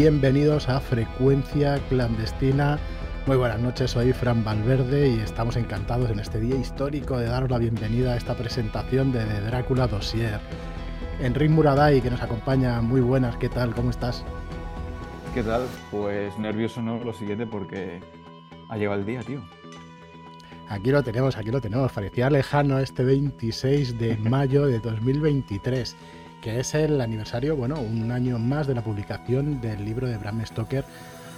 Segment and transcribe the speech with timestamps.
[0.00, 2.78] bienvenidos a Frecuencia Clandestina.
[3.26, 7.50] Muy buenas noches, soy Fran Valverde y estamos encantados en este día histórico de daros
[7.50, 10.40] la bienvenida a esta presentación de Drácula Dossier.
[11.20, 13.74] Enrique Muraday, que nos acompaña, muy buenas, ¿qué tal?
[13.74, 14.24] ¿Cómo estás?
[15.34, 15.66] ¿Qué tal?
[15.90, 18.00] Pues nervioso no lo siguiente porque
[18.70, 19.42] ha llegado el día, tío.
[20.70, 21.92] Aquí lo tenemos, aquí lo tenemos.
[21.92, 25.94] Parecía lejano este 26 de mayo de 2023
[26.42, 30.44] que es el aniversario, bueno, un año más de la publicación del libro de Bram
[30.44, 30.84] Stoker,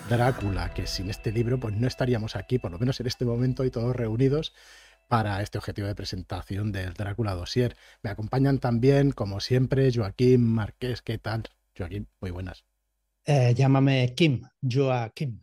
[0.08, 3.64] Drácula, que sin este libro pues no estaríamos aquí, por lo menos en este momento
[3.64, 4.54] y todos reunidos
[5.08, 7.76] para este objetivo de presentación del Drácula Dossier.
[8.02, 11.02] Me acompañan también, como siempre, Joaquín Marqués.
[11.02, 11.44] ¿Qué tal?
[11.76, 12.64] Joaquín, muy buenas.
[13.24, 15.40] Eh, llámame Kim, Joaquín.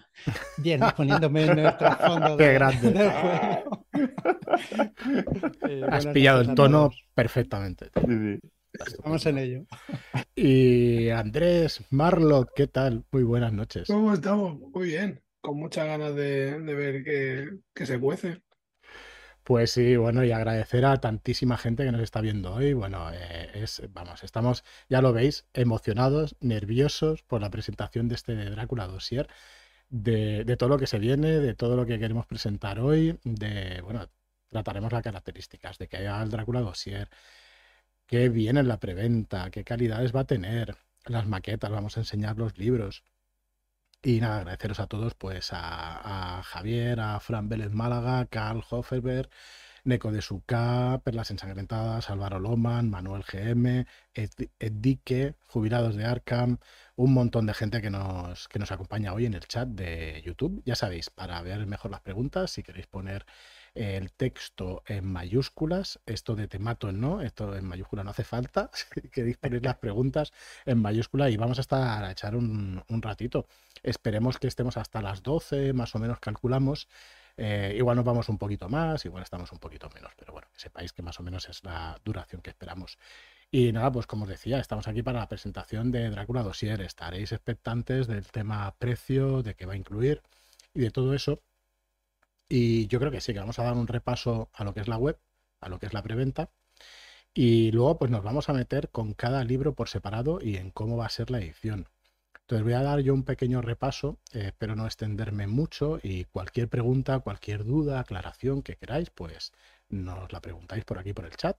[0.57, 3.63] Bien, poniéndome en el trasfondo Qué grande.
[5.67, 7.91] Eh, Has pillado el tono perfectamente.
[8.05, 8.49] Sí, sí.
[8.73, 9.65] Estamos en ello.
[10.35, 13.03] Y Andrés Marlock, ¿qué tal?
[13.11, 13.87] Muy buenas noches.
[13.87, 14.57] ¿Cómo estamos?
[14.57, 15.21] Muy bien.
[15.41, 18.41] Con muchas ganas de, ver que, se cuece.
[19.43, 22.71] Pues sí, bueno, y agradecer a tantísima gente que nos está viendo hoy.
[22.71, 28.33] Bueno, eh, es, vamos, estamos, ya lo veis, emocionados, nerviosos por la presentación de este
[28.49, 29.27] Drácula Dossier,
[29.89, 33.81] de, de todo lo que se viene, de todo lo que queremos presentar hoy, de,
[33.81, 34.07] bueno,
[34.49, 37.09] trataremos las características de que haya el Drácula Dossier,
[38.09, 42.37] qué viene en la preventa, qué calidades va a tener, las maquetas, vamos a enseñar
[42.37, 43.03] los libros.
[44.01, 49.29] Y nada, agradeceros a todos, pues a, Javier, a Fran Vélez Málaga, Carl Hofferberg,
[49.83, 53.85] Neco de Suca, Perlas Ensangrentadas, Álvaro Loman, Manuel GM,
[54.59, 56.57] Edique, Jubilados de Arkham,
[56.95, 60.63] un montón de gente que nos, que nos acompaña hoy en el chat de YouTube.
[60.65, 63.25] Ya sabéis, para ver mejor las preguntas, si queréis poner
[63.75, 68.71] el texto en mayúsculas, esto de te mato no, esto en mayúscula no hace falta,
[69.11, 70.31] queréis poner las preguntas
[70.65, 73.47] en mayúscula y vamos a estar a echar un, ratito.
[73.83, 76.87] Esperemos que estemos hasta las 12, más o menos calculamos.
[77.37, 80.59] Eh, igual nos vamos un poquito más, igual estamos un poquito menos, pero bueno, que
[80.59, 82.97] sepáis que más o menos es la duración que esperamos.
[83.51, 86.81] Y nada, pues como os decía, estamos aquí para la presentación de Drácula Dossier.
[86.81, 90.21] Estaréis expectantes del tema precio, de qué va a incluir
[90.73, 91.41] y de todo eso.
[92.49, 94.87] Y yo creo que sí, que vamos a dar un repaso a lo que es
[94.87, 95.19] la web,
[95.61, 96.49] a lo que es la preventa.
[97.33, 100.97] Y luego pues nos vamos a meter con cada libro por separado y en cómo
[100.97, 101.87] va a ser la edición.
[102.41, 106.67] Entonces voy a dar yo un pequeño repaso, eh, espero no extenderme mucho y cualquier
[106.67, 109.53] pregunta, cualquier duda, aclaración que queráis, pues
[109.89, 111.57] nos la preguntáis por aquí por el chat.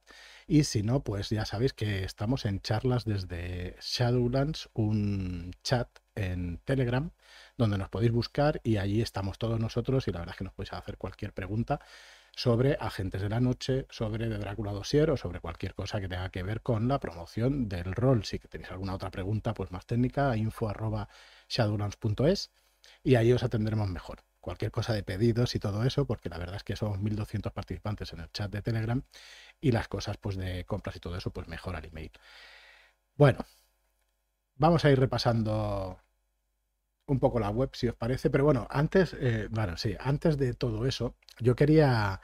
[0.48, 5.88] Y si no, pues ya sabéis que estamos en charlas desde Shadowlands, un chat
[6.20, 7.10] en Telegram
[7.56, 10.54] donde nos podéis buscar y allí estamos todos nosotros y la verdad es que nos
[10.54, 11.80] podéis hacer cualquier pregunta
[12.34, 16.30] sobre Agentes de la Noche, sobre The Drácula Dossier o sobre cualquier cosa que tenga
[16.30, 18.24] que ver con la promoción del rol.
[18.24, 21.08] Si tenéis alguna otra pregunta pues más técnica, info arroba
[23.02, 24.24] y ahí os atenderemos mejor.
[24.40, 28.12] Cualquier cosa de pedidos y todo eso, porque la verdad es que somos 1200 participantes
[28.14, 29.02] en el chat de Telegram
[29.60, 32.10] y las cosas pues de compras y todo eso pues mejor al email.
[33.16, 33.44] Bueno,
[34.56, 35.98] vamos a ir repasando
[37.12, 38.30] un poco la web, si os parece.
[38.30, 42.20] Pero bueno, antes, eh, bueno, sí, antes de todo eso, yo quería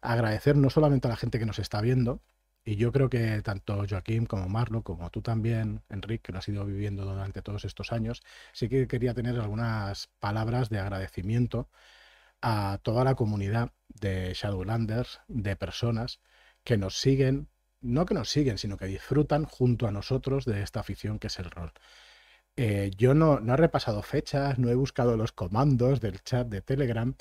[0.00, 2.22] agradecer no solamente a la gente que nos está viendo,
[2.64, 6.48] y yo creo que tanto Joaquín como Marlo, como tú también, Enrique, que lo has
[6.48, 11.68] ido viviendo durante todos estos años, sí que quería tener algunas palabras de agradecimiento
[12.42, 16.20] a toda la comunidad de Shadowlanders, de personas
[16.64, 17.48] que nos siguen,
[17.80, 21.38] no que nos siguen, sino que disfrutan junto a nosotros de esta afición que es
[21.38, 21.72] el rol.
[22.62, 26.60] Eh, yo no, no he repasado fechas, no he buscado los comandos del chat de
[26.60, 27.14] Telegram,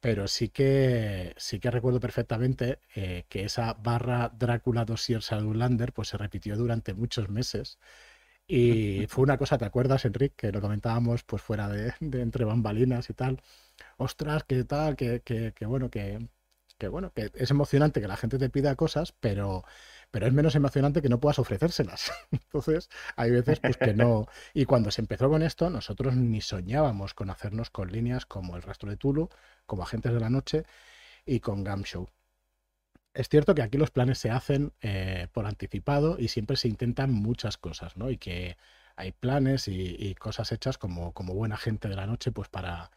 [0.00, 6.08] pero sí que sí que recuerdo perfectamente eh, que esa barra Drácula Dossier Sadulander pues
[6.08, 7.78] se repitió durante muchos meses.
[8.46, 10.34] Y fue una cosa, ¿te acuerdas, Enrique?
[10.36, 13.40] Que lo comentábamos pues fuera de, entre bambalinas y tal.
[13.98, 16.28] Ostras, qué tal, que, que, que bueno, que,
[16.78, 19.64] que bueno, que es emocionante que la gente te pida cosas, pero
[20.12, 22.12] pero es menos emocionante que no puedas ofrecérselas.
[22.30, 24.28] Entonces, hay veces pues que no.
[24.54, 28.62] Y cuando se empezó con esto, nosotros ni soñábamos con hacernos con líneas como el
[28.62, 29.30] rastro de Tulu,
[29.66, 30.64] como Agentes de la Noche
[31.26, 32.08] y con Gamshow.
[33.14, 37.10] Es cierto que aquí los planes se hacen eh, por anticipado y siempre se intentan
[37.12, 38.10] muchas cosas, ¿no?
[38.10, 38.56] Y que
[38.96, 42.90] hay planes y, cosas hechas como, como buena gente de la noche, pues para,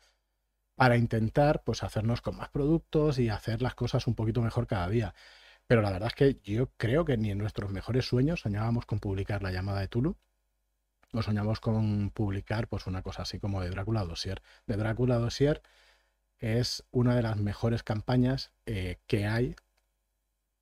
[0.75, 4.89] para intentar pues hacernos con más productos y hacer las cosas un poquito mejor cada
[4.89, 5.15] día.
[5.67, 8.99] Pero la verdad es que yo creo que ni en nuestros mejores sueños soñábamos con
[8.99, 10.15] publicar la llamada de Tulu.
[11.13, 14.41] O soñamos con publicar pues una cosa así como de Drácula Dossier.
[14.67, 15.61] De Drácula Dossier
[16.39, 19.55] es una de las mejores campañas eh, que hay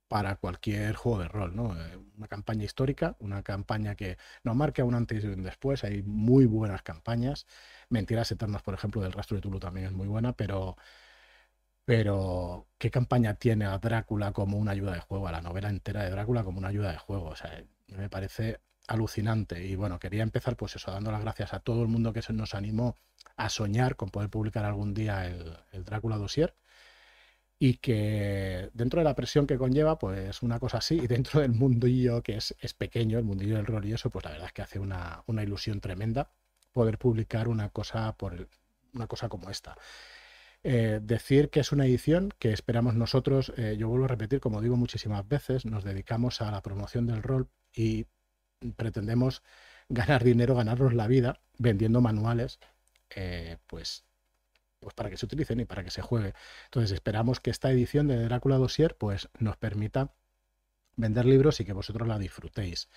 [0.08, 1.76] para cualquier juego de rol, ¿no?
[1.76, 6.04] Eh, una campaña histórica, una campaña que nos marca un antes y un después, hay
[6.04, 7.48] muy buenas campañas.
[7.90, 10.78] Mentiras Eternas, por ejemplo, del Rastro de Tulu también es muy buena, pero,
[11.86, 16.04] pero ¿qué campaña tiene a Drácula como una ayuda de juego, a la novela entera
[16.04, 17.30] de Drácula como una ayuda de juego?
[17.30, 19.66] O sea, me parece alucinante.
[19.66, 22.34] Y bueno, quería empezar pues eso, dando las gracias a todo el mundo que se
[22.34, 22.96] nos animó
[23.38, 26.56] a soñar con poder publicar algún día el, el Drácula Dossier
[27.60, 31.54] y que dentro de la presión que conlleva, pues una cosa así, y dentro del
[31.54, 34.54] mundillo que es, es pequeño, el mundillo del rol y eso, pues la verdad es
[34.54, 36.30] que hace una, una ilusión tremenda
[36.74, 38.50] poder publicar una cosa, por
[38.94, 39.78] una cosa como esta.
[40.66, 44.62] Eh, decir que es una edición que esperamos nosotros, eh, yo vuelvo a repetir, como
[44.62, 48.08] digo muchísimas veces, nos dedicamos a la promoción del rol y
[48.78, 49.44] pretendemos
[49.90, 52.60] ganar dinero, ganarnos la vida vendiendo manuales,
[53.16, 54.06] eh, pues
[54.80, 56.34] pues para que se utilicen y para que se juegue.
[56.66, 60.12] Entonces esperamos que esta edición de Drácula Dossier pues nos permita
[60.98, 62.90] vender libros y que vosotros la disfrutéis.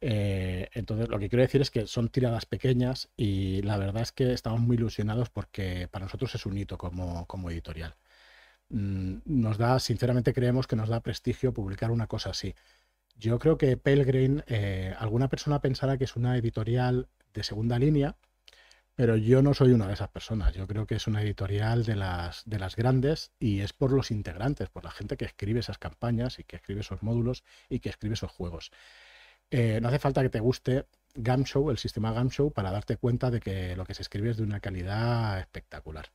[0.00, 4.12] Eh, entonces lo que quiero decir es que son tiradas pequeñas y la verdad es
[4.12, 7.96] que estamos muy ilusionados porque para nosotros es un hito como, como editorial.
[8.70, 12.54] Mm, nos da, sinceramente creemos que nos da prestigio publicar una cosa así.
[13.16, 18.16] Yo creo que Pelgrim, eh, alguna persona pensará que es una editorial de segunda línea,
[18.94, 20.54] pero yo no soy una de esas personas.
[20.54, 24.10] Yo creo que es una editorial de las, de las grandes y es por los
[24.10, 27.88] integrantes, por la gente que escribe esas campañas y que escribe esos módulos y que
[27.88, 28.70] escribe esos juegos.
[29.56, 33.38] Eh, no hace falta que te guste Gamshow, el sistema Gamshow, para darte cuenta de
[33.38, 36.10] que lo que se escribe es de una calidad espectacular.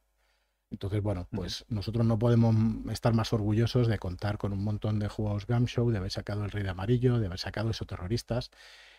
[0.69, 2.53] Entonces, bueno, pues nosotros no podemos
[2.91, 6.51] estar más orgullosos de contar con un montón de juegos Gamshow, de haber sacado El
[6.51, 8.51] Rey de Amarillo, de haber sacado esos terroristas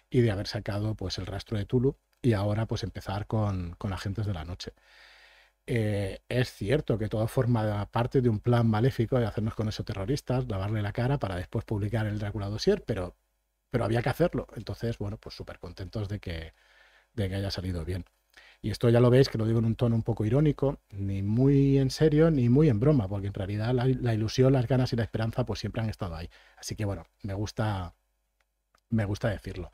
[0.09, 3.93] y de haber sacado pues el rastro de Tulu y ahora pues empezar con, con
[3.93, 4.73] Agentes de la Noche.
[5.67, 9.85] Eh, es cierto que todo forma parte de un plan maléfico de hacernos con esos
[9.85, 13.15] terroristas, lavarle la cara para después publicar el Drácula Dossier, pero,
[13.71, 14.47] pero había que hacerlo.
[14.57, 16.55] Entonces, bueno, pues súper contentos de que,
[17.15, 18.05] de que haya salido bien.
[18.63, 21.23] Y esto ya lo veis que lo digo en un tono un poco irónico, ni
[21.23, 24.97] muy en serio ni muy en broma, porque en realidad la, ilusión, las ganas y
[24.97, 26.29] la esperanza pues siempre han estado ahí.
[26.59, 27.95] Así que bueno, me gusta,
[28.91, 29.71] me gusta decirlo.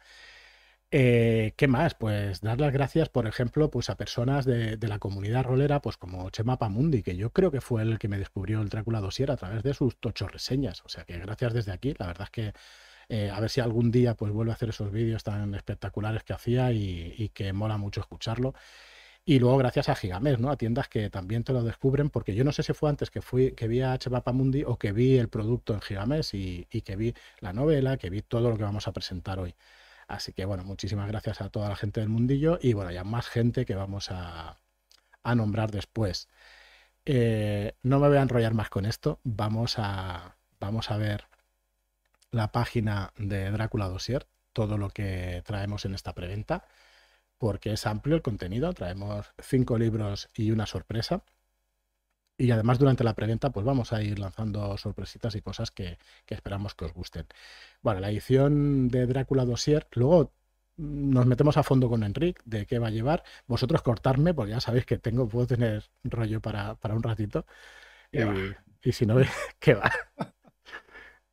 [0.92, 1.94] Eh, ¿Qué más?
[1.94, 6.30] Pues dar las gracias, por ejemplo, pues a personas de, la comunidad rolera, pues como
[6.30, 9.36] Chema Pamundi, que yo creo que fue el que me descubrió el Drácula Dosier a
[9.36, 10.82] través de sus tocho reseñas.
[10.84, 11.94] O sea que gracias desde aquí.
[11.98, 12.52] La verdad es que
[13.08, 16.32] eh, a ver si algún día pues vuelve a hacer esos vídeos tan espectaculares que
[16.32, 18.54] hacía y, que mola mucho escucharlo.
[19.24, 20.50] Y luego gracias a Gigames, ¿no?
[20.50, 23.22] A tiendas que también te lo descubren, porque yo no sé si fue antes que
[23.22, 26.96] fui, que vi a Chema Pamundi o que vi el producto en Gigames y, que
[26.96, 29.54] vi la novela, que vi todo lo que vamos a presentar hoy.
[30.08, 33.28] Así que bueno, muchísimas gracias a toda la gente del mundillo y bueno, ya más
[33.28, 34.58] gente que vamos a,
[35.24, 36.28] nombrar después.
[37.04, 39.20] Eh, no me voy a enrollar más con esto.
[39.24, 41.26] Vamos a, vamos a ver
[42.36, 46.68] la página de Drácula Dossier, todo lo que traemos en esta preventa,
[47.38, 48.72] porque es amplio el contenido.
[48.74, 51.24] Traemos cinco libros y una sorpresa.
[52.38, 56.74] Y además durante la preventa pues vamos a ir lanzando sorpresitas y cosas que, esperamos
[56.74, 57.26] que os gusten.
[57.80, 60.34] Bueno, la edición de Drácula Dossier, luego
[60.76, 63.24] nos metemos a fondo con Enric de qué va a llevar.
[63.46, 67.46] Vosotros cortarme, porque ya sabéis que tengo, puedo tener rollo para, un ratito.
[68.82, 69.16] Y, si no,
[69.58, 69.90] ¿qué va?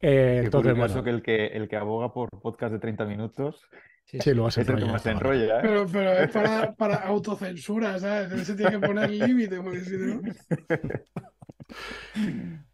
[0.06, 1.04] Eh, entonces, bueno.
[1.04, 3.68] que el, que el que aboga por podcast de 30 minutos
[4.06, 5.60] Sí, lo a es el se enrolla.
[5.60, 5.62] ¿eh?
[5.64, 8.46] Pero, pero es para, para autocensura, ¿sabes?
[8.46, 10.22] Se tiene que poner límite, porque si no.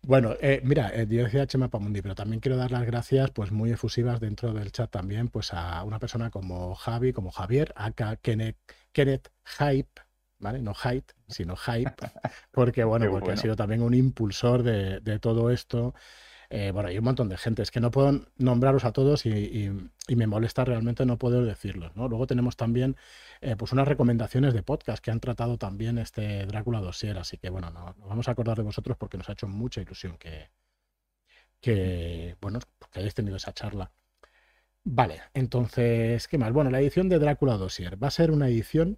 [0.01, 3.51] Bueno, eh, mira, eh, yo decía Chema Pamundi, pero también quiero dar las gracias, pues
[3.51, 8.15] muy efusivas dentro del chat también, pues a una persona como Javi, como Javier, acá
[8.17, 8.57] Kenneth,
[8.91, 10.01] Kenneth Hype,
[10.39, 10.62] ¿vale?
[10.63, 11.93] No Hype, sino Hype,
[12.51, 15.93] porque bueno, porque ha sido también un impulsor de, de todo esto.
[16.51, 19.70] Eh, bueno, hay un montón de gente, es que no puedo nombraros a todos y,
[20.08, 21.96] me molesta realmente no poder decirlos.
[21.96, 22.08] ¿no?
[22.08, 22.96] Luego tenemos también
[23.41, 27.50] eh, pues unas recomendaciones de podcast que han tratado también este Drácula Dossier, así que
[27.51, 30.50] bueno, nos vamos a acordar de vosotros porque nos ha hecho mucha ilusión que,
[31.62, 32.60] que, bueno,
[32.91, 33.91] que hayáis tenido esa charla.
[34.84, 36.51] Vale, entonces, ¿qué más?
[36.51, 38.98] Bueno, la edición de Drácula Dossier va a ser una edición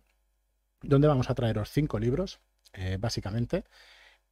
[0.81, 2.39] donde vamos a traeros cinco libros,
[2.73, 3.65] eh, básicamente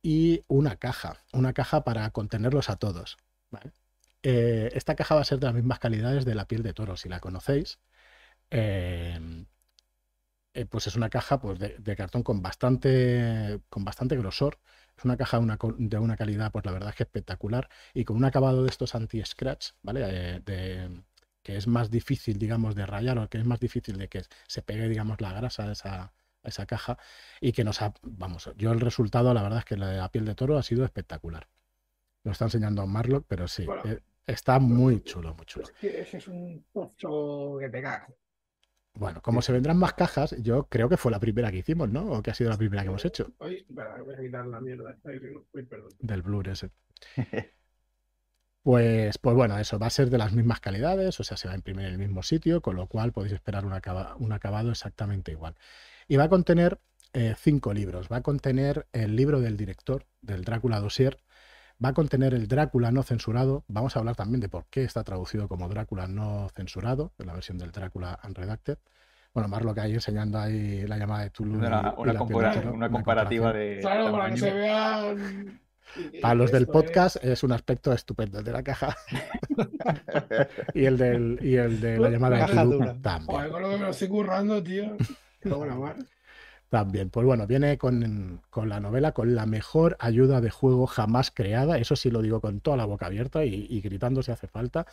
[0.02, 3.18] y una caja, una caja para contenerlos a todos.
[4.24, 6.98] Eh, esta caja va a ser de las mismas calidades de la piel de toro,
[6.98, 7.80] si la conocéis.
[8.52, 9.46] Em,
[10.54, 14.60] eh, pues es una caja pues, de, cartón con bastante, con bastante grosor.
[14.98, 18.26] Es una caja de una calidad, pues la verdad es que espectacular y con un
[18.26, 20.02] acabado de estos anti-scratch, ¿vale?
[20.46, 20.90] Eh,
[21.44, 24.62] que es más difícil, digamos, de rayar o que es más difícil de que se
[24.62, 26.14] pegue, digamos, la grasa de esa,
[26.44, 26.98] esa caja
[27.42, 30.10] y que nos ha, vamos, yo el resultado, la verdad es que la de la
[30.12, 31.48] piel de toro ha sido espectacular.
[32.24, 33.66] Lo está enseñando Marlock, pero sí,
[34.28, 35.66] Está muy chulo, muy chulo.
[35.66, 38.12] Es que ese es un pozo que te cagas.
[38.94, 42.06] Bueno, como se vendrán más cajas, yo creo que fue la primera que hicimos, ¿no?
[42.12, 43.66] O que ha sido la primera que hemos hecho voy
[44.16, 44.96] a quitar la mierda.
[45.54, 45.90] Uy, perdón.
[46.00, 46.70] del Blur ese.
[48.62, 51.54] Pues, pues bueno, eso va a ser de las mismas calidades, o sea, se va
[51.54, 54.70] a imprimir en el mismo sitio, con lo cual podéis esperar un, acaba- un acabado
[54.70, 55.56] exactamente igual.
[56.10, 56.80] Y va a contener
[57.14, 58.08] eh, cinco libros.
[58.12, 61.20] Va a contener el libro del director, del Drácula Dossier.
[61.84, 63.64] Va a contener el Drácula no censurado.
[63.70, 67.34] Vamos a hablar también de por qué está traducido como Drácula no censurado, en la
[67.34, 68.78] versión del Drácula Unredacted.
[69.34, 71.60] Bueno, más lo que hay enseñando ahí la llamada de Tulu.
[71.60, 75.62] Una, una compara- Pinocchio, una comparativa de Claro, para que se vean.
[76.22, 78.96] Para los del podcast es un aspecto estupendo el de la caja.
[80.76, 82.86] y el del y el de la llamada de Tulu dura.
[82.88, 83.50] Joder, también.
[83.52, 84.98] con lo que me lo estoy currando, tío.
[86.70, 87.10] También.
[87.10, 91.80] Pues bueno, viene con, con la novela con la mejor ayuda de juego jamás creada.
[91.80, 94.86] Eso sí lo digo con toda la boca abierta y, y gritando si hace falta.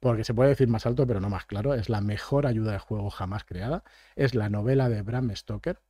[0.00, 1.74] Porque se puede decir más alto, pero no más claro.
[1.74, 3.84] Es la mejor ayuda de juego jamás creada.
[4.16, 5.80] Es la novela de Bram Stoker.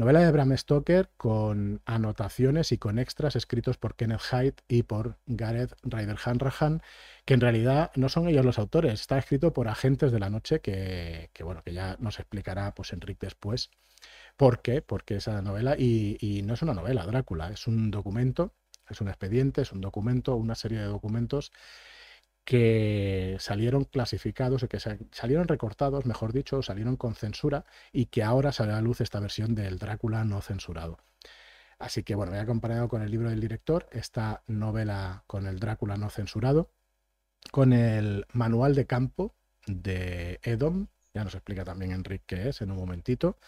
[0.00, 5.18] Novela de Bram Stoker con anotaciones y con extras escritos por Kenneth Hyde y por
[5.26, 6.80] Gareth Ryder Hanrahan,
[7.26, 10.60] que en realidad no son ellos los autores, está escrito por agentes de la noche
[10.60, 13.68] que, bueno, que ya nos explicará pues Enric después.
[14.38, 14.80] ¿Por qué?
[14.80, 18.54] Porque esa novela, y, y no es una novela, Drácula, es un documento,
[18.88, 21.52] es un expediente, es un documento, una serie de documentos
[22.50, 28.06] que salieron clasificados, o que sa- salieron recortados, mejor dicho, o salieron con censura y
[28.06, 30.98] que ahora sale a la luz esta versión del Drácula no censurado.
[31.78, 35.60] Así que bueno, voy a compararlo con el libro del director, esta novela con el
[35.60, 36.72] Drácula no censurado,
[37.52, 39.36] con el manual de campo
[39.68, 43.38] de Edom, ya nos explica también Enrique qué es en un momentito.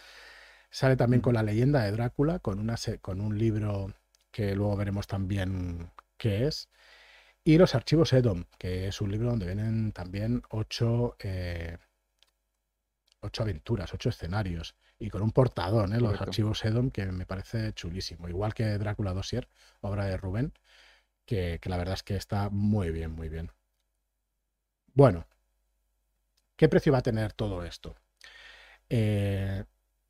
[0.71, 3.93] Sale también con la leyenda de Drácula, con, una, con un libro
[4.31, 6.69] que luego veremos también qué es.
[7.43, 11.77] Y los archivos Edom, que es un libro donde vienen también ocho, eh,
[13.19, 14.75] ocho aventuras, ocho escenarios.
[14.97, 15.95] Y con un portadón, ¿eh?
[15.95, 16.23] los Correcto.
[16.23, 18.29] archivos Edom, que me parece chulísimo.
[18.29, 19.49] Igual que Drácula Dossier,
[19.81, 20.53] obra de Rubén,
[21.25, 23.51] que, que la verdad es que está muy bien, muy bien.
[24.93, 25.25] Bueno,
[26.55, 27.95] ¿qué precio va a tener todo esto?
[28.89, 29.65] Eh,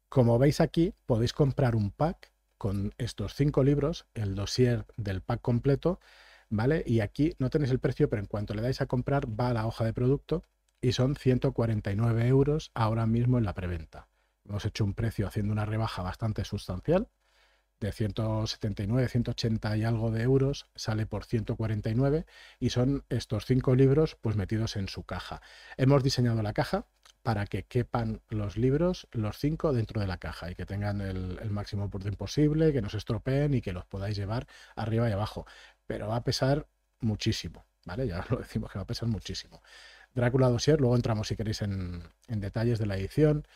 [0.09, 5.41] como veis aquí, podéis comprar un pack con estos cinco libros, el dossier del pack
[5.41, 5.99] completo,
[6.85, 9.53] Y aquí no tenéis el precio, pero en cuanto le dais a comprar, va a
[9.53, 10.43] la hoja de producto
[10.81, 14.07] y son 149 euros ahora mismo en la preventa.
[14.45, 17.07] Hemos hecho un precio haciendo una rebaja bastante sustancial,
[17.79, 22.25] de 179, 180 y algo de euros, sale por 149
[22.59, 25.41] y son estos cinco libros pues metidos en su caja.
[25.75, 26.85] Hemos diseñado la caja
[27.23, 31.39] para que quepan los libros, los cinco, dentro de la caja y que tengan el,
[31.41, 34.45] el máximo orden posible, que no se estropeen y que los podáis llevar
[34.75, 35.45] arriba y abajo.
[35.87, 36.67] Pero va a pesar
[36.99, 38.07] muchísimo, ¿vale?
[38.07, 39.61] Ya os lo decimos que va a pesar muchísimo.
[40.13, 43.47] Drácula Dossier, luego entramos si queréis en, detalles de la edición,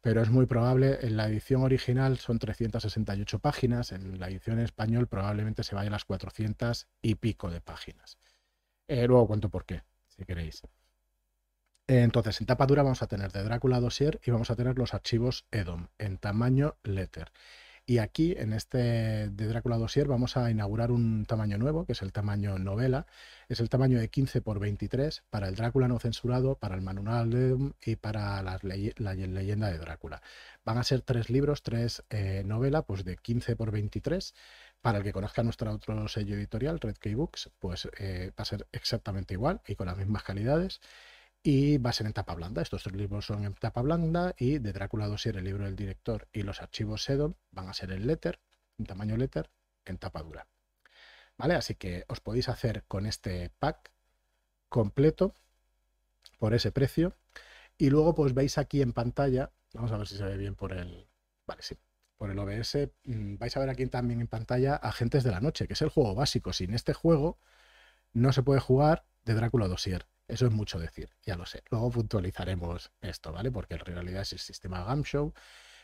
[0.00, 4.64] pero es muy probable, en la edición original son 368 páginas, en la edición en
[4.64, 8.18] español probablemente se vaya a las 400 y pico de páginas.
[8.88, 10.62] Eh, luego cuento por qué, si queréis.
[11.86, 14.78] Eh, Entonces, en tapa dura vamos a tener de Drácula Dossier y vamos a tener
[14.78, 17.30] los archivos EDOM en tamaño letter.
[17.88, 22.02] Y aquí, en este de Drácula Dossier, vamos a inaugurar un tamaño nuevo, que es
[22.02, 23.06] el tamaño novela.
[23.48, 27.74] Es el tamaño de 15 por 23 para el Drácula no censurado, para el manual
[27.80, 30.20] y para la leyenda de Drácula.
[30.64, 34.34] Van a ser tres libros, tres eh, novelas, pues de 15 por 23.
[34.80, 38.44] Para el que conozca nuestro otro sello editorial, Red Key Books, pues eh, va a
[38.46, 40.80] ser exactamente igual y con las mismas calidades.
[41.48, 42.60] Y va a ser en tapa blanda.
[42.60, 46.26] Estos tres libros son en tapa blanda y de Drácula Dossier, el libro del director
[46.32, 48.40] y los archivos Sedom van a ser en letter,
[48.78, 49.48] en tamaño letter,
[49.84, 50.48] en tapa dura.
[51.38, 51.54] ¿Vale?
[51.54, 53.92] Así que os podéis hacer con este pack
[54.68, 55.36] completo
[56.40, 57.14] por ese precio.
[57.78, 60.72] Y luego pues veis aquí en pantalla, vamos a ver si se ve bien por
[60.72, 61.06] el...
[61.46, 61.78] Vale, sí.
[62.16, 65.68] Por el OBS, mm, vais a ver aquí también en pantalla Agentes de la Noche,
[65.68, 66.52] que es el juego básico.
[66.52, 67.38] Sin este juego
[68.14, 70.06] no se puede jugar de Drácula Dossier.
[70.28, 71.62] Eso es mucho decir, ya lo sé.
[71.70, 73.52] Luego puntualizaremos esto, ¿vale?
[73.52, 75.32] Porque en realidad es el sistema Gamshow.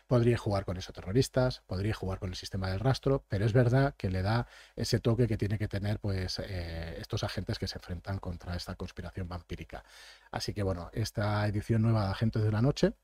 [0.08, 3.94] Podría jugar con esos terroristas, podría jugar con el sistema del rastro, pero es verdad
[3.96, 7.78] que le da ese toque que tiene que tener pues eh, estos agentes que se
[7.78, 9.84] enfrentan contra esta conspiración vampírica.
[10.32, 12.94] Así que bueno, esta edición nueva de Agentes de la Noche,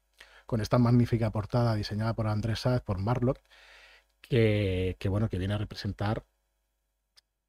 [0.45, 3.38] con esta magnífica portada diseñada por Andrés Sáez, por Marlock,
[4.21, 6.25] que, que bueno, que viene a representar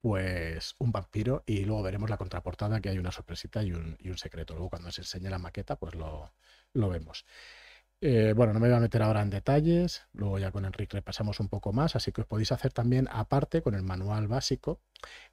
[0.01, 4.09] pues un vampiro y luego veremos la contraportada que hay una sorpresita y un, y
[4.09, 4.53] un secreto.
[4.53, 6.33] Luego cuando se enseñe la maqueta pues lo,
[6.73, 7.25] lo vemos.
[8.01, 11.41] Eh, bueno, no me voy a meter ahora en detalles, luego ya con Enrique repasamos
[11.41, 14.81] un poco más, así que os podéis hacer también aparte con el manual básico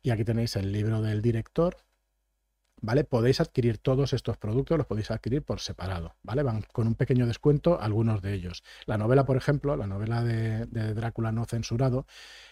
[0.02, 1.76] y aquí tenéis el libro del director
[3.09, 6.42] Podéis adquirir todos estos productos, los podéis adquirir por separado, ¿vale?
[6.42, 8.62] Van con un pequeño descuento algunos de ellos.
[8.85, 12.06] La novela, por ejemplo, la novela de, Drácula no censurado,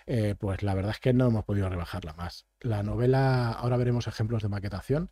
[0.07, 2.47] eh, pues la verdad es que no hemos podido rebajarla más.
[2.61, 5.11] La novela, ahora veremos ejemplos de maquetación,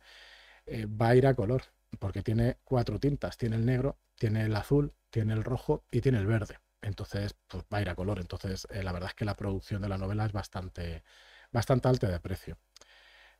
[0.65, 1.63] eh, va a ir a color,
[1.99, 6.17] porque tiene cuatro tintas, tiene el negro, tiene el azul, tiene el rojo y tiene
[6.17, 6.59] el verde.
[6.81, 8.19] Entonces, pues va a ir a color.
[8.19, 11.03] Entonces, eh, la verdad es que la producción de la novela es bastante,
[11.51, 12.57] bastante alta de precio.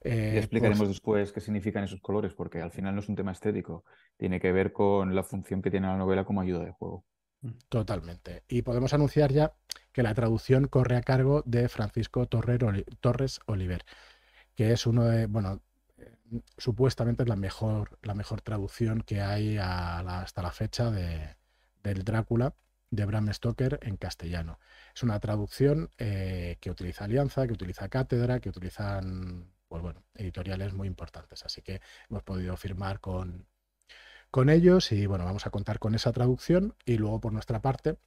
[0.04, 3.32] Eh, explicaremos pues después qué significan esos colores, porque al final no es un tema
[3.32, 3.86] estético,
[4.18, 7.06] tiene que ver con la función que tiene la novela como ayuda de juego.
[7.42, 8.44] Mm, totalmente.
[8.48, 9.54] Y podemos anunciar ya
[9.92, 13.86] que la traducción corre a cargo de Francisco Torres Oliver,
[14.56, 15.62] que es uno de, bueno,
[15.98, 16.12] eh,
[16.58, 21.38] supuestamente es la mejor, la mejor traducción que hay hasta la fecha de,
[21.84, 22.56] del Drácula
[22.94, 24.60] de Bram Stoker en castellano.
[24.96, 30.72] Es una traducción eh, que utiliza Alianza, que utiliza Cátedra, que utilizan pues bueno, editoriales
[30.76, 31.44] muy importantes.
[31.44, 33.48] Así que hemos podido firmar con,
[34.30, 37.98] con ellos y bueno, vamos a contar con esa traducción y luego por nuestra parte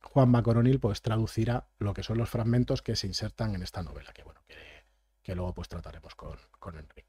[0.00, 4.14] Juan Macoronil pues traducirá lo que son los fragmentos que se insertan en esta novela,
[4.14, 4.40] que bueno,
[5.22, 7.04] que, luego pues trataremos con, con Enrique.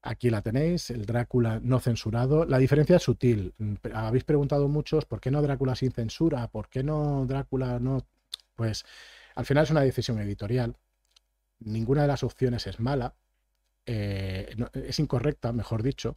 [0.00, 2.46] Aquí la tenéis, el Drácula no censurado.
[2.46, 3.52] La diferencia es sutil.
[3.92, 8.06] Habéis preguntado muchos por qué no Drácula sin censura, por qué no Drácula no...
[8.54, 8.86] Pues
[9.34, 10.78] al final es una decisión editorial
[11.64, 13.14] ninguna de las opciones es mala,
[13.86, 16.16] eh, es incorrecta, mejor dicho,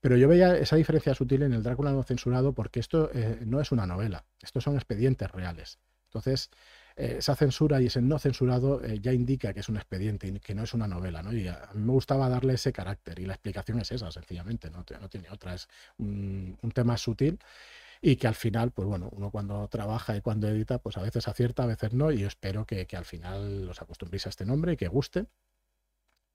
[0.00, 3.60] pero yo veía esa diferencia sutil en el Drácula no censurado porque esto eh, no
[3.60, 5.78] es una novela, estos son expedientes reales.
[6.06, 6.50] Entonces,
[6.96, 10.54] eh, esa censura y ese no censurado ya indica que es un expediente y que
[10.54, 11.32] no es una novela, ¿no?
[11.32, 14.84] Y a, mí me gustaba darle ese carácter y la explicación es esa, sencillamente, no,
[14.84, 15.68] tiene otra, es
[15.98, 17.38] un tema sutil
[18.04, 21.28] y que al final, pues bueno, uno cuando trabaja y cuando edita, pues a veces
[21.28, 24.72] acierta, a veces no, y yo espero que, al final os acostumbréis a este nombre
[24.72, 25.26] y que guste,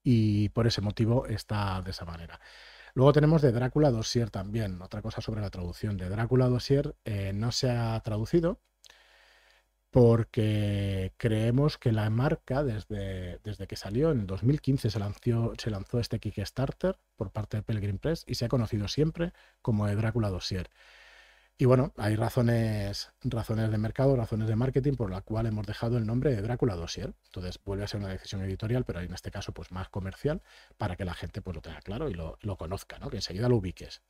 [0.02, 2.40] y por ese motivo está de esa manera.
[2.94, 5.98] Luego tenemos de Drácula Dossier también, otra cosa sobre la traducción.
[5.98, 8.60] De Drácula Dossier eh, no se ha traducido
[9.90, 15.98] porque creemos que la marca desde, desde que salió en 2015 se lanzó, se lanzó
[16.00, 20.30] este Kickstarter por parte de Pelgrim Press y se ha conocido siempre como de Drácula
[20.30, 20.70] Dossier.
[21.60, 25.98] Y bueno, hay razones, razones de mercado, razones de marketing por la cual hemos dejado
[25.98, 27.14] el nombre de Drácula Dossier.
[27.26, 30.40] Entonces vuelve a ser una decisión editorial, pero en este caso pues más comercial,
[30.76, 33.10] para que la gente pues lo tenga claro y lo, conozca, ¿no?
[33.10, 34.02] que enseguida lo ubiques.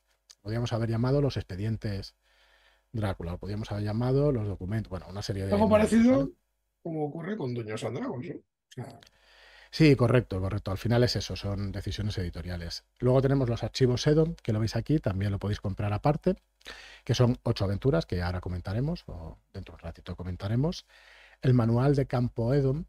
[0.43, 2.15] Podríamos haber llamado los expedientes
[2.91, 5.53] Drácula, lo podríamos haber llamado los documentos, bueno, una serie de...
[5.53, 6.29] Algo parecido
[6.83, 8.27] como ocurre con Dueños and Dragons,
[9.71, 10.71] Sí, correcto, correcto.
[10.71, 12.83] Al final es eso, son decisiones editoriales.
[12.99, 16.35] Luego tenemos los archivos EDOM, que lo veis aquí, también lo podéis comprar aparte
[17.03, 20.85] que son ocho aventuras que ahora comentaremos, o dentro de un ratito comentaremos,
[21.41, 22.85] el manual de Campo Edom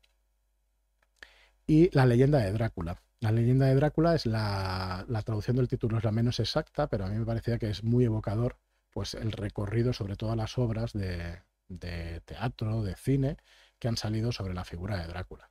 [1.66, 3.00] y la leyenda de Drácula.
[3.20, 7.08] La leyenda de Drácula es la, traducción del título es la menos exacta, pero a
[7.08, 8.58] mí me parecía que es muy evocador
[8.90, 13.36] pues el recorrido sobre todas las obras de, de teatro, de cine
[13.78, 15.49] que han salido sobre la figura de Drácula.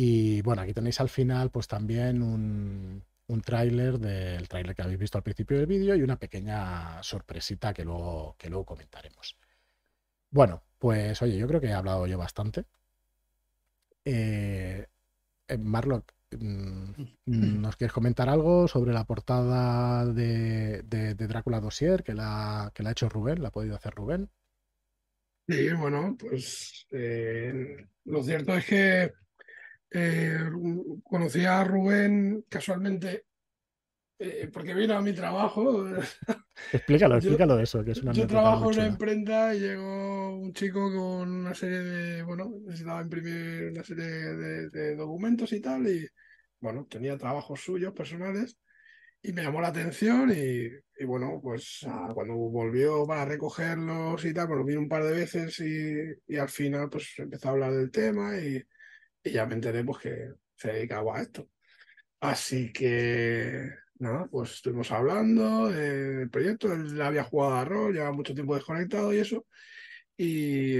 [0.00, 5.00] Y bueno, aquí tenéis al final pues también un, un tráiler del tráiler que habéis
[5.00, 9.36] visto al principio del vídeo y una pequeña sorpresita que luego, que luego comentaremos.
[10.30, 12.64] Bueno, pues oye, yo creo que he hablado yo bastante.
[14.04, 14.86] Eh,
[15.48, 20.84] eh Marlock, mm, ¿nos quieres comentar algo sobre la portada de,
[21.16, 23.42] Drácula Dossier que la, que la ha hecho Rubén?
[23.42, 24.30] ¿La ha podido hacer Rubén?
[25.48, 29.12] Sí, bueno, pues eh, lo cierto es que
[29.90, 30.38] eh,
[31.04, 33.24] conocí a Rubén casualmente
[34.20, 35.86] eh, porque vino a mi trabajo.
[36.72, 40.92] Explícalo, explícalo eso, que es una Yo trabajo en una imprenta y llegó un chico
[40.92, 46.04] con una serie de, bueno, necesitaba imprimir una serie de, documentos y tal, y
[46.58, 48.58] bueno, tenía trabajos suyos personales
[49.22, 54.48] y me llamó la atención y, bueno, pues ah, cuando volvió para recogerlos y tal,
[54.48, 57.72] pues lo vino un par de veces y, y al final pues empezó a hablar
[57.72, 58.60] del tema y
[59.28, 61.48] y ya me enteré pues, que se dedicaba a esto.
[62.20, 68.34] Así que, nada, pues estuvimos hablando del proyecto, él había jugado a rol, llevaba mucho
[68.34, 69.46] tiempo desconectado y eso.
[70.16, 70.78] Y,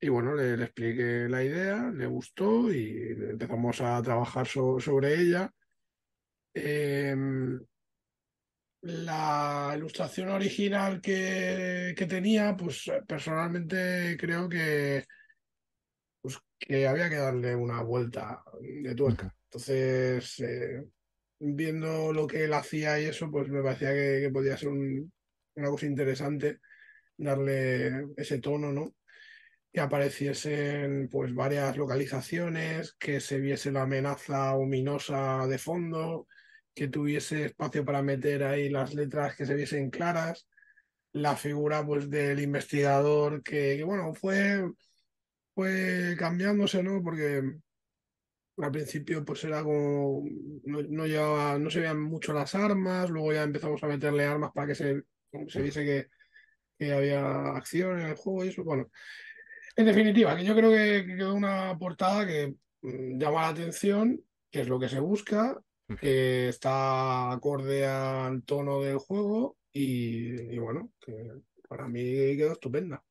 [0.00, 5.52] y bueno, le, expliqué la idea, le gustó y empezamos a trabajar sobre ella.
[6.52, 7.60] Em,
[8.82, 15.04] la ilustración original que, que, tenía, pues personalmente creo que
[16.58, 19.34] que había que darle una vuelta de tuerca.
[19.44, 20.84] Entonces, eh,
[21.38, 25.86] viendo lo que él hacía y eso, pues me parecía que, podía ser una cosa
[25.86, 26.60] interesante
[27.16, 28.94] darle ese tono, ¿no?
[29.72, 36.26] que apareciesen pues varias localizaciones, que se viese la amenaza ominosa de fondo,
[36.74, 40.48] que tuviese espacio para meter ahí las letras que se viesen claras,
[41.12, 44.62] la figura pues del investigador que, bueno, fue,
[45.54, 47.02] fue cambiándose, ¿no?
[47.02, 47.42] Porque
[48.56, 50.24] al principio pues era como
[50.64, 54.52] no, no, llevaba, no se veían mucho las armas, luego ya empezamos a meterle armas
[54.52, 55.02] para que se,
[55.48, 56.08] se viese que,
[56.78, 58.90] que había acción en el juego y eso, bueno.
[59.76, 64.62] En definitiva, que yo creo que, quedó una portada que mm, llama la atención, que
[64.62, 65.60] es lo que se busca,
[66.00, 71.32] que está acorde al tono del juego y, bueno, que
[71.68, 72.02] para mí
[72.36, 73.02] quedó estupenda.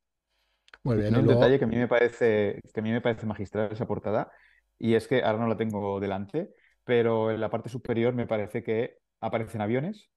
[0.83, 1.15] Muy bien.
[1.15, 4.31] Un detalle que a mí me parece que a mí me parece magistral esa portada
[4.77, 8.63] y es que ahora no la tengo delante, pero en la parte superior me parece
[8.63, 10.09] que aparecen aviones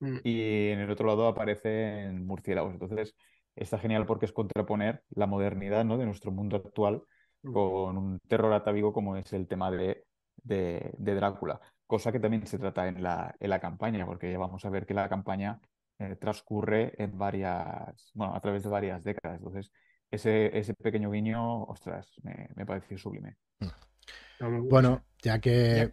[0.00, 0.18] mm.
[0.24, 2.72] y en el otro lado aparecen murciélagos.
[2.72, 3.14] Entonces,
[3.54, 5.96] está genial porque es contraponer la modernidad ¿no?
[5.96, 7.02] de nuestro mundo actual
[7.42, 7.52] mm.
[7.52, 10.04] con un terror atávico como es el tema de,
[10.42, 14.64] de, Drácula, cosa que también se trata en la, en la campaña, porque ya vamos
[14.64, 15.60] a ver que la campaña
[15.98, 19.38] eh, transcurre en varias, bueno, a través de varias décadas.
[19.38, 19.70] Entonces,
[20.10, 23.36] ese, ese pequeño guiño, ostras, me, me pareció sublime.
[23.60, 24.68] Mm.
[24.68, 25.90] Bueno, ya que...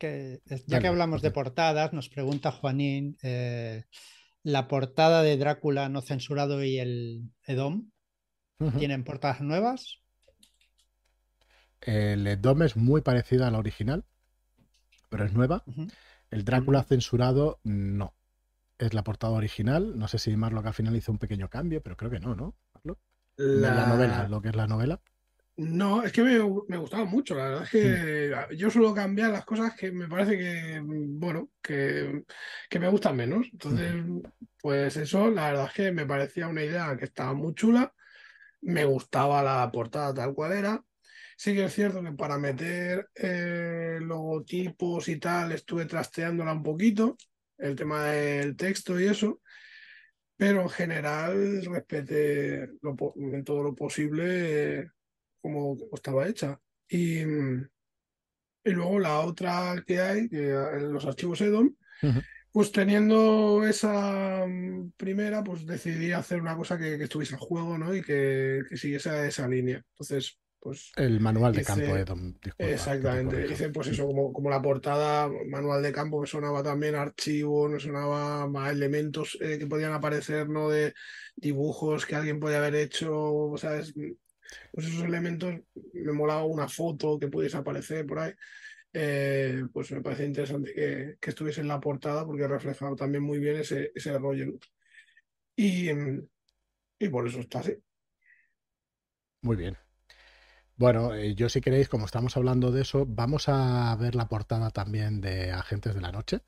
[0.67, 3.83] Ya que, hablamos de portadas, nos pregunta Juanín, eh,
[4.43, 7.91] la portada de Drácula no censurado y el Edom
[8.77, 9.99] tienen portadas nuevas.
[11.81, 14.05] El Edom es muy parecida a la original,
[15.09, 15.63] pero es nueva.
[16.31, 18.15] El Drácula censurado no.
[18.79, 19.97] Es la portada original.
[19.99, 22.55] No sé si Marlock al final hizo un pequeño cambio, pero creo que no, ¿no?
[23.37, 23.87] La...
[23.87, 24.99] novela, lo que es la novela.
[25.57, 29.73] No, es que me, gustaba mucho, la verdad es que yo suelo cambiar las cosas
[29.75, 32.23] que me parece que, bueno, que,
[32.69, 33.47] que me gustan menos.
[33.51, 33.95] Entonces,
[34.61, 37.91] pues eso, la verdad es que me parecía una idea que estaba muy chula,
[38.61, 40.83] me gustaba la portada tal cual era.
[41.35, 47.17] Sí que es cierto que para meter eh, logotipos y tal estuve trasteándola un poquito,
[47.57, 49.41] el tema del texto y eso,
[50.37, 54.91] pero en general respeté en todo lo posible
[55.41, 56.61] como, estaba hecha.
[56.87, 61.75] Y, y, luego la otra que hay, que en los archivos EDOM,
[62.51, 67.95] pues teniendo esa mm, primera, pues decidí hacer una cosa que, estuviese en juego, ¿no?
[67.95, 69.83] Y que, que siguiese esa línea.
[69.93, 70.91] Entonces, pues...
[70.97, 72.33] El manual de campo EDOM.
[72.57, 73.47] exactamente.
[73.49, 77.79] Hice pues eso, como, como la portada, manual de campo, me sonaba también archivo, me
[77.79, 80.69] sonaba más elementos eh, que podían aparecer, ¿no?
[80.69, 80.93] De
[81.37, 83.93] dibujos que alguien podía haber hecho, ¿sabes?
[84.73, 85.55] pues esos elementos,
[85.93, 88.33] me molaba una foto que pudiese aparecer por ahí.
[88.91, 93.39] Eh, pues me parece interesante que, que, estuviese en la portada porque reflejaba también muy
[93.39, 94.53] bien ese, ese rollo.
[95.55, 95.89] Y,
[96.99, 97.77] y por eso está así.
[99.41, 99.77] Muy bien.
[100.77, 104.69] Bueno, eh, yo si queréis, como estamos hablando de eso, vamos a ver la portada
[104.69, 106.41] también de Agentes de la Noche.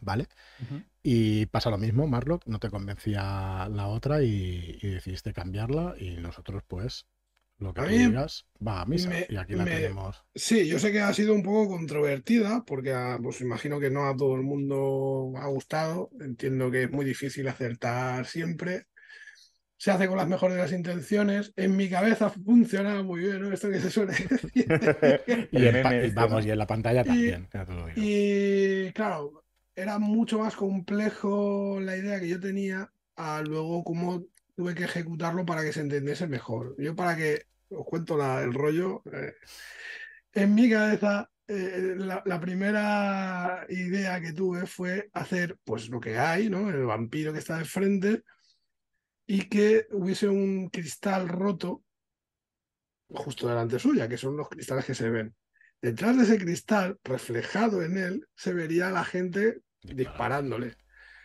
[0.00, 0.28] ¿Vale?
[1.02, 6.62] Y pasa lo mismo, Marlock, no te convencía la otra y, decidiste cambiarla y nosotros
[6.66, 7.06] pues
[7.58, 10.24] lo que digas va a misa y aquí la tenemos.
[10.34, 14.16] Sí, yo sé que ha sido un poco controvertida porque pues imagino que no a
[14.16, 18.86] todo el mundo ha gustado, entiendo que es muy difícil acertar siempre.
[19.84, 21.52] Se hace con las mejores de las intenciones.
[21.56, 23.52] En mi cabeza funciona muy bien, ¿no?
[23.52, 24.48] Esto que se suele decir.
[25.52, 27.46] y, vamos, y en la pantalla también.
[27.94, 29.44] y claro,
[29.76, 34.24] era mucho más complejo la idea que yo tenía a luego cómo
[34.56, 36.74] tuve que ejecutarlo para que se entendiese mejor.
[36.78, 39.34] Yo para que os cuento el rollo, eh,
[40.32, 46.48] en mi cabeza eh, la, primera idea que tuve fue hacer pues lo que hay,
[46.48, 46.70] ¿no?
[46.70, 48.22] El vampiro que está de frente
[49.26, 51.82] y que hubiese un cristal roto
[53.08, 55.34] justo delante suya, que son los cristales que se ven.
[55.80, 60.76] Detrás de ese cristal, reflejado en él, se vería a la gente disparándole.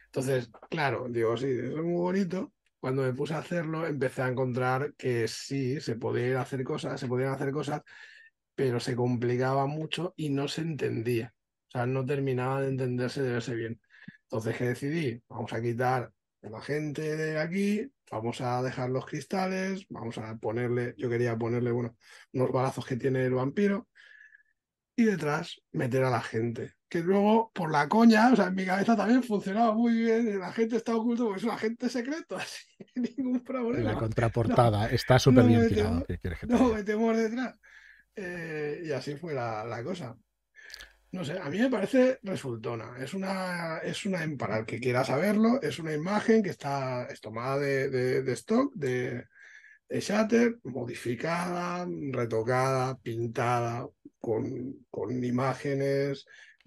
[0.06, 2.54] Entonces, claro, digo, sí, es muy bonito.
[2.80, 7.08] Cuando me puse a hacerlo, empecé a encontrar que sí, se podían hacer cosas, se
[7.08, 7.82] podían hacer cosas,
[8.56, 11.34] pero se complicaba mucho y no se entendía.
[11.68, 13.82] O sea, no terminaba de entenderse de verse bien.
[14.24, 15.22] Entonces, ¿qué decidí?
[15.28, 20.93] Vamos a quitar la gente de aquí, vamos a dejar los cristales, vamos a ponerle,
[20.97, 21.95] yo quería ponerle, bueno,
[22.34, 23.88] unos balazos que tiene el vampiro,
[24.99, 26.73] y detrás meter a la gente.
[26.89, 30.39] Que luego, por la coña, o sea, en mi cabeza también funcionaba muy bien.
[30.39, 33.93] La gente está oculto porque es un agente secreto, así, ningún problema.
[33.93, 36.06] La contraportada está súper bien tirado.
[36.47, 37.56] no, metemos detrás.
[38.15, 40.17] Eh, y así fue la, cosa.
[41.12, 42.95] No sé, a mí me parece resultona.
[43.00, 47.19] Es una, es una, para el que quiera saberlo, es una imagen que está es
[47.19, 49.26] tomada de, de, stock, de,
[49.89, 53.88] de Shatter, modificada, retocada, pintada,
[54.19, 56.26] con, con imágenes,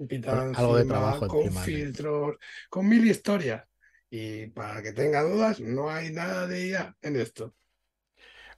[0.08, 2.36] pintada Algo de trabajo con filtros,
[2.68, 3.64] con mil historias.
[4.10, 7.54] Y para que tenga dudas, no hay nada de IA en esto.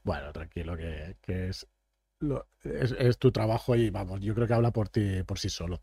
[0.03, 1.67] Bueno, tranquilo, que, es,
[2.63, 5.83] es, tu trabajo y vamos, yo creo que habla por ti por sí solo.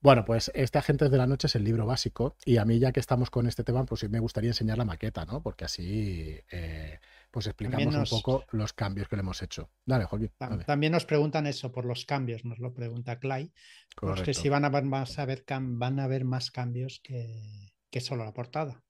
[0.00, 2.92] Bueno, pues este Agentes de la Noche es el libro básico y a mí ya
[2.92, 5.42] que estamos con este tema, pues sí me gustaría enseñar la maqueta, ¿no?
[5.42, 7.00] Porque así eh,
[7.32, 9.70] pues explicamos un poco los cambios que le hemos hecho.
[9.84, 10.30] Dale, Joaquín.
[10.66, 13.52] También nos preguntan eso por los cambios, nos lo pregunta Clay.
[14.00, 15.16] Pues que si van a, haber más,
[15.60, 18.84] van a haber más cambios que, que solo la portada.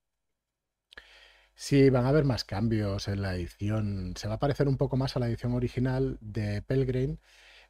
[1.61, 4.15] Sí, van a haber más cambios en la edición.
[4.17, 7.19] Se va a parecer un poco más a la edición original de Pelgrim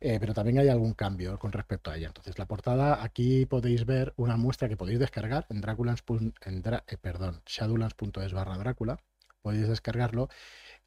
[0.01, 2.09] eh, pero también hay algún cambio con respecto a ella.
[2.09, 5.59] Entonces, la portada, aquí podéis ver una muestra que podéis descargar en,
[6.47, 8.99] en eh, perdón, shadowlands.es barra Drácula.
[9.43, 10.31] Podéis descargarlo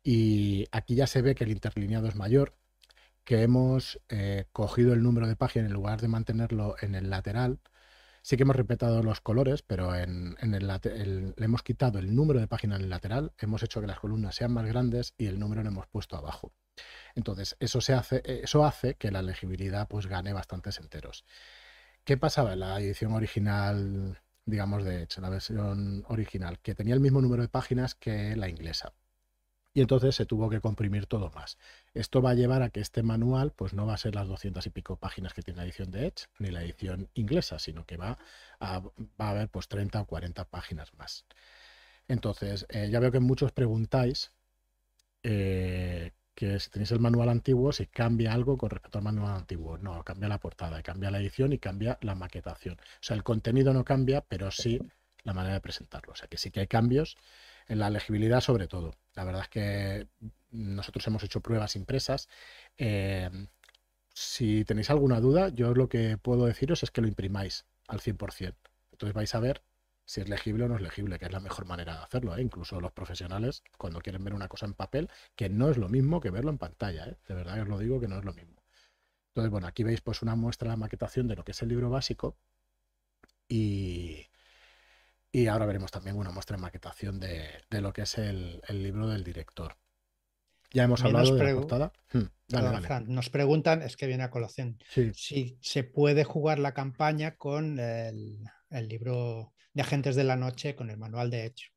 [0.04, 2.56] y aquí ya se ve que el interlineado es mayor,
[3.26, 7.60] que hemos eh, cogido el número de página en lugar de mantenerlo en el lateral.
[8.22, 12.48] Sí que hemos respetado los colores, pero en, el, le hemos quitado el número de
[12.48, 15.64] página en el lateral, hemos hecho que las columnas sean más grandes y el número
[15.64, 16.54] lo hemos puesto abajo.
[17.16, 21.26] Entonces, eso, se hace, eh, eso hace que la legibilidad pues, gane bastantes enteros.
[22.04, 26.60] ¿Qué pasaba en la edición original, digamos, de hecho, la versión original?
[26.60, 28.94] Que tenía el mismo número de páginas que la inglesa.
[29.74, 31.58] Y entonces se tuvo que comprimir todo más.
[31.94, 34.66] Esto va a llevar a que este manual pues no va a ser las 200
[34.66, 37.96] y pico páginas que tiene la edición de Edge ni la edición inglesa, sino que
[37.98, 38.18] va
[38.60, 41.26] a, va a haber pues 30 o 40 páginas más.
[42.08, 44.32] Entonces, eh, ya veo que muchos preguntáis
[45.24, 49.78] eh, que si tenéis el manual antiguo, si cambia algo con respecto al manual antiguo.
[49.78, 52.76] No, cambia la portada, cambia la edición y cambia la maquetación.
[52.76, 54.80] O sea, el contenido no cambia, pero sí
[55.24, 56.14] la manera de presentarlo.
[56.14, 57.18] O sea, que sí que hay cambios
[57.72, 58.96] en la legibilidad sobre todo.
[59.16, 60.08] La verdad es que
[60.52, 62.28] nosotros hemos hecho pruebas impresas.
[62.78, 63.30] Eh,
[64.14, 68.56] si tenéis alguna duda, yo lo que puedo deciros es que lo imprimáis al 100%.
[68.92, 69.64] Entonces vais a ver
[70.04, 72.36] si es legible o no es legible, que es la mejor manera de hacerlo.
[72.36, 72.42] ¿eh?
[72.42, 76.20] Incluso los profesionales, cuando quieren ver una cosa en papel, que no es lo mismo
[76.20, 77.06] que verlo en pantalla.
[77.06, 77.16] ¿eh?
[77.26, 78.62] De verdad os lo digo que no es lo mismo.
[79.30, 81.90] Entonces, bueno, aquí veis pues una muestra la maquetación de lo que es el libro
[81.90, 82.36] básico
[83.48, 84.28] y,
[85.32, 89.24] y ahora veremos también una muestra de maquetación de, lo que es el, libro del
[89.24, 89.78] director.
[90.74, 91.94] Ya hemos hablado de la portada.
[92.14, 92.28] Hmm,
[93.08, 94.78] nos preguntan, es que viene a colación,
[95.14, 98.40] si se puede jugar la campaña con el,
[98.70, 101.72] el libro de Agentes de la Noche con el manual de Edge.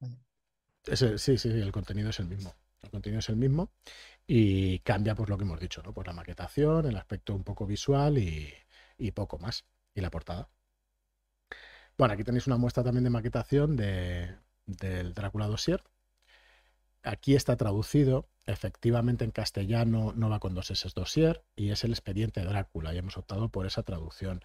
[0.93, 2.55] sí, sí, sí, el contenido es el mismo.
[2.83, 3.73] El contenido es el mismo
[4.27, 5.93] y cambia pues lo que hemos dicho, ¿no?
[5.93, 9.65] Pues la maquetación, el aspecto un poco visual y, poco más.
[9.95, 10.49] Y la portada.
[11.97, 14.35] Bueno, aquí tenéis una muestra también de maquetación de,
[14.67, 15.83] del Drácula Dossier.
[17.03, 21.93] Aquí está traducido efectivamente en castellano no va con dos S dossier y es el
[21.93, 24.43] expediente Drácula y hemos optado por esa traducción.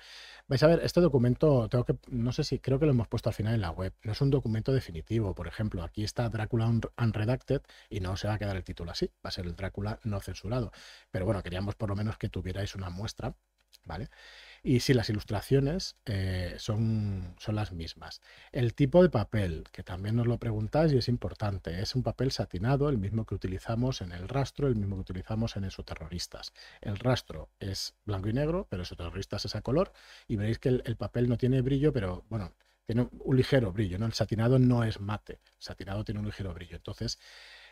[0.48, 3.30] Vais a ver, este documento, tengo que, no sé si creo que lo hemos puesto
[3.30, 6.72] al final en la web, no es un documento definitivo, por ejemplo, aquí está Drácula
[6.98, 10.00] Unredacted y no se va a quedar el título así, va a ser el Drácula
[10.04, 10.72] no censurado,
[11.12, 13.36] pero bueno, queríamos por lo menos que tuvierais una muestra,
[13.84, 14.10] ¿vale?
[14.64, 18.22] Y sí, las ilustraciones eh, son, son las mismas.
[18.52, 22.32] El tipo de papel, que también nos lo preguntáis y es importante, es un papel
[22.32, 26.54] satinado, el mismo que utilizamos en el rastro, el mismo que utilizamos en Exoterroristas.
[26.82, 29.94] El rastro es blanco y negro, pero Exoterroristas es a color,
[30.28, 32.54] y veréis que el, papel no tiene brillo, pero bueno,
[32.86, 34.06] tiene un ligero brillo, ¿no?
[34.06, 36.76] El satinado no es mate, el satinado tiene un ligero brillo.
[36.76, 37.20] Entonces,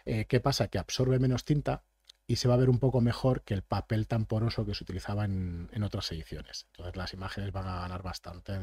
[0.06, 0.70] eh, ¿qué pasa?
[0.70, 1.84] Que absorbe menos tinta,
[2.28, 4.84] y se va a ver un poco mejor que el papel tan poroso que se
[4.84, 6.68] utilizaba en, otras ediciones.
[6.72, 8.54] Entonces las imágenes van a ganar bastante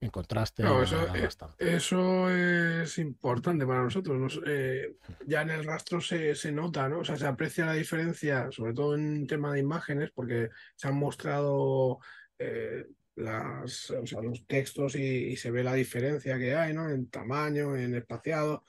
[0.00, 0.64] en, contraste.
[0.64, 4.40] Eh, eso, es importante para nosotros.
[4.44, 7.00] Eh, ya en el rastro se, nota, ¿no?
[7.00, 10.96] O sea, se aprecia la diferencia, sobre todo en tema de imágenes, porque se han
[10.96, 12.00] mostrado
[12.38, 16.90] eh, las, los textos y, y, se ve la diferencia que hay, ¿no?
[16.90, 18.64] En tamaño, en espaciado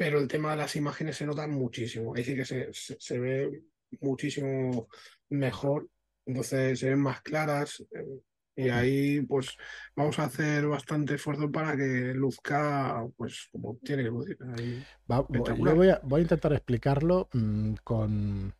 [0.00, 2.16] pero el tema de las imágenes se nota muchísimo.
[2.16, 3.64] Es decir, que se, ve
[4.00, 4.88] muchísimo
[5.28, 5.90] mejor,
[6.24, 7.84] entonces se ven más claras.
[7.92, 8.22] Eh,
[8.56, 9.58] y ahí, pues,
[9.94, 14.38] vamos a hacer bastante esfuerzo para que luzca, pues, como tiene que lucir.
[14.40, 18.54] yo voy a, voy a, intentar explicarlo mm, con.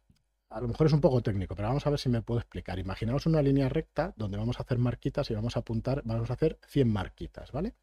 [0.50, 2.78] A lo mejor es un poco técnico, pero vamos a ver si me puedo explicar.
[2.78, 6.34] Imaginaos una línea recta donde vamos a hacer marquitas y vamos a apuntar, vamos a
[6.34, 7.76] hacer 100 marquitas, ¿vale?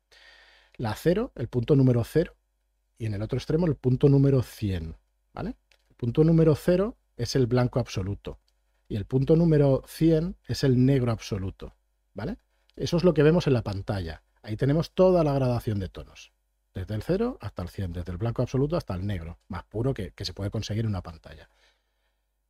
[0.76, 2.36] La cero, el punto número cero,
[2.98, 4.96] y en el otro extremo el punto número 100,
[5.34, 5.56] ¿vale?
[5.90, 8.40] El punto número 0 es el blanco absoluto
[8.88, 11.76] y el punto número 100 es el negro absoluto,
[12.14, 12.38] ¿vale?
[12.76, 14.24] Eso es lo que vemos en la pantalla.
[14.42, 16.32] Ahí tenemos toda la gradación de tonos.
[16.74, 19.96] desde el 0 hasta el 100, desde el blanco absoluto hasta el negro, más puro
[19.96, 21.50] que, se puede conseguir en una pantalla.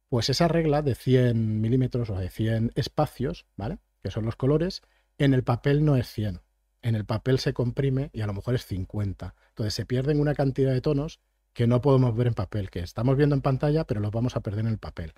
[0.10, 3.80] Pues esa regla de 100 milímetros o de 100 espacios, ¿vale?
[4.04, 4.82] Que son los colores,
[5.18, 6.42] en el papel no es 100.
[6.82, 9.36] En el papel se comprime y a lo mejor es 50.
[9.50, 11.20] Entonces se pierden una cantidad de tonos
[11.54, 14.42] que no podemos ver en papel, que estamos viendo en pantalla, pero los vamos a
[14.42, 15.14] perder en el papel.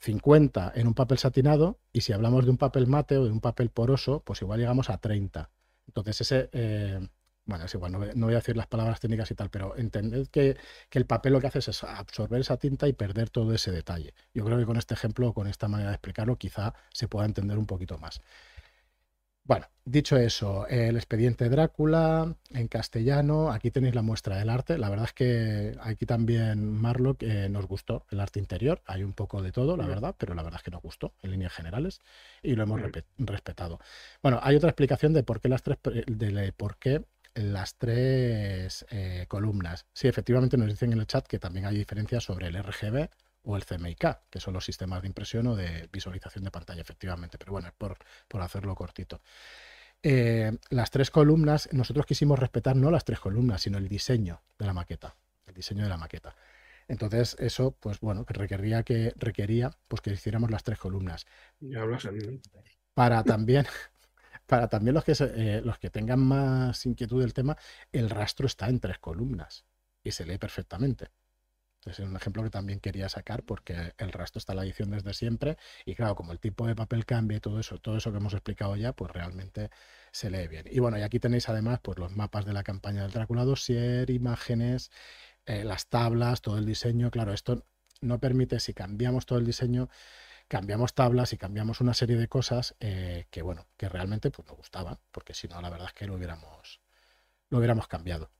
[0.00, 3.40] 50 en un papel satinado y si hablamos de un papel mate o de un
[3.40, 5.50] papel poroso, pues igual llegamos a 30.
[5.86, 7.08] Entonces ese, eh,
[7.44, 10.56] bueno, es igual, no, voy a decir las palabras técnicas y tal, pero entended que,
[10.88, 14.14] que, el papel lo que hace es absorber esa tinta y perder todo ese detalle.
[14.32, 17.58] Yo creo que con este ejemplo, con esta manera de explicarlo, quizá se pueda entender
[17.58, 18.20] un poquito más.
[19.50, 24.78] Bueno, dicho eso, el expediente Drácula en castellano, aquí tenéis la muestra del arte.
[24.78, 28.80] La verdad es que aquí también Marlock eh, nos gustó el arte interior.
[28.86, 31.32] Hay un poco de todo, la verdad, pero la verdad es que nos gustó en
[31.32, 31.98] líneas generales
[32.44, 32.80] y lo hemos
[33.18, 33.80] respetado.
[34.22, 37.02] Bueno, hay otra explicación de por qué las tres, de por qué
[37.34, 39.84] las tres eh, columnas.
[39.92, 43.08] Sí, efectivamente nos dicen en el chat que también hay diferencias sobre el RGB
[43.42, 47.38] o el CMYK, que son los sistemas de impresión o de visualización de pantalla, efectivamente.
[47.38, 47.96] Pero bueno, por,
[48.28, 49.20] por hacerlo cortito.
[50.02, 54.66] Eh, las tres columnas, nosotros quisimos respetar no las tres columnas, sino el diseño de
[54.66, 55.14] la maqueta.
[55.46, 56.34] El diseño de la maqueta.
[56.88, 61.26] Entonces, eso, pues bueno, que requería que requería pues que hiciéramos las tres columnas.
[62.94, 63.66] Para también,
[64.46, 67.56] para también los que, eh, los que tengan más inquietud del tema,
[67.92, 69.64] el rastro está en tres columnas
[70.02, 71.10] y se lee perfectamente.
[71.86, 75.14] Es un ejemplo que también quería sacar porque el rastro está en la edición desde
[75.14, 78.18] siempre y claro, como el tipo de papel cambia y todo eso, todo eso que
[78.18, 79.70] hemos explicado ya, pues realmente
[80.12, 80.66] se lee bien.
[80.70, 84.10] Y bueno, y aquí tenéis además pues los mapas de la campaña del Drácula Dossier,
[84.10, 84.90] imágenes,
[85.46, 87.10] eh, las tablas, todo el diseño.
[87.10, 87.64] Claro, esto
[88.02, 89.88] no permite, si cambiamos todo el diseño,
[90.48, 94.56] cambiamos tablas y cambiamos una serie de cosas eh, que bueno, que realmente pues nos
[94.56, 96.80] gustaban, porque si no, la verdad es que lo hubiéramos,
[97.50, 98.30] lo hubiéramos cambiado.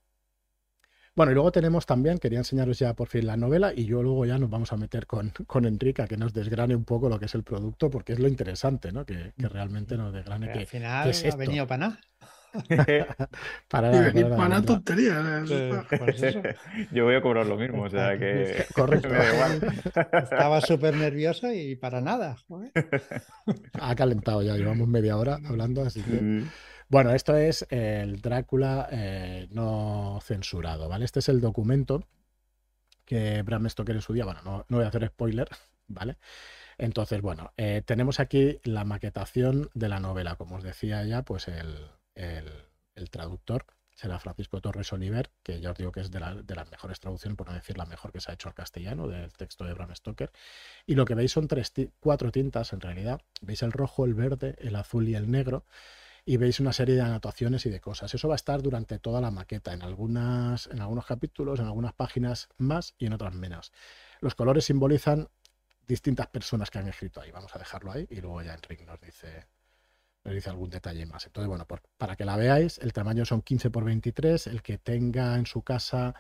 [1.20, 4.24] Bueno, y luego tenemos también, quería enseñaros ya por fin la novela y yo luego
[4.24, 7.18] ya nos vamos a meter con, con Enrique a que nos desgrane un poco lo
[7.18, 9.04] que es el producto, porque es lo interesante, ¿no?
[9.04, 12.00] Que, realmente nos desgrane que, al final ha venido para nada.
[13.68, 15.44] para nada, y para, nada tontería.
[15.90, 16.22] Pues
[16.90, 18.64] yo voy a cobrar lo mismo, o sea que.
[18.74, 19.11] Correcto.
[20.22, 22.37] Estaba súper nervioso y para nada.
[23.78, 26.44] Ha calentado ya, llevamos media hora hablando, así que.
[26.90, 31.05] Bueno, esto es el Drácula eh, no censurado, ¿vale?
[31.05, 32.03] Este es el documento
[33.05, 35.48] que Bram Stoker en su día, bueno, no, voy a hacer spoiler,
[35.87, 36.16] ¿vale?
[36.79, 41.46] Entonces, bueno, eh, tenemos aquí la maquetación de la novela, como os decía ya, pues
[41.46, 41.79] el,
[43.09, 47.37] traductor será Francisco Torres Oliver, que ya os digo que es de, las mejores traducciones,
[47.37, 49.94] por no decir la mejor que se ha hecho al castellano del texto de Bram
[49.94, 50.33] Stoker.
[50.87, 53.20] Y lo que veis son tres, cuatro tintas en realidad.
[53.42, 55.64] Veis el rojo, el verde, el azul y el negro
[56.24, 58.14] y veis una serie de anotaciones y de cosas.
[58.14, 61.92] Eso va a estar durante toda la maqueta, en, algunas, en algunos capítulos, en algunas
[61.92, 63.72] páginas más y en otras menos.
[64.20, 65.28] Los colores simbolizan
[65.87, 67.30] distintas personas que han escrito ahí.
[67.30, 69.46] Vamos a dejarlo ahí y luego ya Enrique nos dice,
[70.24, 71.26] nos dice algún detalle más.
[71.26, 71.66] Entonces, bueno,
[71.98, 74.46] para que la veáis, el tamaño son 15 por 23.
[74.46, 76.14] El que tenga en su casa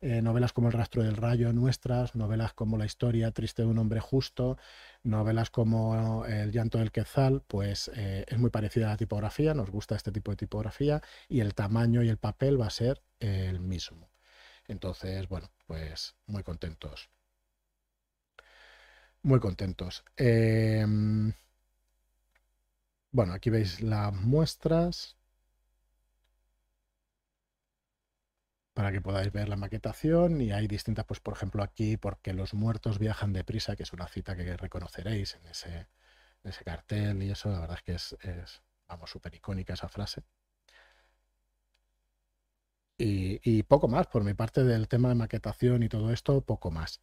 [0.00, 3.78] eh, novelas como El rastro del rayo nuestras, novelas como La historia triste de un
[3.78, 4.58] hombre justo,
[5.02, 9.70] novelas como El llanto del quetzal, pues eh, es muy parecida a la tipografía, nos
[9.70, 13.60] gusta este tipo de tipografía y el tamaño y el papel va a ser el
[13.60, 14.10] mismo.
[14.66, 17.10] Entonces, bueno, pues muy contentos.
[19.22, 20.04] Muy contentos.
[20.16, 21.32] Em,
[23.10, 25.16] bueno, aquí veis las muestras.
[28.74, 32.54] Para que podáis ver la maquetación y hay distintas, pues por ejemplo aquí, porque los
[32.54, 35.88] muertos viajan deprisa, que es una cita que reconoceréis en ese,
[36.64, 40.22] cartel y eso, la verdad es que es, es vamos, súper icónica esa frase.
[42.96, 47.00] Y, poco más, por mi parte del tema de maquetación y todo esto, poco más.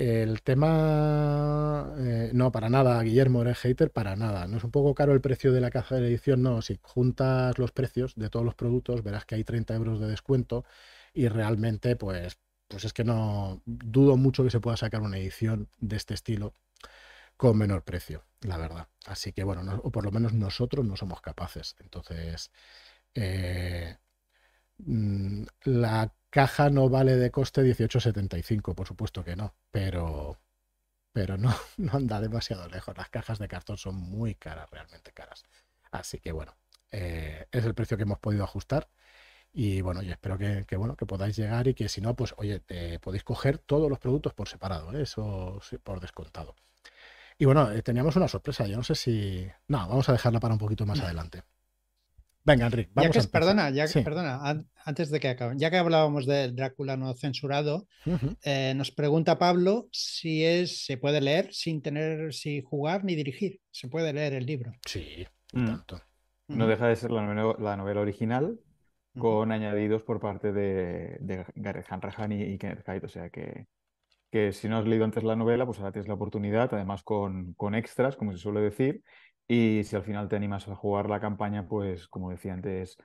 [0.00, 4.46] El tema, eh, no, para nada, Guillermo, eres hater, para nada.
[4.46, 6.62] No es un poco caro el precio de la caja de edición, no.
[6.62, 10.64] Si juntas los precios de todos los productos, verás que hay 30 euros de descuento
[11.12, 15.68] y realmente, pues, pues es que no dudo mucho que se pueda sacar una edición
[15.80, 16.54] de este estilo
[17.36, 18.88] con menor precio, la verdad.
[19.06, 21.76] Así que bueno, o por lo menos nosotros no somos capaces.
[21.80, 22.50] Entonces,
[23.14, 23.98] eh,
[24.78, 30.38] mm, la Caja no vale de coste 18,75, por supuesto que no, pero,
[31.12, 32.96] pero no, no anda demasiado lejos.
[32.96, 35.44] Las cajas de cartón son muy caras, realmente caras.
[35.90, 36.54] Así que bueno,
[36.92, 38.88] eh, es el precio que hemos podido ajustar.
[39.52, 42.62] Y bueno, y espero que, bueno, que podáis llegar y que si no, pues oye,
[43.00, 45.02] podéis coger todos los productos por separado, ¿eh?
[45.02, 46.54] eso por descontado.
[47.36, 49.48] Y bueno, eh, teníamos una sorpresa, yo no sé si...
[49.66, 51.42] No, vamos a dejarla para un poquito más adelante.
[52.42, 56.26] Venga, Enrique, vamos ya que, Perdona, ya perdona, antes de que acaben, ya que hablábamos
[56.26, 57.86] del Drácula no censurado,
[58.42, 63.60] eh, nos pregunta Pablo si es, se puede leer sin tener, sin jugar ni dirigir.
[63.70, 64.72] Se puede leer el libro.
[64.86, 65.66] Sí, mm.
[65.66, 66.00] tanto.
[66.48, 67.22] No deja de ser la
[67.76, 68.58] novela, original
[69.18, 73.06] con añadidos por parte de, de Gareth Hanrahan y, y Kenneth Hyde.
[73.06, 73.66] O sea que,
[74.30, 77.54] que si no has leído antes la novela, pues ahora tienes la oportunidad, además con,
[77.54, 79.02] con extras, como se suele decir,
[79.52, 82.96] y si al final te animas a jugar la campaña, pues como decía antes,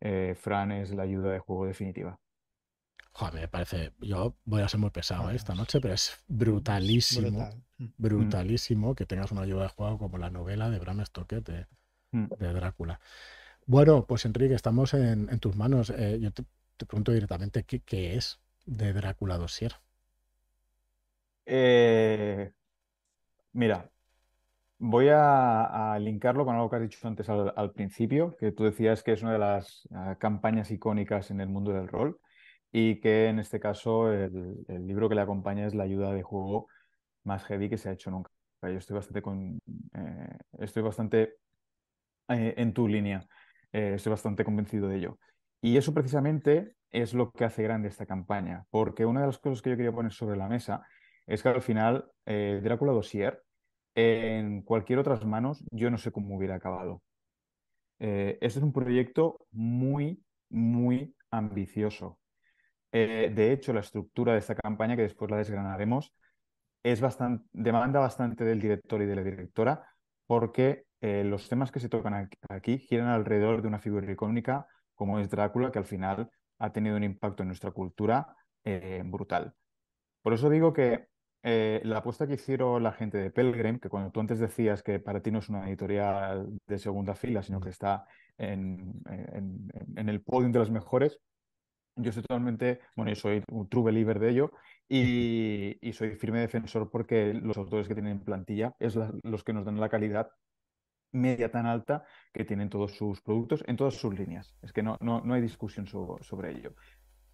[0.00, 2.18] eh, Fran es la ayuda de juego definitiva.
[3.12, 5.36] Joder, me parece, yo voy a ser muy pesado ¿eh?
[5.36, 7.48] esta noche, pero es brutalísimo,
[7.78, 7.86] mm.
[7.98, 11.68] brutalísimo que tengas una ayuda de juego como la novela de Bram Stoker de,
[12.10, 12.26] mm.
[12.36, 12.98] Drácula.
[13.66, 15.90] Bueno, pues Enrique, estamos en, tus manos.
[15.90, 16.44] Eh, yo te,
[16.84, 19.76] pregunto directamente, ¿qué, ¿qué, es de Drácula Dossier?
[23.52, 23.91] mira,
[24.84, 29.12] Voy a, linkarlo con algo que has dicho antes al, principio, que tú decías que
[29.12, 32.18] es una de las ah, campañas icónicas en el mundo del rol
[32.72, 36.66] y que en este caso el, libro que le acompaña es la ayuda de juego
[37.22, 38.32] más heavy que se ha hecho nunca.
[38.62, 39.60] Yo estoy bastante, con,
[39.94, 41.36] eh, estoy bastante
[42.28, 43.24] eh, en tu línea,
[43.72, 45.18] eh, estoy bastante convencido de ello.
[45.60, 49.62] Y eso precisamente es lo que hace grande esta campaña, porque una de las cosas
[49.62, 50.84] que yo quería poner sobre la mesa
[51.28, 53.40] es que al final Drácula Dossier
[53.94, 57.02] en cualquier otras manos, yo no sé cómo hubiera acabado.
[57.98, 62.18] Este es un proyecto muy, muy ambicioso.
[62.92, 66.14] Eh, de hecho, la estructura de esta campaña, que después la desgranaremos,
[66.82, 69.86] es bastante, demanda bastante del director y de la directora,
[70.26, 75.18] porque eh, los temas que se tocan aquí, giran alrededor de una figura icónica como
[75.18, 78.36] es Drácula, que al final ha tenido un impacto en nuestra cultura
[79.06, 79.54] brutal.
[80.22, 81.08] Por eso digo que
[81.42, 85.00] eh, la apuesta que hicieron la gente de Pelgrim, que cuando tú antes decías que
[85.00, 88.06] para ti no es una editorial de segunda fila, sino que está
[88.38, 89.02] en,
[89.96, 91.18] el podium de las mejores,
[91.96, 94.52] yo estoy totalmente, bueno, yo soy un true believer de ello
[94.88, 99.80] y, soy firme defensor porque los autores que tienen plantilla es los que nos dan
[99.80, 100.30] la calidad
[101.12, 104.54] media tan alta que tienen todos sus productos en todas sus líneas.
[104.62, 106.74] Es que no, no, hay discusión sobre ello.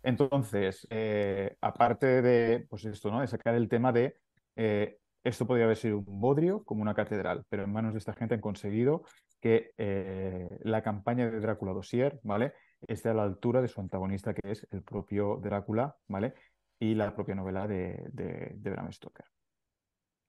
[0.02, 3.20] Entonces, eh, aparte de, pues esto, ¿no?
[3.20, 4.16] de sacar el tema de
[4.56, 8.14] eh, esto podría haber sido un bodrio como una catedral, pero en manos de esta
[8.14, 9.02] gente han conseguido
[9.40, 12.54] que eh, la campaña de Drácula Dossier, ¿vale?
[12.86, 16.34] esté a la altura de su antagonista, que es el propio Drácula, ¿vale?
[16.78, 19.26] Y la propia novela de, de, Bram Stoker.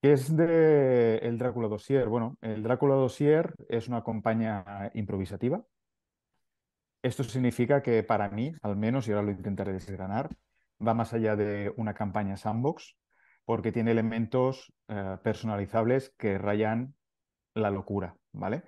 [0.02, 2.08] ¿Qué es de el Drácula Dossier?
[2.08, 5.64] Bueno, el Drácula Dossier es una campaña improvisativa,
[7.02, 10.30] esto significa que para mí, al menos, y ahora lo intentaré desgranar,
[10.86, 12.96] va más allá de una campaña sandbox,
[13.46, 16.94] porque tiene elementos eh, personalizables que rayan
[17.56, 18.64] la locura, ¿vale?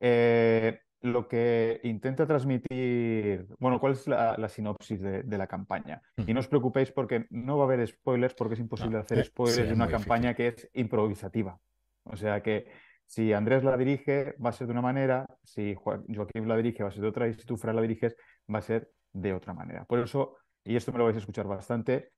[0.00, 6.00] Eh, lo que intenta transmitir, bueno, ¿cuál es la, sinopsis de, la campaña?
[6.26, 9.24] Y no os preocupéis porque no va a haber spoilers porque es imposible hacer eh,
[9.24, 11.60] spoilers de una campaña que es improvisativa.
[12.04, 12.66] O sea que
[13.06, 16.88] si Andrés la dirige, va a ser de una manera, si Joaquín la dirige, va
[16.88, 18.16] a ser de otra, y si tú, Fran, la diriges,
[18.52, 19.84] va a ser de otra manera.
[19.84, 22.10] Por eso, y esto me lo vais a escuchar bastante,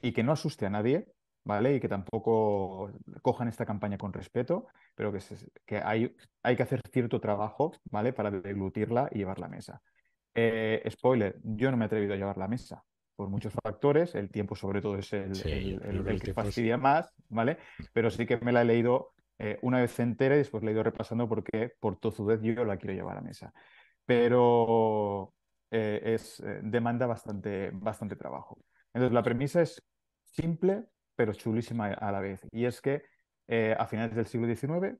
[0.00, 1.06] y que no asuste a nadie,
[1.44, 1.74] ¿vale?
[1.74, 2.90] Y que tampoco
[3.22, 5.20] cojan esta campaña con respeto, pero que,
[5.64, 8.12] que hay, hay, que hacer cierto trabajo, ¿vale?
[8.12, 9.80] Para deglutirla y llevar la mesa.
[10.34, 12.84] Eh, spoiler, yo no me he atrevido a llevar la mesa
[13.16, 15.32] por muchos factores, el tiempo sobre todo es el,
[15.84, 17.58] el que fastidia más, ¿vale?
[17.92, 20.74] Pero sí que me la he leído eh, una vez entera y después la he
[20.74, 23.52] ido repasando porque por tozudez yo la quiero llevar a mesa.
[24.06, 25.34] Pero
[25.70, 28.58] eh, es, eh, demanda bastante, bastante trabajo.
[28.92, 29.82] Entonces, la premisa es
[30.24, 30.84] simple,
[31.16, 32.40] pero chulísima a la vez.
[32.52, 33.02] Y es que
[33.78, 34.98] a finales del siglo XIX,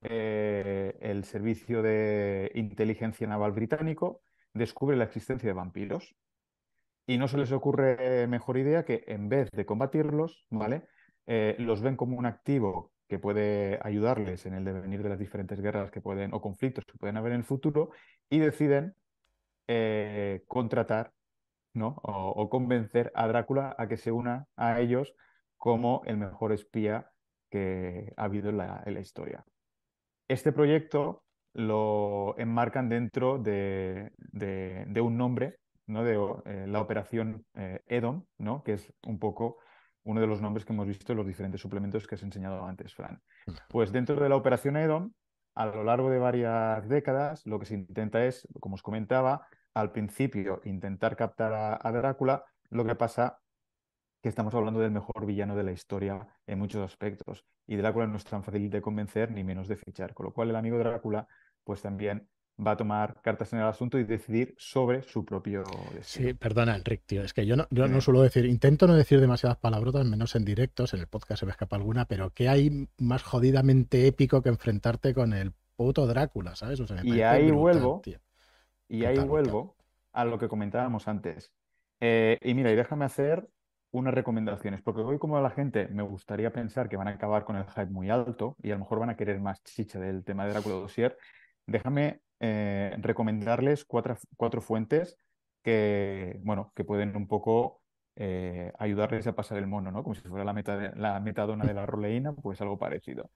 [0.00, 4.22] el Servicio de Inteligencia Naval Británico
[4.52, 6.16] descubre la existencia de vampiros.
[7.06, 10.88] Y no se les ocurre mejor idea que en vez de combatirlos, ¿vale?
[11.26, 15.90] los ven como un activo que puede ayudarles en el devenir de las diferentes guerras
[15.90, 17.90] que pueden o conflictos que pueden haber en el futuro
[18.28, 18.94] y deciden
[19.68, 21.12] eh, contratar
[21.76, 22.00] ¿no?
[22.02, 25.14] O, convencer a Drácula a que se una a ellos
[25.56, 27.10] como el mejor espía
[27.50, 29.44] que ha habido en la, historia.
[30.26, 34.10] Este proyecto lo enmarcan dentro de,
[35.00, 36.02] un nombre, ¿no?
[36.02, 36.14] de
[36.46, 38.62] eh, la operación eh, Edom, ¿no?
[38.64, 39.58] que es un poco
[40.06, 42.94] uno de los nombres que hemos visto en los diferentes suplementos que has enseñado antes,
[42.94, 43.20] Fran.
[43.68, 45.12] Pues dentro de la operación EDOM,
[45.54, 49.90] a lo largo de varias décadas, lo que se intenta es, como os comentaba, al
[49.90, 53.40] principio intentar captar a, Drácula, lo que pasa
[54.22, 57.44] que estamos hablando del mejor villano de la historia en muchos aspectos.
[57.66, 60.14] Y Drácula no es tan fácil de convencer ni menos de fichar.
[60.14, 61.26] Con lo cual el amigo Drácula,
[61.64, 62.28] pues también
[62.64, 65.62] va a tomar cartas en el asunto y decidir sobre su propio
[65.94, 66.28] destino.
[66.28, 69.20] Sí, perdona, Enric, tío, es que yo no, yo no suelo decir, intento no decir
[69.20, 72.88] demasiadas palabrotas, menos en directos, en el podcast se me escapa alguna, pero ¿qué hay
[72.98, 76.80] más jodidamente épico que enfrentarte con el puto Drácula, ¿sabes?
[77.02, 78.00] y ahí vuelvo,
[78.88, 79.76] y ahí vuelvo
[80.12, 81.52] a lo que comentábamos antes.
[82.00, 83.46] Eh, y mira, y déjame hacer
[83.90, 87.56] unas recomendaciones, porque hoy como la gente me gustaría pensar que van a acabar con
[87.56, 90.44] el hype muy alto y a lo mejor van a querer más chicha del tema
[90.44, 91.16] de Drácula Dossier,
[91.66, 95.16] déjame eh, recomendarles cuatro, cuatro, fuentes
[95.62, 97.82] que, bueno, que pueden un poco
[98.14, 100.02] eh, ayudarles a pasar el mono, ¿no?
[100.02, 103.30] Como si fuera la, meta la metadona de la roleína, pues algo parecido.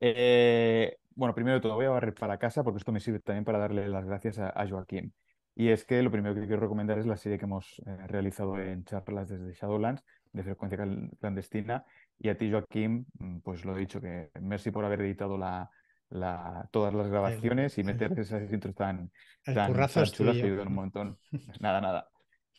[0.00, 3.44] Eh, bueno, primero de todo voy a barrer para casa porque esto me sirve también
[3.44, 5.14] para darle las gracias a, Joaquín.
[5.54, 8.84] Y es que lo primero que quiero recomendar es la serie que hemos realizado en
[8.84, 10.78] charlas desde Shadowlands, de frecuencia
[11.18, 11.84] clandestina.
[12.18, 15.70] Y a ti, Joaquín, mm, pues lo he dicho, que merci por haber editado la,
[16.08, 19.10] todas las grabaciones y meter esas intros tan,
[19.44, 21.18] tan, chulas que ayudan un montón.
[21.60, 22.08] nada, nada.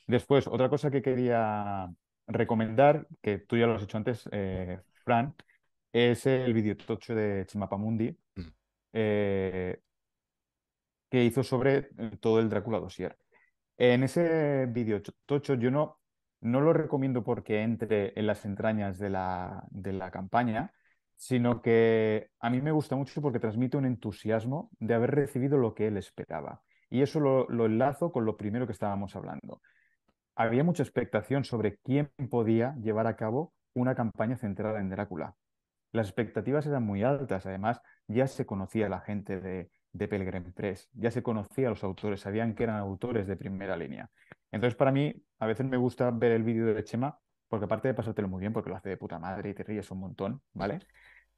[0.06, 1.90] Después, otra cosa que quería
[2.28, 5.36] recomendar, que tú ya lo has hecho antes, eh, Fran,
[5.92, 8.42] es el vídeo tocho de Chimapamundi, mm.
[8.94, 9.82] eh,
[11.10, 13.18] que hizo sobre eh, todo el Drácula Dossier.
[13.78, 16.00] En ese vídeo tocho yo no,
[16.42, 20.74] no lo recomiendo porque entre en las entrañas de la, de la campaña,
[21.18, 25.74] sino que a mí me gusta mucho porque transmite un entusiasmo de haber recibido lo
[25.74, 26.62] que él esperaba.
[26.90, 29.62] Y eso lo, enlazo con lo primero que estábamos hablando.
[30.36, 35.36] Había mucha expectación sobre quién podía llevar a cabo una campaña centrada en Drácula.
[35.92, 40.88] Las expectativas eran muy altas, además ya se conocía la gente de, de Pelgrim Press,
[40.94, 44.10] ya se conocía a los autores, sabían que eran autores de primera línea.
[44.52, 47.18] Entonces, para mí, a veces me gusta ver el vídeo de Chema,
[47.48, 49.90] porque aparte de pasártelo muy bien, porque lo hace de puta madre y te ríes
[49.92, 50.80] un montón, ¿vale?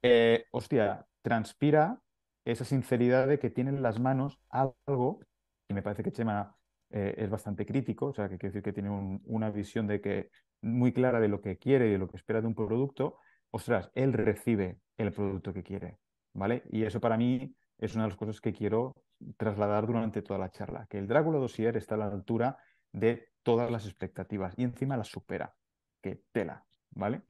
[0.02, 2.00] Eh, hostia, transpira
[2.46, 5.20] esa sinceridad de que tiene en las manos algo,
[5.68, 6.56] y me parece que Chema
[6.88, 10.30] eh, es bastante crítico, o sea, que quiere decir que tiene una visión de que
[10.62, 13.18] muy clara de lo que quiere y de lo que espera de un producto,
[13.50, 15.98] ostras, él recibe el producto que quiere,
[16.32, 16.62] ¿vale?
[16.70, 18.96] Y eso para mí es una de las cosas que quiero
[19.36, 22.58] trasladar durante toda la charla, que el Drácula Dossier está a la altura
[22.92, 25.54] de todas las expectativas y encima las supera,
[26.00, 27.22] que tela, ¿vale?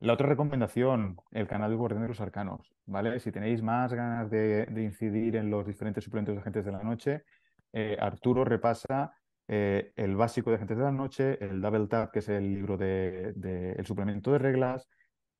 [0.00, 3.20] La otra recomendación, el canal de Guardián de los Arcanos, ¿vale?
[3.20, 7.24] Si tenéis más ganas de, incidir en los diferentes suplementos de Agentes de la Noche,
[7.72, 9.12] eh, Arturo repasa
[9.46, 12.78] eh, el básico de Agentes de la Noche, el Double Tap, que es el libro
[12.78, 14.88] del de, el suplemento de reglas,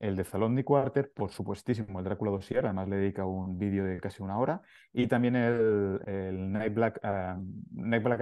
[0.00, 3.84] el de Salón de Quarter, por supuestísimo, el Drácula Dossier, además le dedica un vídeo
[3.84, 4.62] de casi una hora,
[4.94, 7.40] y también el, el Night, Black, uh,
[7.72, 8.20] Night Black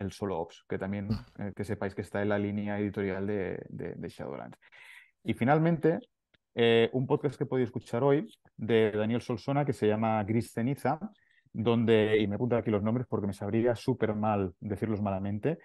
[0.00, 1.08] el Solo Ops, que también
[1.38, 4.58] eh, que sepáis que está en la línea editorial de, Shadowlands.
[5.22, 6.00] Y finalmente,
[6.56, 10.98] eh, un podcast que podéis escuchar hoy de Daniel Solsona que se llama Gris Ceniza,
[11.52, 15.58] donde, y me apunto aquí los nombres porque me sabría súper mal decirlos malamente,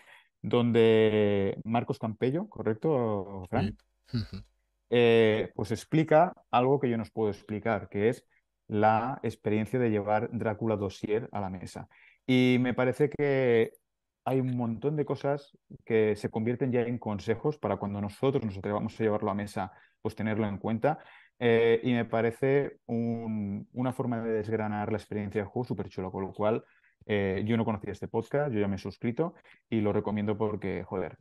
[0.44, 3.76] donde Marcos Campello, ¿correcto, Fran?
[4.90, 8.26] Eh, pues explica algo que yo no os puedo explicar, que es
[8.68, 11.88] la experiencia de llevar Drácula Dossier a la mesa.
[12.26, 13.74] Y me parece que
[14.26, 15.56] hay un montón de cosas
[15.86, 19.72] que se convierten ya en consejos para cuando nosotros nos atrevamos a llevarlo a mesa,
[20.02, 21.00] pues tenerlo en cuenta.
[21.38, 26.24] Eh, y me parece una forma de desgranar la experiencia de juego súper chula, con
[26.24, 26.64] lo cual
[27.06, 29.36] eh, yo no conocía este podcast, yo ya me he suscrito
[29.70, 31.18] y lo recomiendo porque, joder,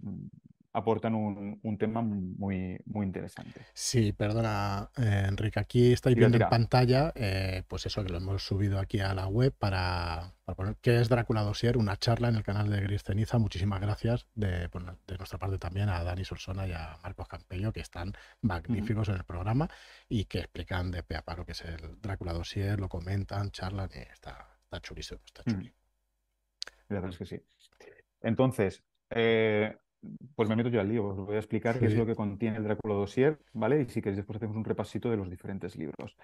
[0.74, 3.60] aportan un, tema muy, muy interesante.
[3.72, 8.44] Sí, perdona, eh, Enrique, aquí estáis viendo en pantalla, eh, pues eso que lo hemos
[8.44, 12.42] subido aquí a la web para, poner qué es Drácula Dossier, una charla en el
[12.42, 13.38] canal de Gris Ceniza.
[13.38, 14.68] Muchísimas gracias de,
[15.06, 19.14] de nuestra parte también a Dani Solsona y a Marcos Campello, que están magníficos en
[19.14, 19.70] el programa
[20.08, 23.90] y que explican de pe a paro qué es el Drácula Dossier, lo comentan, charlan
[23.94, 25.72] y está, está chulísimo, está chuli.
[26.88, 27.40] La verdad es que sí.
[28.20, 29.76] Entonces, eh,
[30.34, 32.56] pues me meto yo al lío, os voy a explicar qué es lo que contiene
[32.58, 33.82] el Drácula Dossier, ¿vale?
[33.82, 36.16] Y si queréis después hacemos un repasito de los diferentes libros.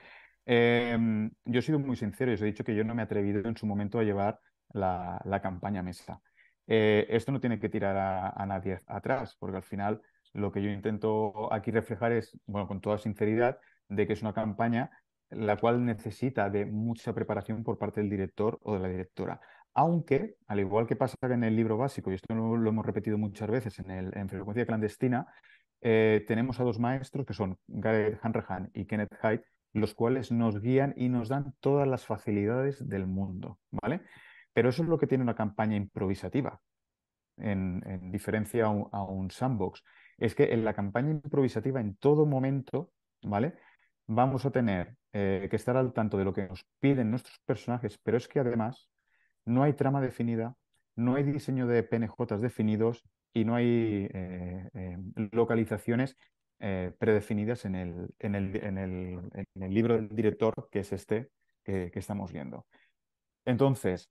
[0.44, 3.04] Em, yo he sido muy sincero y os he dicho que yo no me he
[3.04, 4.40] atrevido en su momento a llevar
[4.72, 6.20] la, campaña mesa.
[6.66, 10.00] Eh, esto no tiene que tirar a, nadie atrás, porque al final
[10.32, 13.58] lo que yo intento aquí reflejar es, bueno, con toda sinceridad,
[13.88, 14.90] de que es una campaña
[15.30, 19.40] la cual necesita de mucha preparación por parte del director o de la directora.
[19.74, 23.48] Aunque, al igual que pasa en el libro básico, y esto lo, hemos repetido muchas
[23.50, 25.26] veces en, el, en Frecuencia Clandestina,
[25.80, 30.60] eh, tenemos a dos maestros que son Gareth Hanrahan y Kenneth Hyde, los cuales nos
[30.60, 34.02] guían y nos dan todas las facilidades del mundo, ¿vale?
[34.52, 36.60] Pero eso es lo que tiene una campaña improvisativa,
[37.38, 39.82] en, diferencia a un, sandbox.
[40.18, 42.92] Es que en la campaña improvisativa, en todo momento,
[43.22, 43.54] ¿vale?
[44.06, 47.98] Vamos a tener eh, que estar al tanto de lo que nos piden nuestros personajes,
[48.02, 48.89] pero es que además
[49.50, 50.56] no hay trama definida,
[50.96, 54.98] no hay diseño de PNJs definidos y no hay eh, eh,
[55.32, 56.16] localizaciones
[56.60, 61.30] eh, predefinidas en el, en, el, en, el, libro del director, que es este
[61.64, 62.66] que, estamos viendo.
[63.44, 64.10] Entonces,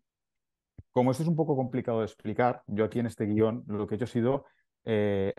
[0.91, 3.95] como esto es un poco complicado de explicar, yo aquí en este guion lo que
[3.95, 4.45] he hecho ha sido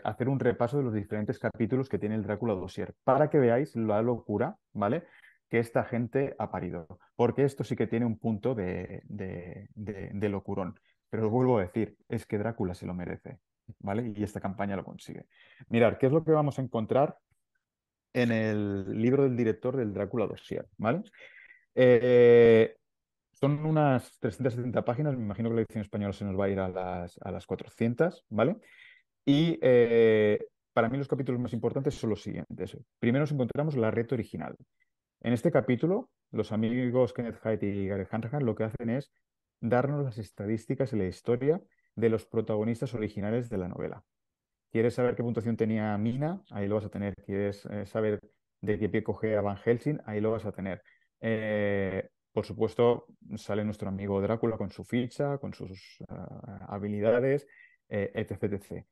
[0.04, 3.74] hacer un repaso de los diferentes capítulos que tiene el Drácula Dossier, para que veáis
[3.74, 5.04] la locura, ¿vale?
[5.50, 6.86] Que esta gente ha parido,
[7.16, 10.78] porque esto sí que tiene un punto de, de, locurón.
[11.10, 13.40] Pero os vuelvo a decir, es que Drácula se lo merece.
[13.80, 14.12] ¿vale?
[14.14, 15.26] Y esta campaña lo consigue.
[15.68, 17.16] Mirar, ¿qué es lo que vamos a encontrar
[18.12, 21.02] en el libro del director del Drácula Dossier, ¿vale?
[21.74, 22.76] Eh,
[23.32, 26.58] son unas 370 páginas, me imagino que la edición española se nos va a ir
[26.58, 28.56] a las, a las 400, ¿vale?
[29.24, 32.76] Y eh, para mí los capítulos más importantes son los siguientes.
[32.98, 34.56] Primero nos encontramos la red original.
[35.22, 39.12] En este capítulo, los amigos Kenneth Haidt y Gary Hanrahan lo que hacen es
[39.60, 41.60] darnos las estadísticas y la historia
[41.94, 44.02] de los protagonistas originales de la novela.
[44.70, 46.42] ¿Quieres saber qué puntuación tenía Mina?
[46.50, 47.14] Ahí lo vas a tener.
[47.26, 48.20] ¿Quieres eh, saber
[48.62, 50.00] de qué pie coge a Van Helsing?
[50.06, 50.82] Ahí lo vas a tener.
[51.20, 53.06] Eh, por supuesto,
[53.36, 57.46] sale nuestro amigo Drácula con su ficha, con sus ah, habilidades,
[57.90, 58.86] eh, etc.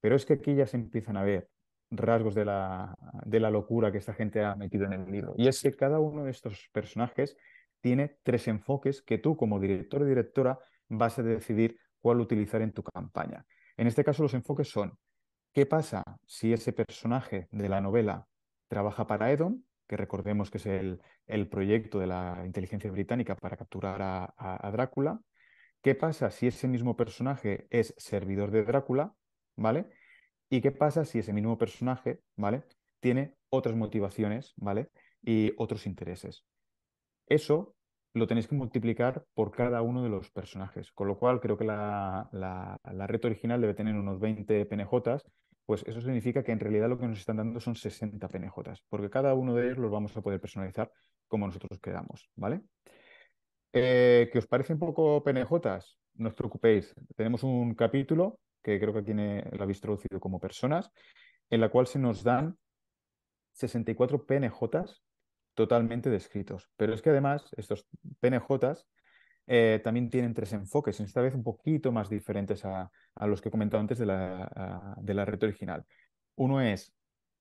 [0.00, 1.48] Pero es que aquí ya se empiezan a ver
[1.90, 5.34] rasgos de la, de la locura que esta gente ha metido en el libro.
[5.36, 7.36] Y es que cada uno de estos personajes
[7.80, 10.58] tiene tres enfoques que tú, como director o directora,
[10.88, 13.44] vas a decidir cuál utilizar en tu campaña.
[13.76, 14.98] En este caso los enfoques son,
[15.52, 18.26] ¿qué pasa si ese personaje de la novela
[18.68, 23.56] trabaja para Edom, que recordemos que es el, el proyecto de la inteligencia británica para
[23.56, 25.20] capturar a, Drácula?
[25.80, 29.14] ¿Qué pasa si ese mismo personaje es servidor de Drácula?
[29.56, 29.88] ¿Vale?
[30.50, 32.64] ¿Y qué pasa si ese mismo personaje, ¿vale?
[33.00, 34.88] Tiene otras motivaciones, ¿vale?
[35.22, 36.44] Y otros intereses.
[37.26, 37.74] Eso
[38.14, 40.92] lo tenéis que multiplicar por cada uno de los personajes.
[40.92, 45.24] Con lo cual, creo que la, la, red original debe tener unos 20 PNJs,
[45.66, 49.10] pues eso significa que en realidad lo que nos están dando son 60 PNJs, porque
[49.10, 50.90] cada uno de ellos los vamos a poder personalizar
[51.26, 52.62] como nosotros queramos, ¿vale?
[53.72, 55.98] Eh, ¿Que os parece un poco PNJs?
[56.14, 56.94] No os preocupéis.
[57.14, 60.90] Tenemos un capítulo, que creo que tiene, lo habéis traducido como personas,
[61.50, 62.56] en la cual se nos dan
[63.52, 65.02] 64 PNJs
[65.54, 66.70] totalmente descritos.
[66.76, 67.86] Pero es que además estos
[68.20, 68.86] PNJs
[69.46, 72.90] eh, también tienen tres enfoques, esta vez un poquito más diferentes a,
[73.22, 75.84] los que he comentado antes de la, de la red original.
[76.36, 76.94] Uno es,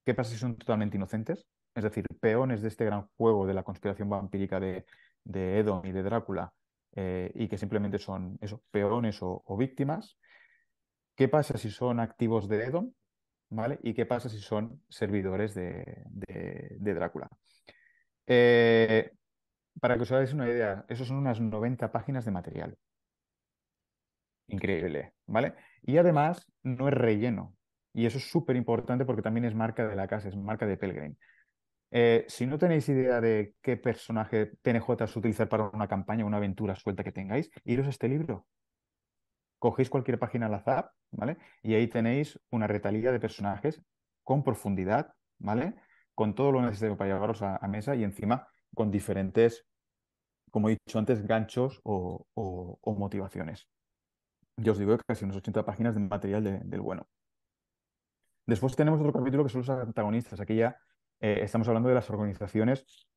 [0.05, 1.45] ¿qué pasa si son totalmente inocentes?
[1.76, 4.84] Es decir, peones de este gran juego de la conspiración vampírica de,
[5.32, 6.51] Edom y de Drácula,
[6.95, 8.39] eh, y que simplemente son
[8.72, 10.18] peones o, víctimas.
[11.18, 12.93] ¿Qué pasa si son activos de Edom?
[13.49, 13.80] ¿Vale?
[13.82, 16.05] ¿Y qué pasa si son servidores de,
[16.80, 17.28] Drácula?
[18.28, 19.11] Eh,
[19.82, 22.78] para que os hagáis una idea, eso son unas 90 páginas de material.
[24.47, 25.55] Increíble, ¿vale?
[25.82, 27.55] Y además no es relleno.
[27.93, 30.78] Y eso es súper importante porque también es marca de la casa, es marca de
[30.78, 31.15] Pelgrim.
[31.89, 36.76] Eh, si no tenéis idea de qué personaje PNJ utilizar para una campaña, una aventura
[36.76, 38.45] suelta que tengáis, iros a este libro.
[39.60, 41.38] Cogéis cualquier página al azar, ¿vale?
[41.64, 43.82] Y ahí tenéis una retalía de personajes
[44.24, 45.76] con profundidad, ¿vale?
[46.18, 49.68] con todo lo necesario para llevaros a, mesa y encima con diferentes,
[50.49, 52.26] como he dicho antes, ganchos o,
[52.84, 53.70] motivaciones.
[54.58, 57.08] Yo os digo que casi unas 80 páginas de material del bueno.
[58.47, 60.39] Después tenemos otro capítulo que son los antagonistas.
[60.39, 60.76] Aquí ya
[61.20, 63.08] eh, estamos hablando de las organizaciones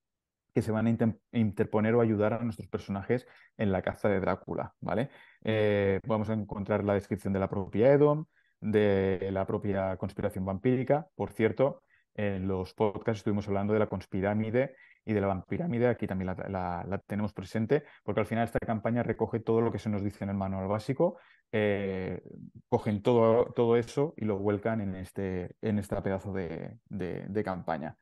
[0.52, 0.96] que se van a
[1.32, 3.26] interponer o ayudar a nuestros personajes
[3.56, 5.10] en la caza de Drácula, ¿vale?
[5.42, 8.26] Eh, vamos a encontrar la descripción de la propia Edom,
[8.60, 11.08] de la propia conspiración vampírica.
[11.14, 11.82] Por cierto,
[12.14, 14.74] en los podcasts estuvimos hablando de la conspirámide
[15.04, 19.40] y de la vampirámide, aquí también la, tenemos presente, porque al final esta campaña recoge
[19.40, 21.18] todo lo que se nos dice en el manual básico,
[21.52, 22.22] eh,
[22.68, 27.96] cogen todo, todo eso y lo vuelcan en este en esta pedazo de, campaña.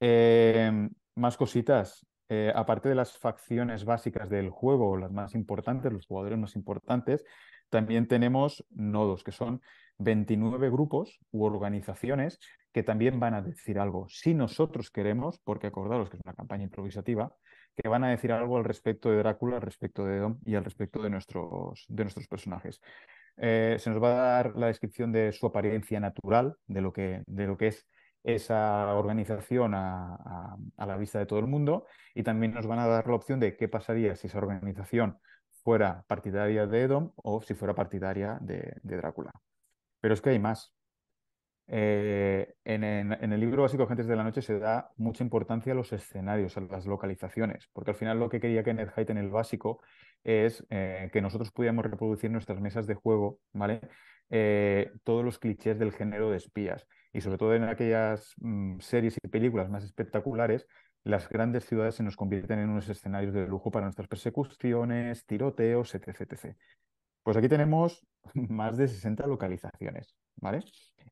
[0.00, 2.06] Em, más cositas.
[2.28, 7.24] Eh, aparte de las facciones básicas del juego, las más importantes, los jugadores más importantes,
[7.68, 9.60] también tenemos nodos, que son
[9.98, 12.38] 29 grupos u organizaciones
[12.72, 14.06] que también van a decir algo.
[14.08, 17.34] Si nosotros queremos, porque acordaros que es una campaña improvisativa,
[17.76, 20.64] que van a decir algo al respecto de Drácula, al respecto de Dom y al
[20.64, 22.80] respecto de nuestros, de nuestros personajes.
[23.36, 27.22] Eh, se nos va a dar la descripción de su apariencia natural, de lo que,
[27.26, 27.86] de lo que es
[28.24, 33.06] esa organización a, la vista de todo el mundo y también nos van a dar
[33.06, 35.18] la opción de qué pasaría si esa organización
[35.64, 39.32] fuera partidaria de Edom o si fuera partidaria de Drácula.
[40.00, 40.74] Pero es que hay más.
[41.68, 45.92] Eh, en, el libro básico Agentes de la Noche se da mucha importancia a los
[45.92, 49.80] escenarios, a las localizaciones, porque al final lo que quería Kenneth Haidt en el básico
[50.24, 53.80] es eh, que nosotros pudiéramos reproducir nuestras mesas de juego, ¿vale?
[54.28, 56.86] Eh, todos los clichés del género de espías.
[57.12, 60.66] Y sobre todo en aquellas mm, series y películas más espectaculares,
[61.04, 65.94] las grandes ciudades se nos convierten en unos escenarios de lujo para nuestras persecuciones, tiroteos,
[65.94, 66.56] etc.
[67.22, 70.60] Pues aquí tenemos más de 60 localizaciones, ¿vale?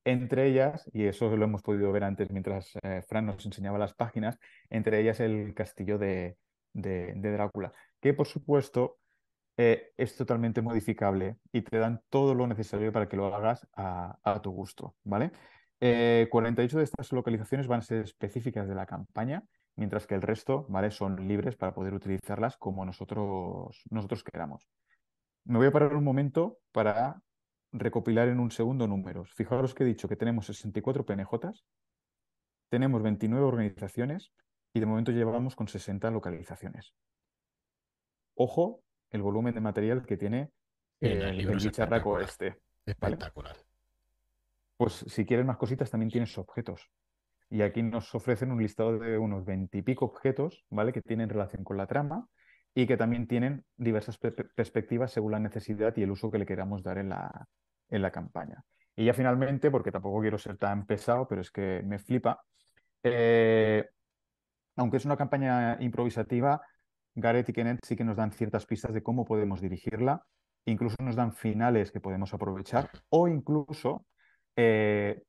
[0.04, 3.94] Entre ellas, y eso lo hemos podido ver antes mientras eh, Fran nos enseñaba las
[3.94, 4.38] páginas,
[4.70, 6.36] entre ellas el castillo de,
[6.72, 8.98] Drácula, que por supuesto
[9.56, 14.40] eh, es totalmente modificable y te dan todo lo necesario para que lo hagas a,
[14.42, 15.32] tu gusto, ¿vale?
[15.80, 19.44] 48 eh, de estas localizaciones van a ser específicas de la campaña,
[19.76, 20.90] mientras que el resto, ¿vale?
[20.90, 24.68] Son libres para poder utilizarlas como nosotros, nosotros queramos.
[25.44, 27.22] Me voy a parar un momento para
[27.72, 29.32] recopilar en un segundo números.
[29.32, 31.64] Fijaros que he dicho que tenemos 64 PNJs,
[32.68, 34.32] tenemos 29 organizaciones
[34.74, 36.94] y de momento llevamos con 60 localizaciones.
[38.34, 40.50] Ojo el volumen de material que tiene
[41.00, 42.60] el, el bicharraco este.
[42.84, 43.56] Espectacular.
[44.80, 46.90] Pues si quieres más cositas, también tienes objetos.
[47.50, 50.90] Y aquí nos ofrecen un listado de unos 20 y pico objetos, ¿vale?
[50.90, 52.26] Que tienen relación con la trama
[52.74, 56.82] y que también tienen diversas perspectivas según la necesidad y el uso que le queramos
[56.82, 57.46] dar en la,
[57.90, 58.64] en la campaña.
[58.96, 62.40] Y ya finalmente, porque tampoco quiero ser tan pesado, pero es que me flipa,
[63.02, 63.86] eh,
[64.76, 66.62] aunque es una campaña improvisativa,
[67.14, 70.24] Gareth y Kenneth sí que nos dan ciertas pistas de cómo podemos dirigirla,
[70.64, 74.06] incluso nos dan finales que podemos aprovechar o incluso
[74.56, 75.22] eh,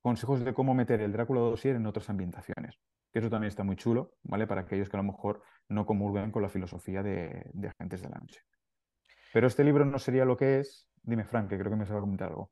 [0.00, 2.78] consejos de cómo meter el Drácula Dossier en otras ambientaciones
[3.14, 4.44] que eso también está muy chulo, ¿vale?
[4.48, 8.18] Para aquellos que a lo mejor no comulgan con la filosofía de, Agentes de la
[8.18, 8.40] Noche.
[9.32, 10.88] Pero este libro no sería lo que es.
[11.00, 12.50] Dime, Frank, que creo que me se va a comentar algo.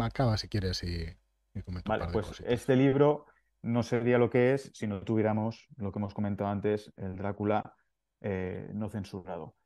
[0.00, 1.04] Acaba si quieres y,
[1.54, 3.24] y Vale, pues este libro
[3.62, 7.74] no sería lo que es si no tuviéramos lo que hemos comentado antes, el Drácula
[8.20, 9.56] eh, no censurado.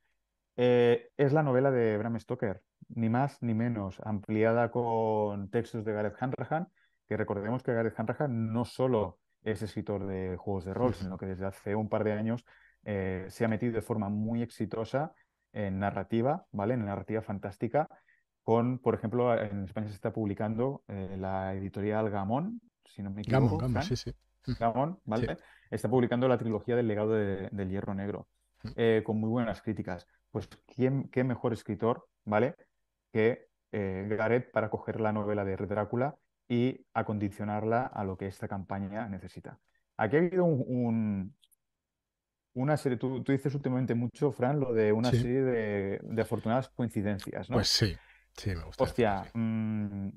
[0.55, 5.93] Eh, es la novela de Bram Stoker, ni más ni menos, ampliada con textos de
[5.93, 6.69] Gareth Hanrahan,
[7.09, 11.27] que recordemos que Gareth Hanrahan no solo es escritor de juegos de rol, sino que
[11.27, 12.45] desde hace un par de años
[12.85, 15.15] eh, se ha metido de forma muy exitosa
[15.53, 16.75] en narrativa, ¿vale?
[16.75, 17.89] En narrativa fantástica,
[18.43, 23.23] con, por ejemplo, en España se está publicando eh, la editorial Gamón, si no me
[23.23, 23.59] equivoco.
[23.59, 24.13] Gamón, Gamón, sí, sí.
[24.59, 25.37] Gamón, ¿vale?
[25.71, 28.29] Está publicando la trilogía del legado del Hierro Negro,
[28.77, 30.07] eh, con muy buenas críticas.
[30.31, 32.57] Pues, ¿quién, qué mejor escritor, ¿vale?
[33.13, 36.17] Que Gareth para coger la novela de Drácula
[36.49, 39.59] y acondicionarla a lo que esta campaña necesita.
[39.97, 41.35] Aquí ha habido un,
[42.55, 47.57] una serie, tú, dices últimamente mucho, Fran, lo de una serie de, afortunadas coincidencias, ¿no?
[47.57, 47.97] Pues sí,
[48.37, 48.85] sí, me gusta.
[48.85, 50.09] Hostia, mm,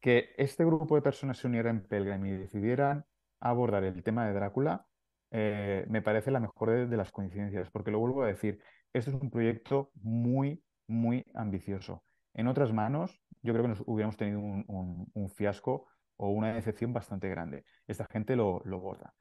[0.00, 3.04] que este grupo de personas se uniera en Pelgrim y decidieran
[3.40, 4.86] abordar el tema de Drácula,
[5.30, 8.60] eh, me parece la mejor de, las coincidencias, porque lo vuelvo a decir,
[8.92, 12.04] esto es un proyecto muy, muy ambicioso.
[12.34, 17.28] En otras manos, yo creo que nos hubiéramos tenido un, fiasco o una decepción bastante
[17.28, 17.64] grande.
[17.86, 19.14] Esta gente lo, lo borda.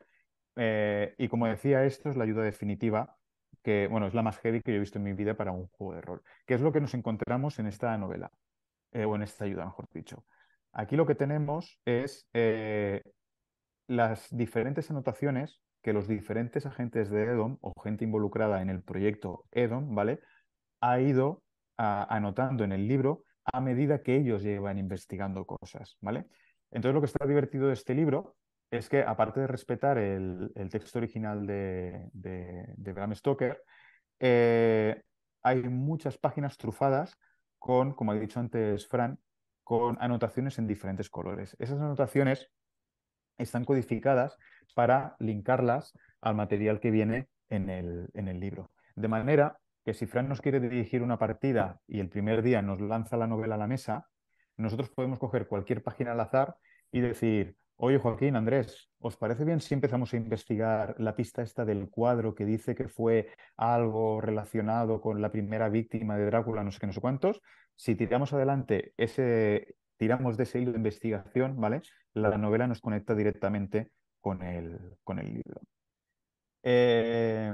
[0.55, 3.17] Eh, y como decía, esto es la ayuda definitiva,
[3.63, 5.67] que bueno, es la más heavy que yo he visto en mi vida para un
[5.67, 6.21] juego de rol.
[6.45, 8.31] ¿Qué es lo que nos encontramos en esta novela?
[8.91, 10.25] Eh, o en esta ayuda, mejor dicho.
[10.71, 13.03] Aquí lo que tenemos es eh,
[13.87, 19.45] las diferentes anotaciones que los diferentes agentes de EDOM o gente involucrada en el proyecto
[19.51, 20.19] EDOM, ¿vale?
[20.79, 21.43] Ha ido
[21.77, 26.25] anotando en el libro a medida que ellos llevan investigando cosas, ¿vale?
[26.71, 28.35] Entonces lo que está divertido de este libro
[28.71, 33.61] es que aparte de respetar el, texto original de, Bram Stoker,
[34.19, 35.01] eh,
[35.43, 37.17] hay muchas páginas trufadas
[37.59, 39.19] con, como ha dicho antes Fran,
[39.63, 41.55] con anotaciones en diferentes colores.
[41.59, 42.49] Esas anotaciones
[43.37, 44.37] están codificadas
[44.73, 48.71] para linkarlas al material que viene en el, en el libro.
[48.95, 52.79] De manera que si Fran nos quiere dirigir una partida y el primer día nos
[52.79, 54.07] lanza la novela a la mesa,
[54.57, 56.55] nosotros podemos coger cualquier página al azar
[56.91, 61.65] y decir, oye Joaquín, Andrés, ¿os parece bien si empezamos a investigar la pista esta
[61.65, 66.71] del cuadro que dice que fue algo relacionado con la primera víctima de Drácula, no
[66.71, 67.41] sé qué, no sé cuántos?
[67.75, 71.81] Si tiramos adelante ese, tiramos de ese hilo de investigación, ¿vale?
[72.13, 75.61] La novela nos conecta directamente con el, con el libro.
[76.61, 77.53] Eh,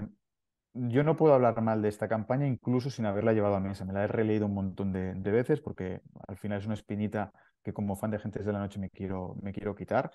[0.88, 3.86] yo no puedo hablar mal de esta campaña, incluso sin haberla llevado a mesa.
[3.86, 7.32] Me la he releído un montón de, veces porque al final es una espinita
[7.64, 10.12] que como fan de Agentes de la Noche me quiero, me quiero quitar.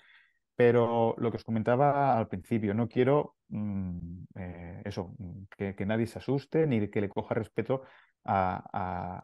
[0.55, 5.13] Pero lo que os comentaba al principio, no quiero mm, eh, eso,
[5.57, 7.83] que, nadie se asuste ni que le coja respeto
[8.23, 9.21] a,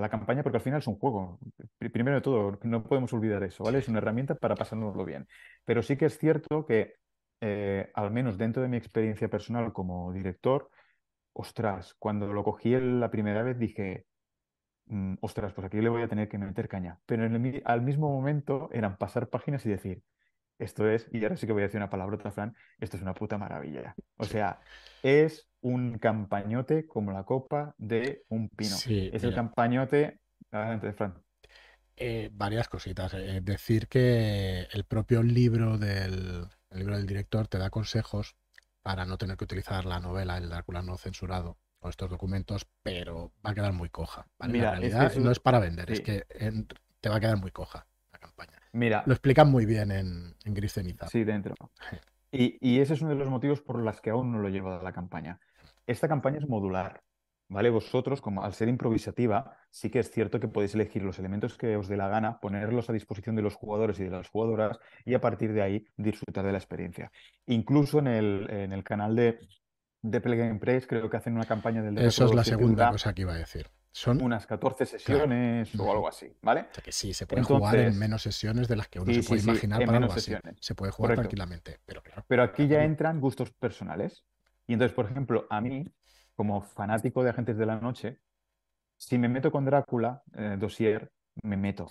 [0.00, 1.38] la campaña, porque al final es un juego.
[1.78, 3.78] Primero de todo, no podemos olvidar eso, ¿vale?
[3.78, 5.26] Es una herramienta para pasárnoslo bien.
[5.64, 6.94] Pero sí que es cierto que
[7.40, 10.70] eh, al menos dentro de mi experiencia personal como director,
[11.32, 14.06] ostras, cuando lo cogí la primera vez dije,
[14.86, 16.98] mm, ostras, pues aquí le voy a tener que meter caña.
[17.06, 17.24] Pero
[17.64, 20.02] al mismo momento eran pasar páginas y decir,
[20.58, 23.12] esto es, y ahora sí que voy a decir una palabrota, Fran, esto es una
[23.12, 23.94] puta maravilla.
[24.16, 24.60] O sea,
[25.02, 28.76] es un campañote como la copa de un pino.
[28.76, 30.20] es el campañote.
[30.50, 31.22] Adelante, Fran.
[31.96, 33.12] Eh, varias cositas.
[33.14, 38.36] Eh, decir que el propio libro del, libro del director te da consejos
[38.82, 43.32] para no tener que utilizar la novela, el Drácula no censurado, o estos documentos, pero
[43.44, 44.26] va a quedar muy coja.
[44.40, 46.26] Mira, en realidad no es para vender, es que
[47.00, 48.60] te va a quedar muy coja la campaña.
[48.72, 51.08] Mira, lo explican muy bien en, en Gris Ceniza.
[51.08, 51.54] Sí, dentro.
[52.32, 54.72] Y, y, ese es uno de los motivos por los que aún no lo llevo
[54.72, 55.40] a la campaña.
[55.86, 57.00] Esta campaña es modular.
[57.48, 57.70] ¿Vale?
[57.70, 61.76] Vosotros, como al ser improvisativa, sí que es cierto que podéis elegir los elementos que
[61.76, 65.14] os dé la gana, ponerlos a disposición de los jugadores y de las jugadoras y
[65.14, 67.12] a partir de ahí disfrutar de la experiencia.
[67.46, 69.38] Incluso en el, en el canal de,
[70.02, 73.14] de Play Game Press creo que hacen una campaña del Eso es la segunda cosa
[73.14, 73.68] que iba a decir.
[73.92, 76.66] Son unas 14 sesiones o algo así, ¿vale?
[76.70, 79.22] O sea que sí, se puede jugar en menos sesiones de las que uno se
[79.22, 80.34] puede imaginar para algo así.
[80.60, 82.22] Se puede jugar tranquilamente, pero claro.
[82.28, 84.26] Pero aquí ya entran gustos personales.
[84.66, 85.86] Y entonces, por ejemplo, a mí
[86.36, 88.18] como fanático de Agentes de la Noche,
[88.96, 91.10] si me meto con Drácula, eh, dossier,
[91.42, 91.88] me meto.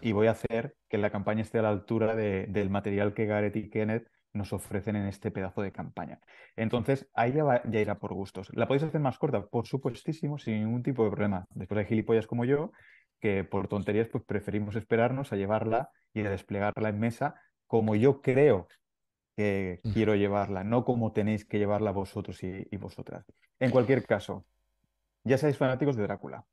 [0.00, 3.56] Y voy a hacer que la campaña esté a la altura del material que Gareth
[3.56, 6.18] y Kenneth nos ofrecen en este pedazo de campaña.
[6.56, 8.50] Entonces, ahí ya, ya, irá por gustos.
[8.52, 9.46] ¿La podéis hacer más corta?
[9.46, 11.46] Por supuestísimo, sin ningún tipo de problema.
[11.50, 12.72] Después hay gilipollas como yo,
[13.20, 17.34] que por tonterías pues preferimos esperarnos a llevarla y a desplegarla en mesa
[17.66, 18.68] como yo creo
[19.36, 23.24] que quiero llevarla, no como tenéis que llevarla vosotros y, vosotras.
[23.58, 24.46] En cualquier caso,
[25.24, 26.46] ya seáis fanáticos de Drácula,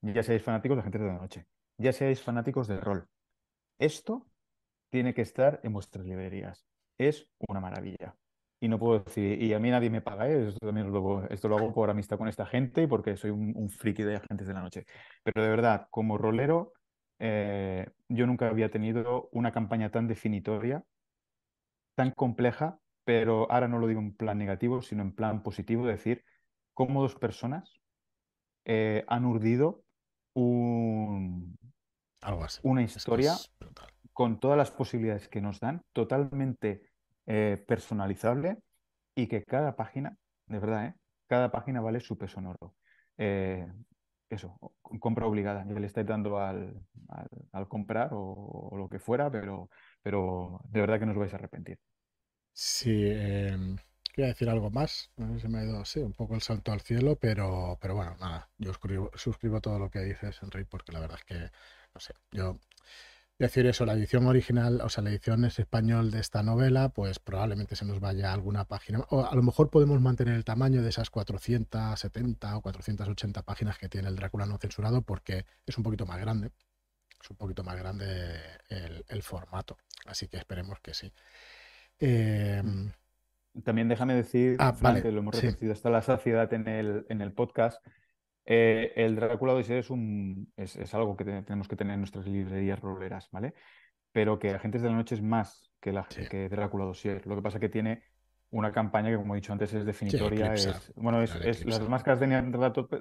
[0.00, 1.46] ya seáis fanáticos de Agentes de la Noche,
[1.78, 3.08] ya seáis fanáticos de rol.
[3.78, 4.26] Esto
[4.90, 6.66] tiene que estar en vuestras librerías.
[6.98, 8.16] Es una maravilla.
[8.60, 10.48] Y no puedo decir, y a mí nadie me paga, ¿eh?
[10.48, 13.68] esto también lo, esto lo hago por amistad con esta gente y porque soy un,
[13.68, 14.86] friki de Agentes de la Noche.
[15.22, 16.72] Pero de verdad, como rolero,
[17.18, 20.84] eh, yo nunca había tenido una campaña tan definitoria
[21.94, 26.24] tan compleja, pero ahora no lo digo en plan negativo, sino en plan positivo, decir
[26.72, 27.80] cómo dos personas
[28.64, 29.84] eh, han urdido
[30.34, 31.56] un,
[32.62, 33.34] una historia
[34.12, 36.82] con todas las posibilidades que nos dan, totalmente
[37.26, 38.58] eh, personalizable
[39.14, 40.16] y que cada página,
[40.46, 40.94] de verdad, ¿eh?
[41.26, 42.74] cada página vale su peso en oro.
[43.16, 44.58] eso,
[44.98, 46.74] compra obligada, ya le estáis dando al,
[47.52, 49.68] al, comprar o, o, lo que fuera, pero
[50.04, 51.78] pero de verdad que no os vais a arrepentir.
[52.52, 53.56] Sí, eh,
[54.12, 55.10] quería decir algo más.
[55.40, 58.50] se me ha ido así un poco el salto al cielo, pero, pero bueno, nada,
[58.58, 58.72] yo
[59.14, 61.50] suscribo, todo lo que dices, Enrique, porque la verdad es que,
[61.94, 62.58] no sé, yo
[63.38, 67.18] decir eso, la edición original, o sea, la edición es español de esta novela, pues
[67.18, 70.90] probablemente se nos vaya alguna página, o a lo mejor podemos mantener el tamaño de
[70.90, 76.06] esas 470 o 480 páginas que tiene el Drácula no censurado, porque es un poquito
[76.06, 76.52] más grande
[77.24, 78.04] es un poquito más grande
[79.08, 79.78] el, formato.
[80.06, 81.10] Así que esperemos que sí.
[81.98, 82.92] Em,
[83.64, 87.32] También déjame decir, ah, que lo hemos repetido hasta la saciedad en el, en el
[87.32, 87.84] podcast.
[88.44, 92.78] Eh, el Drácula Odyssey es, un, es, algo que tenemos que tener en nuestras librerías
[92.78, 93.54] roleras, ¿vale?
[94.12, 97.26] Pero que Agentes de la Noche es más que, la, que Drácula Dossier.
[97.26, 98.02] Lo que pasa es que tiene
[98.50, 100.52] una campaña que, como he dicho antes, es definitoria.
[100.52, 102.26] es, bueno, es, las máscaras de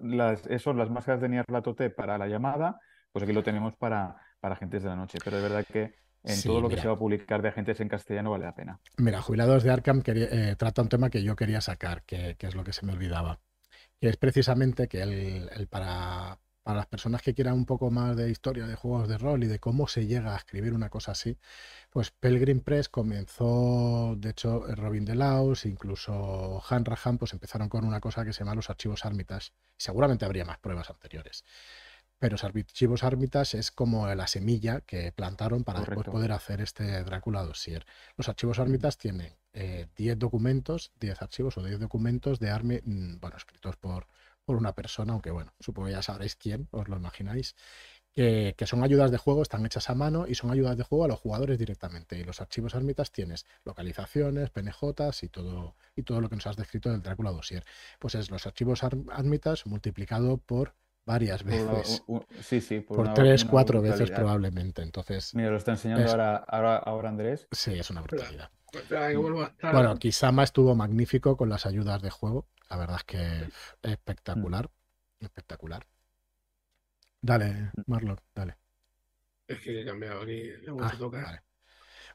[0.01, 2.79] las, eso, las máscaras de para la llamada
[3.13, 5.19] pues aquí lo tenemos para, para Agentes de la Noche.
[5.23, 5.93] Pero de verdad que
[6.23, 8.79] en todo lo que se va a publicar de agentes en castellano vale la pena.
[8.97, 12.63] Mira, Jubilados de Arkham eh, trata un tema que yo quería sacar, que, es lo
[12.63, 13.39] que se me olvidaba.
[13.99, 18.29] Que es precisamente que el, para, para, las personas que quieran un poco más de
[18.29, 21.37] historia de juegos de rol y de cómo se llega a escribir una cosa así,
[21.89, 27.85] pues Pelgrim Press comenzó, de hecho, Robin de Laus, incluso Han Raham, pues empezaron con
[27.85, 29.51] una cosa que se llama los archivos Armitage.
[29.77, 31.43] Seguramente habría más pruebas anteriores
[32.23, 37.03] pero los archivos ármitas es como la semilla que plantaron para después poder hacer este
[37.03, 37.85] Drácula dossier.
[38.15, 43.19] Los archivos ármitas tienen 10 eh, documentos, 10 archivos o 10 documentos de arme, mm,
[43.19, 44.07] bueno, escritos por,
[44.45, 47.57] por una persona, aunque bueno, supongo que ya sabréis quién, os lo imagináis,
[48.13, 51.07] que, son ayudas de juego, están hechas a mano y son ayudas de juego a
[51.09, 52.17] los jugadores directamente.
[52.17, 56.55] Y los archivos ármitas tienes localizaciones, PNJs y todo, y todo lo que nos has
[56.55, 57.65] descrito del Drácula dossier.
[57.99, 62.03] Pues es los archivos ármitas multiplicado por varias veces.
[62.41, 62.79] sí, sí.
[62.79, 64.81] Por, tres, cuatro veces probablemente.
[64.81, 65.33] Entonces.
[65.35, 67.47] Mira, lo está enseñando ahora, ahora, ahora, Andrés.
[67.51, 68.49] Sí, es una brutalidad.
[69.71, 72.47] Bueno, Kisama estuvo magnífico con las ayudas de juego.
[72.69, 73.49] La verdad es que
[73.83, 74.69] espectacular.
[75.19, 75.85] Espectacular.
[77.21, 77.83] Dale, mm.
[77.87, 78.57] Marlon, dale.
[79.47, 80.49] Es que he cambiado aquí.
[80.79, 81.41] Ah,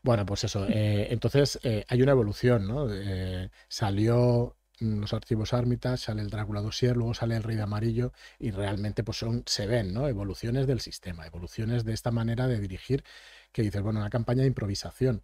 [0.02, 0.66] bueno, pues eso.
[0.68, 2.88] Eh, entonces eh, hay una evolución, ¿no?
[2.92, 8.12] Eh, salió los archivos Armitage, sale el Drácula Dossier, luego sale el Rey de Amarillo
[8.38, 10.08] y realmente pues son, se ven, ¿no?
[10.08, 13.04] Evoluciones del sistema, evoluciones de esta manera de dirigir
[13.52, 15.22] que dices, bueno, una campaña de improvisación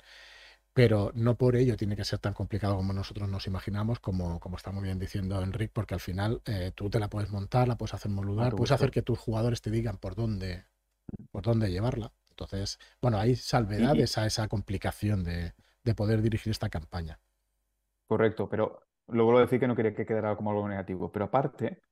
[0.74, 4.56] pero no por ello tiene que ser tan complicado como nosotros nos imaginamos, como, como
[4.56, 7.78] está muy bien diciendo Enric, porque al final eh, tú te la puedes montar, la
[7.78, 10.66] puedes hacer modular, puedes hacer que tus jugadores te digan por dónde,
[11.30, 12.12] por dónde llevarla.
[12.28, 15.54] Entonces, bueno, hay salvedades a esa complicación de,
[15.94, 17.20] poder dirigir esta campaña.
[18.08, 21.26] Correcto, pero lo vuelvo a decir que no quería que quedara como algo negativo, pero
[21.26, 21.82] aparte,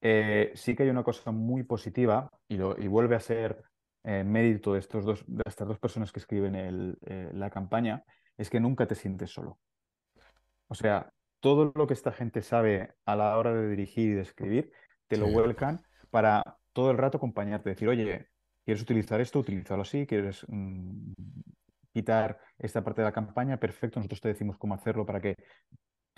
[0.00, 3.62] eh, sí que hay una cosa muy positiva y, lo, y vuelve a ser
[4.04, 6.96] eh, mérito de, estos dos, de estas dos personas que escriben
[7.32, 8.04] la campaña,
[8.36, 9.58] es que nunca te sientes solo.
[10.68, 14.22] O sea, todo lo que esta gente sabe a la hora de dirigir y de
[14.22, 14.72] escribir,
[15.06, 18.28] te lo vuelcan para todo el rato acompañarte, decir, oye,
[18.64, 19.40] ¿quieres utilizar esto?
[19.40, 21.12] Utilízalo así, ¿quieres mm,
[21.92, 23.58] quitar esta parte de la campaña?
[23.58, 25.36] Perfecto, nosotros te decimos cómo hacerlo para que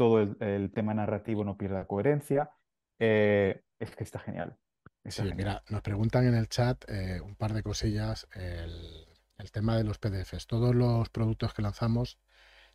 [0.00, 2.52] todo el, tema narrativo no pierda coherencia.
[2.98, 4.56] Eh, es que está genial.
[5.04, 8.26] sí, mira, nos preguntan en el chat eh, un par de cosillas.
[8.32, 10.46] El, el tema de los PDFs.
[10.46, 12.18] Todos los productos que lanzamos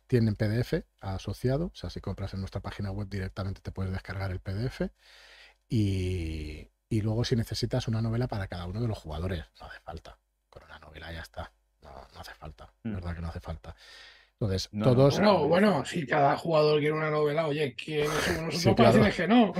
[0.06, 4.30] tienen PDF asociado, o sea, si compras en nuestra página web directamente te puedes descargar
[4.30, 4.82] el PDF
[5.68, 6.70] y,
[7.02, 10.16] luego si necesitas una novela para cada uno de los jugadores, no hace falta.
[10.48, 11.50] Con una novela ya está,
[11.82, 12.94] no, no hace falta, mm.
[12.94, 13.74] verdad que no hace falta.
[14.38, 15.16] Entonces, todos.
[15.16, 19.54] Bueno, bueno, si cada jugador quiere una novela, oye, ¿quién somos nosotros que no?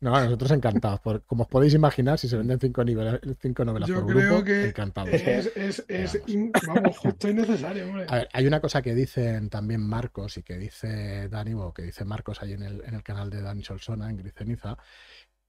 [0.00, 1.00] No, nosotros encantados.
[1.26, 4.44] como os podéis imaginar, si se venden cinco, niveles, cinco novelas Yo por creo grupo,
[4.44, 5.12] que encantados.
[5.12, 6.22] Es, es,
[6.68, 8.06] vamos, justo y necesario, hombre.
[8.08, 11.82] A ver, hay una cosa que dicen también Marcos y que dice Dani, o que
[11.82, 14.78] dice Marcos ahí en el, en el canal de Dani Solsona, en Griceniza,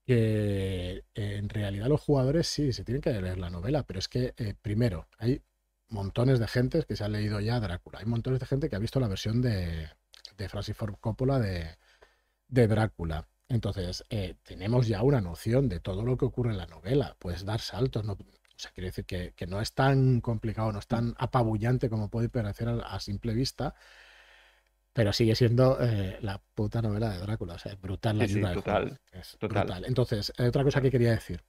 [0.03, 4.33] que en realidad los jugadores sí se tienen que leer la novela, pero es que,
[4.35, 5.43] eh, primero, hay
[5.91, 7.99] montones de gente que se ha leído ya Drácula.
[7.99, 9.89] Hay montones de gente que ha visto la versión de,
[10.37, 11.77] de Francis Ford Coppola de,
[12.47, 13.27] Drácula.
[13.47, 17.15] Entonces, eh, tenemos ya una noción de todo lo que ocurre en la novela.
[17.19, 18.17] Puedes dar saltos, no, o
[18.55, 22.69] sea, quiere decir que, no es tan complicado, no es tan apabullante como puede parecer
[22.69, 23.75] a, simple vista,
[24.93, 27.55] pero sigue siendo eh, la puta novela de Drácula.
[27.55, 29.83] O sea, es brutal la ayuda total, Es brutal.
[29.85, 31.43] Entonces, otra cosa que quería decir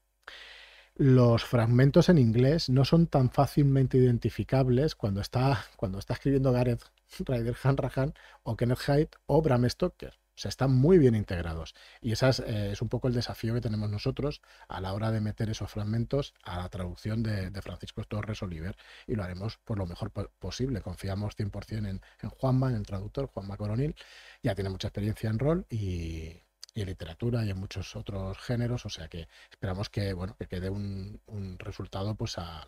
[0.95, 6.84] los fragmentos en inglés no son tan fácilmente identificables cuando está, cuando está escribiendo Gareth
[7.18, 10.14] Ryder Hanrahan o Kenneth Hyde o Bram Stoker.
[10.34, 11.74] O sea, están muy bien integrados.
[12.01, 15.20] Y ese eh, es, un poco el desafío que tenemos nosotros a la hora de
[15.20, 18.76] meter esos fragmentos a la traducción de, Francisco Torres Oliver.
[19.07, 20.80] Y lo haremos por lo mejor posible.
[20.80, 23.95] Confiamos 100% en, en Juanma, en el traductor, Juanma Coronil.
[24.43, 26.40] Ya tiene mucha experiencia en rol y,
[26.75, 30.47] y en literatura y en muchos otros géneros, o sea que esperamos que bueno que
[30.47, 31.20] quede un,
[31.59, 32.66] resultado pues a,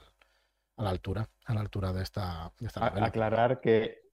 [0.77, 4.05] la altura, a la altura de esta, Aclarar que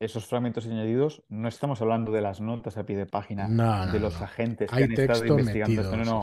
[0.00, 3.48] esos fragmentos añadidos no estamos hablando de las notas a pie de página
[3.86, 5.96] de los agentes que Hay han texto estado investigando.
[5.96, 6.22] Metido,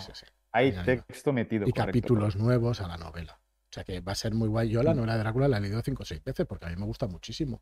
[0.53, 1.67] Hay texto metido.
[1.67, 3.37] Y capítulos nuevos a la novela.
[3.69, 4.69] O sea que va a ser muy guay.
[4.69, 4.95] Yo la mm.
[4.95, 7.07] novela de Drácula la he leído cinco o seis veces porque a mí me gusta
[7.07, 7.61] muchísimo.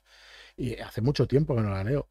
[0.56, 2.08] Y hace mucho tiempo que no la leo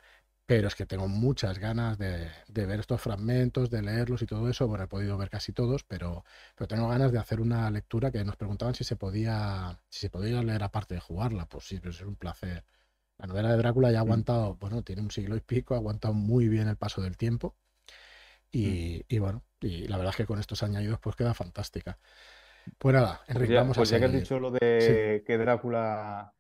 [0.47, 4.67] pero es que tengo muchas ganas de, ver estos fragmentos, de leerlos y todo eso.
[4.67, 6.25] Bueno, he podido ver casi todos, pero,
[6.57, 10.11] pero tengo ganas de hacer una lectura que nos preguntaban si se podía, si se
[10.11, 11.47] podía leer aparte de jugarla.
[11.47, 12.65] Pues sí, pero es un placer.
[13.19, 14.07] La novela de Drácula ya ha mm.
[14.07, 17.57] aguantado, bueno, tiene un siglo y pico, ha aguantado muy bien el paso del tiempo.
[18.51, 19.21] Y, mm.
[19.21, 21.99] bueno, y la verdad es que con estos añadidos pues queda fantástica.
[22.79, 26.35] Pues nada, pues Enrique, vamos a pues ya que has dicho lo de que Drácula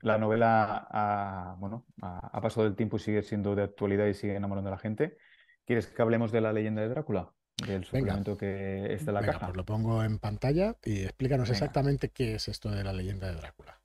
[0.00, 4.34] la novela ha, bueno, ha, pasado del tiempo y sigue siendo de actualidad y sigue
[4.34, 5.18] enamorando a la gente.
[5.64, 7.32] ¿Quieres que hablemos de la leyenda de Drácula?
[7.66, 9.46] Del suplemento que está en la caja.
[9.46, 13.36] Pues lo pongo en pantalla y explícanos exactamente qué es esto de la leyenda de
[13.36, 13.80] Drácula.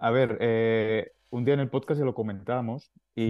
[0.00, 3.20] A ver, eh, un día en el podcast ya lo comentábamos mm.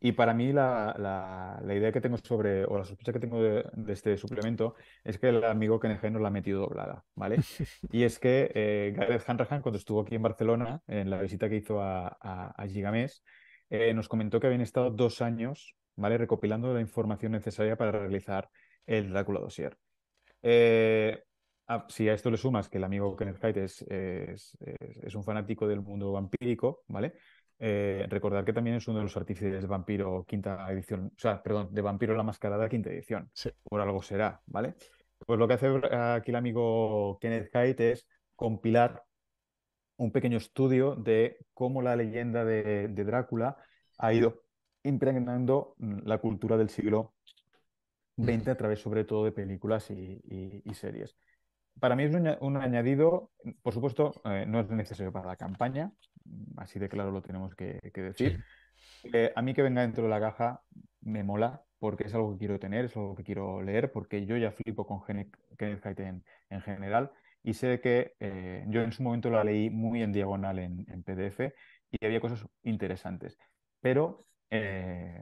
[0.00, 4.16] y, para mí la, idea que tengo sobre, o la sospecha que tengo de, este
[4.16, 7.36] suplemento es que el amigo Kenneth nos la ha metido doblada, ¿vale?
[7.92, 11.56] y es que eh, Gareth Hanrahan, cuando estuvo aquí en Barcelona, en la visita que
[11.56, 13.22] hizo a, a, Gigamés,
[13.70, 16.18] eh, nos comentó que habían estado dos años, ¿vale?
[16.18, 18.48] Recopilando la información necesaria para realizar
[18.86, 19.76] el Drácula Dossier.
[20.42, 21.22] Eh,
[21.66, 25.66] Ah, si a esto le sumas que el amigo Kenneth Hyde es, es, un fanático
[25.66, 27.14] del mundo vampírico, ¿vale?
[27.58, 31.42] Eh, recordar que también es uno de los artífices de Vampiro quinta edición, o sea,
[31.42, 33.30] perdón, de Vampiro la Mascarada quinta edición.
[33.62, 34.74] Por algo será, ¿vale?
[35.24, 38.06] Pues lo que hace aquí el amigo Kenneth Hyde es
[38.36, 39.04] compilar
[39.96, 43.56] un pequeño estudio de cómo la leyenda de, Drácula
[43.96, 44.42] ha ido
[44.82, 47.14] impregnando la cultura del siglo
[48.18, 51.16] XX a través sobre todo de películas y series.
[51.80, 53.30] Para mí es un, añadido,
[53.62, 55.92] por supuesto, eh, no es necesario para la campaña,
[56.56, 58.42] así de claro lo tenemos que, decir.
[59.12, 60.62] Eh, a mí que venga dentro de la caja
[61.00, 64.36] me mola porque es algo que quiero tener, es algo que quiero leer, porque yo
[64.36, 67.10] ya flipo con Kenneth Haidt en, general
[67.42, 71.52] y sé que eh, yo en su momento la leí muy en diagonal en, PDF
[71.90, 73.38] y había cosas interesantes.
[73.80, 74.26] Pero,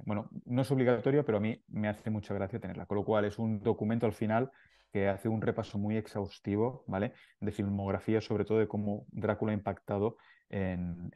[0.05, 2.87] bueno, no es obligatorio, pero a mí me hace mucha gracia tenerla.
[2.87, 4.53] Con lo cual es un documento al final
[4.93, 7.14] que hace un repaso muy exhaustivo, ¿vale?
[7.40, 10.18] De filmografía, sobre todo de cómo Drácula ha impactado
[10.51, 11.11] en,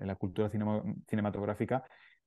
[0.00, 1.84] la cultura cinematográfica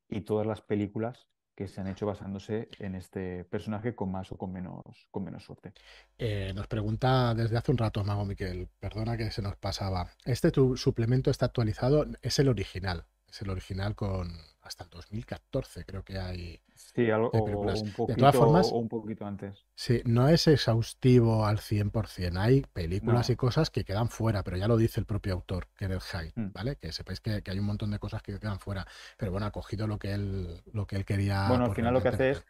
[0.08, 4.38] y todas las películas que se han hecho basándose en este personaje con más o
[4.38, 5.74] con menos, con menos suerte.
[6.18, 10.10] Eh, nos pregunta desde hace un rato, Mago Miquel, perdona que se nos pasaba.
[10.26, 12.06] ¿Este tu suplemento está actualizado?
[12.22, 14.32] Es el original, es el original con
[14.62, 19.26] hasta el 2014 creo que hay sí algo un poquito, de todas formas un poquito
[19.26, 19.66] antes.
[19.74, 24.68] Sí no es exhaustivo al 100% hay películas y cosas que quedan fuera pero ya
[24.68, 26.52] lo dice el propio autor que el Hyde mm.
[26.54, 28.86] vale que sepáis que, hay un montón de cosas que quedan fuera
[29.18, 32.02] pero bueno ha cogido lo que él lo que él quería bueno al final lo
[32.02, 32.46] que hace es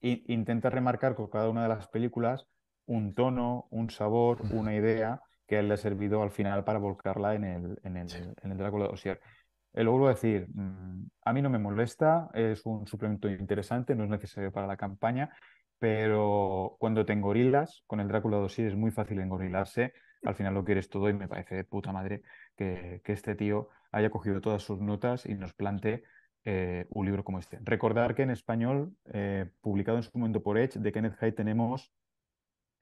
[0.00, 2.46] intenta remarcar con cada una de las películas
[2.84, 7.34] un tono un sabor una idea que él le ha servido al final para volcarla
[7.34, 8.90] en el en el, en el Drácula
[9.76, 13.94] Dossier lo vuelvo a decir, mm, a mí no me molesta, es un suplemento interesante,
[13.94, 15.30] no es necesario para la campaña,
[15.78, 19.92] pero cuando te engorilas, con el Drácula 2 es muy fácil engorilarse,
[20.24, 22.22] al final lo quieres todo y me parece de puta madre
[22.56, 26.04] que, este tío haya cogido todas sus notas y nos plante
[26.44, 27.58] eh, un libro como este.
[27.62, 31.92] Recordar que en español, eh, publicado en su momento por Edge, de Kenneth Hyde tenemos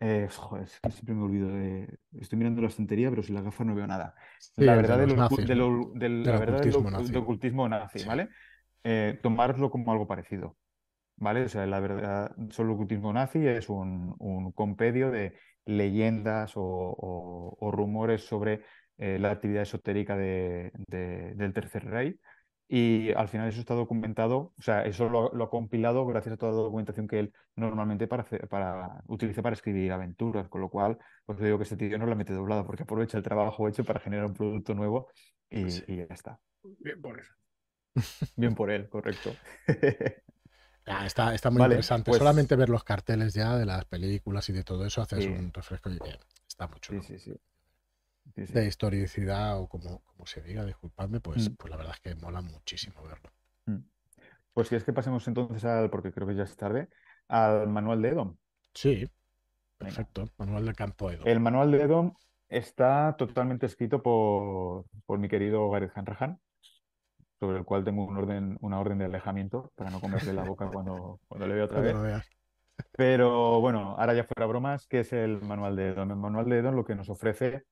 [0.00, 1.98] eh, joder, es que siempre me olvido de.
[2.20, 4.14] Estoy mirando la estantería, pero sin la gafa no veo nada.
[4.56, 5.12] la verdad, del,
[7.16, 8.28] ocultismo nazi, ¿vale?
[8.82, 10.56] Eh, tomarlo como algo parecido.
[11.16, 11.44] ¿Vale?
[11.44, 15.34] O sea, la verdad, solo el ocultismo nazi es un, un compendio de
[15.64, 18.62] leyendas o, rumores sobre
[18.98, 22.18] eh, la actividad esotérica de, del Tercer Rey
[22.68, 26.52] y al final eso está documentado, o sea, eso lo, ha compilado gracias a toda
[26.52, 31.38] la documentación que él normalmente para, para, utiliza para escribir aventuras, con lo cual, pues
[31.40, 34.26] digo que este tío no la mete doblada porque aprovecha el trabajo hecho para generar
[34.26, 35.08] un producto nuevo
[35.50, 36.40] y, ya está.
[36.80, 37.32] Bien por eso.
[38.36, 39.34] Bien por él, correcto.
[40.86, 42.10] Ah, está, está, muy interesante.
[42.10, 45.50] Pues Solamente ver los carteles ya de las películas y de todo eso haces un
[45.50, 46.18] refresco y bien.
[46.46, 46.92] Está mucho.
[46.92, 47.40] Sí, sí, sí
[48.24, 51.54] de historicidad o como, como se diga, disculpadme, pues, mm.
[51.54, 53.30] pues la verdad es que mola muchísimo verlo.
[53.66, 53.84] Mm.
[54.52, 56.88] Pues si es que pasemos entonces al, porque creo que ya es tarde,
[57.28, 58.36] al manual de Edom.
[58.72, 59.08] Sí,
[59.78, 61.26] perfecto, manual de campo Edom.
[61.26, 62.14] El manual de Edom
[62.48, 66.40] está totalmente escrito por, por mi querido Gareth Hanrahan,
[67.38, 70.68] sobre el cual tengo un orden, una orden de alejamiento para no comerle la boca
[70.72, 71.96] cuando, cuando le veo otra vez.
[72.92, 76.10] Pero bueno, ahora ya fuera bromas, ¿qué es el manual de Edom?
[76.10, 77.64] El manual de Edom lo que nos ofrece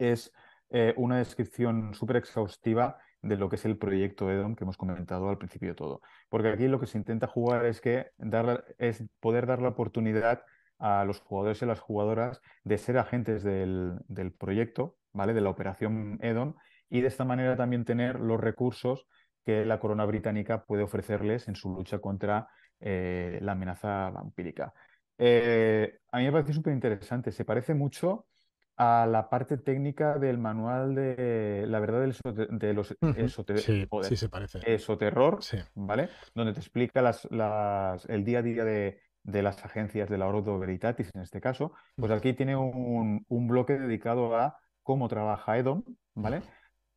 [0.00, 0.32] es
[0.70, 5.28] eh, una descripción súper exhaustiva de lo que es el proyecto EDOM que hemos comentado
[5.28, 6.00] al principio de todo.
[6.28, 10.42] Porque aquí lo que se intenta jugar es, que dar, es poder dar la oportunidad
[10.78, 14.00] a los jugadores y las jugadoras de ser agentes del,
[14.38, 15.34] proyecto, ¿vale?
[15.34, 16.54] de la operación EDOM,
[16.88, 19.06] y de esta manera también tener los recursos
[19.44, 22.48] que la corona británica puede ofrecerles en su lucha contra
[22.80, 24.72] eh, la amenaza vampírica.
[25.18, 28.26] Eh, a mí me parece súper interesante, se parece mucho
[28.82, 34.74] a la parte técnica del manual de la verdad de los sí, se parece.
[34.74, 35.40] esoterror,
[35.74, 36.08] ¿vale?
[36.34, 37.28] Donde te explica las,
[38.08, 41.74] el día a día de, las agencias de la Ordo Veritatis, en este caso.
[41.94, 45.84] Pues aquí tiene un, bloque dedicado a cómo trabaja Edom,
[46.14, 46.40] ¿vale?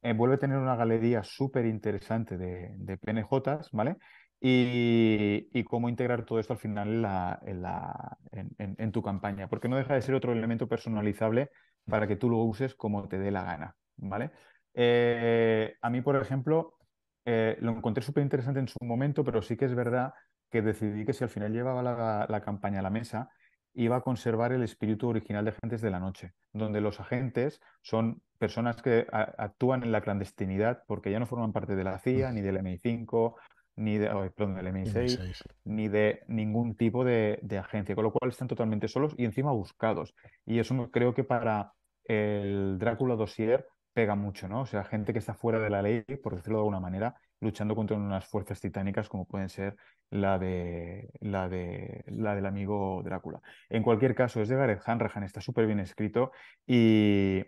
[0.03, 3.97] Eh, vuelve a tener una galería súper interesante de, de PNJs, ¿vale?
[4.45, 8.17] Y, cómo integrar todo esto al final en, la,
[8.57, 11.49] en, tu campaña, porque no deja de ser otro elemento personalizable
[11.85, 14.31] para que tú lo uses como te dé la gana, ¿vale?
[14.73, 16.75] Eh, a mí, por ejemplo,
[17.23, 20.13] eh, lo encontré súper interesante en su momento, pero sí que es verdad
[20.51, 21.81] que decidí que si al final llevaba
[22.27, 23.29] la, campaña a la mesa,
[23.73, 28.21] iba a conservar el espíritu original de Agentes de la Noche, donde los agentes son
[28.37, 32.41] personas que actúan en la clandestinidad porque ya no forman parte de la CIA, ni
[32.41, 33.35] del MI5,
[33.75, 38.47] ni de, perdón, del MI6, ni de ningún tipo de, agencia, con lo cual están
[38.47, 40.13] totalmente solos y encima buscados.
[40.45, 41.73] Y eso creo que para
[42.05, 44.61] el Drácula Dossier pega mucho, ¿no?
[44.61, 47.75] O sea, gente que está fuera de la ley, por decirlo de alguna manera, luchando
[47.75, 49.75] contra unas fuerzas titánicas como pueden ser
[50.09, 53.41] la de la de la del amigo Drácula.
[53.69, 56.31] En cualquier caso, es de Gareth Hanrahan, está súper bien escrito
[56.65, 57.43] y,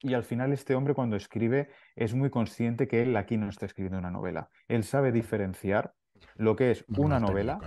[0.00, 3.66] y al final este hombre cuando escribe es muy consciente que él aquí no está
[3.66, 4.50] escribiendo una novela.
[4.68, 5.94] Él sabe diferenciar
[6.36, 7.58] lo que es una novela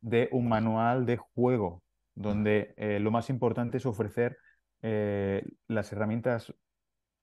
[0.00, 1.82] de un manual de juego
[2.14, 4.38] donde eh, lo más importante es ofrecer
[4.82, 6.52] eh, las herramientas,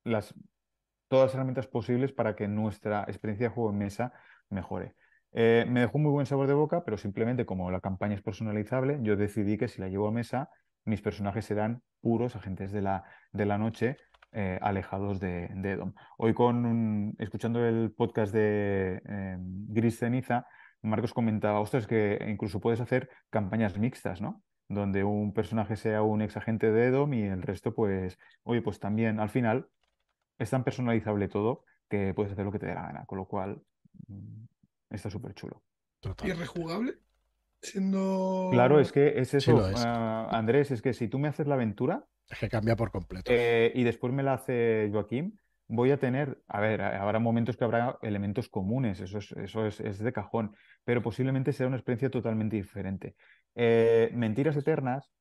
[0.04, 0.34] las,
[1.08, 4.14] todas las herramientas posibles para que nuestra experiencia de juego en mesa
[4.50, 4.96] mejore.
[5.34, 9.00] Eh, me dejó muy buen sabor de boca, pero simplemente como la campaña es personalizable,
[9.02, 10.50] yo decidí que si la llevo a mesa,
[10.86, 13.98] mis personajes serán puros agentes de la, de la noche
[14.34, 15.94] eh, alejados de, Edom.
[16.18, 20.48] Hoy con escuchando el podcast de eh, Gris Ceniza,
[20.82, 24.44] Marcos comentaba, ostras, que incluso puedes hacer campañas mixtas, ¿no?
[24.68, 28.80] Donde un personaje sea un ex agente de Edom y el resto, pues, oye, pues
[28.80, 29.70] también al final
[30.40, 33.28] es tan personalizable todo que puedes hacer lo que te dé la gana, con lo
[33.28, 33.62] cual
[34.08, 34.46] mm,
[34.90, 35.62] está súper chulo.
[36.24, 36.96] ¿Y rejugable?
[37.62, 38.50] Siendo...
[38.52, 42.06] Claro, es que es eso, ah, Andrés, es que si tú me haces la aventura...
[42.30, 43.32] Es que cambia por completo.
[43.34, 47.64] Eh, y después me la hace Joaquín, voy a tener, a ver, habrá momentos que
[47.64, 52.56] habrá elementos comunes, eso es, eso es, de cajón, pero posiblemente sea una experiencia totalmente
[52.56, 53.16] diferente.
[53.56, 55.14] Eh, Mentiras Eternas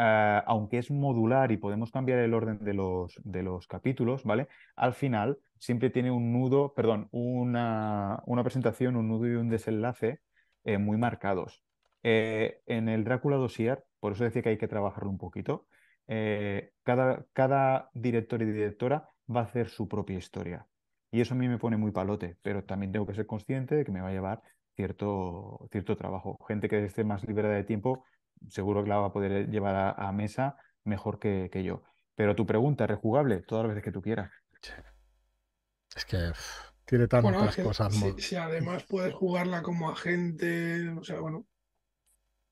[0.00, 4.46] Ah, aunque es modular y podemos cambiar el orden de los, de los capítulos, ¿vale?
[4.76, 10.20] Al final siempre tiene un nudo, perdón, una, una presentación, un nudo y un desenlace
[10.62, 11.64] eh, muy marcados.
[12.04, 15.66] Eh, en el Drácula Dossier, por eso decía que hay que trabajarlo un poquito,
[16.08, 20.66] eh, cada, cada director y directora va a hacer su propia historia.
[21.10, 23.84] Y eso a mí me pone muy palote, pero también tengo que ser consciente de
[23.84, 24.42] que me va a llevar
[24.74, 26.38] cierto, cierto trabajo.
[26.46, 28.04] Gente que esté más liberada de tiempo
[28.48, 31.82] seguro que la va a poder llevar a, mesa mejor que, yo.
[32.14, 34.30] Pero tu pregunta, es rejugable todas las veces que tú quieras.
[35.94, 36.32] Es que
[36.84, 37.94] tiene tantas cosas.
[38.18, 41.46] Si, además puedes jugarla como agente, o sea, bueno.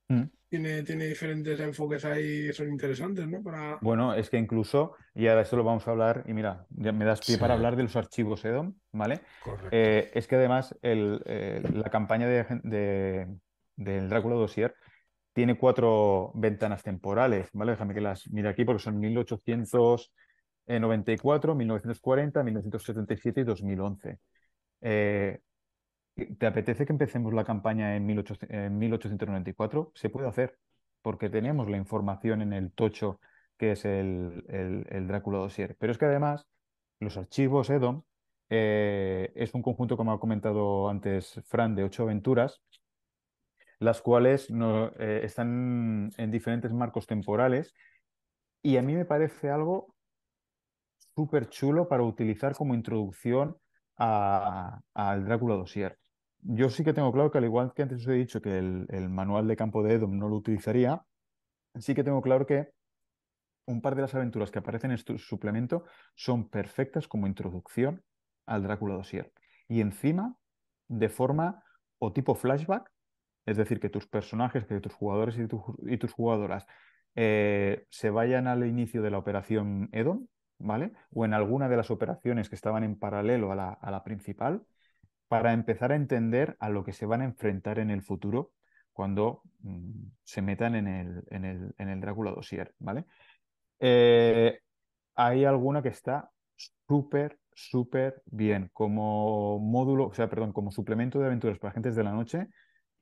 [0.09, 0.23] Mm.
[0.49, 3.43] Tiene, tiene diferentes enfoques ahí que son interesantes, ¿no?
[3.43, 3.79] Para...
[3.81, 7.05] Bueno, es que incluso, y ahora esto lo vamos a hablar, y mira, ya me
[7.05, 9.23] das pie para hablar de los archivos EDOM, ¿vale?
[9.73, 13.27] Eh, es que además la campaña de,
[13.75, 14.77] del Drácula Dossier
[15.33, 17.73] tiene cuatro ventanas temporales, ¿vale?
[17.73, 24.19] Déjame que las mire aquí porque son 1894, 1940, 1977 y 2011.
[24.81, 25.41] Eh,
[26.39, 29.93] ¿Te apetece que empecemos la campaña en, 1894?
[29.95, 30.59] Se puede hacer,
[31.03, 33.21] porque tenemos la información en el tocho
[33.59, 34.45] que es el,
[35.07, 35.77] Drácula Dossier.
[35.79, 36.47] Pero es que además
[37.01, 38.03] los archivos EDOM
[38.51, 42.63] eh, es un conjunto, como ha comentado antes Fran, de ocho aventuras
[43.79, 47.75] las cuales no, eh, están en diferentes marcos temporales
[48.63, 49.95] y a mí me parece algo
[51.15, 53.57] súper chulo para utilizar como introducción
[53.97, 55.99] al Drácula Dossier.
[56.49, 59.09] Yo sí que tengo claro que al igual que antes os he dicho que el,
[59.09, 61.03] manual de campo de Edom no lo utilizaría,
[61.75, 62.71] sí que tengo claro que
[63.67, 68.05] un par de las aventuras que aparecen en este suplemento son perfectas como introducción
[68.47, 69.33] al Drácula Dossier.
[69.67, 70.37] Y encima,
[70.87, 71.65] de forma
[71.99, 72.93] o tipo flashback,
[73.45, 76.67] es decir, que tus personajes, que tus jugadores y, tus jugadoras
[77.17, 80.29] eh, se vayan al inicio de la operación Edom,
[80.59, 80.93] ¿vale?
[81.13, 83.57] O en alguna de las operaciones que estaban en paralelo a
[83.91, 84.65] la, principal,
[85.29, 88.53] para empezar a entender a lo que se van a enfrentar en el futuro
[88.93, 93.05] cuando mm, se metan en el, en el, en el Drácula Dossier, ¿vale?
[93.79, 94.61] Eh,
[95.15, 96.31] hay alguna que está
[96.87, 102.05] súper, súper bien como módulo, o sea, perdón, como suplemento de aventuras para agentes de
[102.05, 102.49] la noche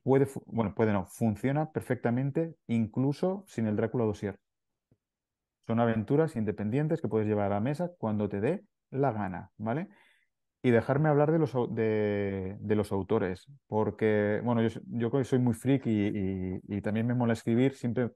[0.03, 4.39] puede, bueno, puede no, funciona perfectamente incluso sin el Drácula Dossier.
[5.65, 9.89] Son aventuras independientes que puedes llevar a la mesa cuando te dé la gana, ¿vale?
[10.65, 16.81] Y dejarme hablar de los, de, los autores, porque, bueno, yo, soy muy freak y,
[16.81, 18.13] también me mola escribir, siempre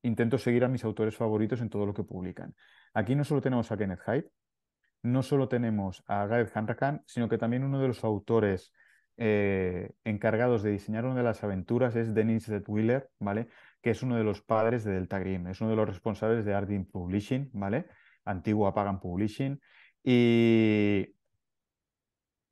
[0.00, 2.54] intento seguir a mis autores favoritos en todo lo que publican.
[2.94, 4.30] Aquí no solo tenemos a Kenneth Hyde,
[5.02, 8.72] no solo tenemos a Gareth Hanrahan, sino que también uno de los autores
[9.18, 13.48] eh, encargados de diseñar una de las aventuras es Dennis Wheeler, ¿vale?
[13.82, 16.54] Que es uno de los padres de Delta Green, es uno de los responsables de
[16.54, 17.84] Ardin Publishing, ¿vale?
[18.24, 19.60] Antiguo Apagan Publishing.
[20.02, 21.15] Y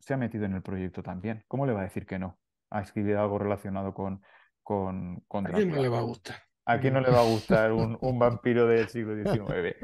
[0.05, 1.45] se ha metido en el proyecto también.
[1.49, 2.39] ¿Cómo le va a decir que no?
[2.71, 4.23] Ha escrito algo relacionado con,
[4.63, 6.37] con, con ¿A quién no le va a gustar?
[6.67, 9.77] ¿A quién no le va a gustar un, vampiro del siglo XIX?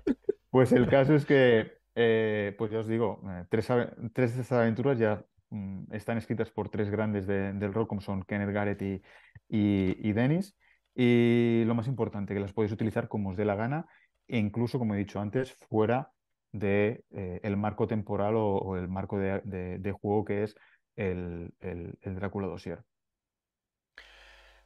[0.50, 3.68] Pues el caso es que, eh, pues ya os digo, eh, tres,
[4.12, 8.22] tres de estas aventuras ya Mm, están escritas por tres grandes del rock como son
[8.22, 9.02] Kenneth Garrett y,
[9.48, 10.56] y, Dennis.
[10.94, 13.86] Y lo más importante, que las podéis utilizar como os dé la gana,
[14.28, 16.12] e incluso, como he dicho antes, fuera
[16.52, 20.56] de, eh, marco temporal o, el marco de, juego que es
[20.96, 22.84] el, el, el Drácula Dossier.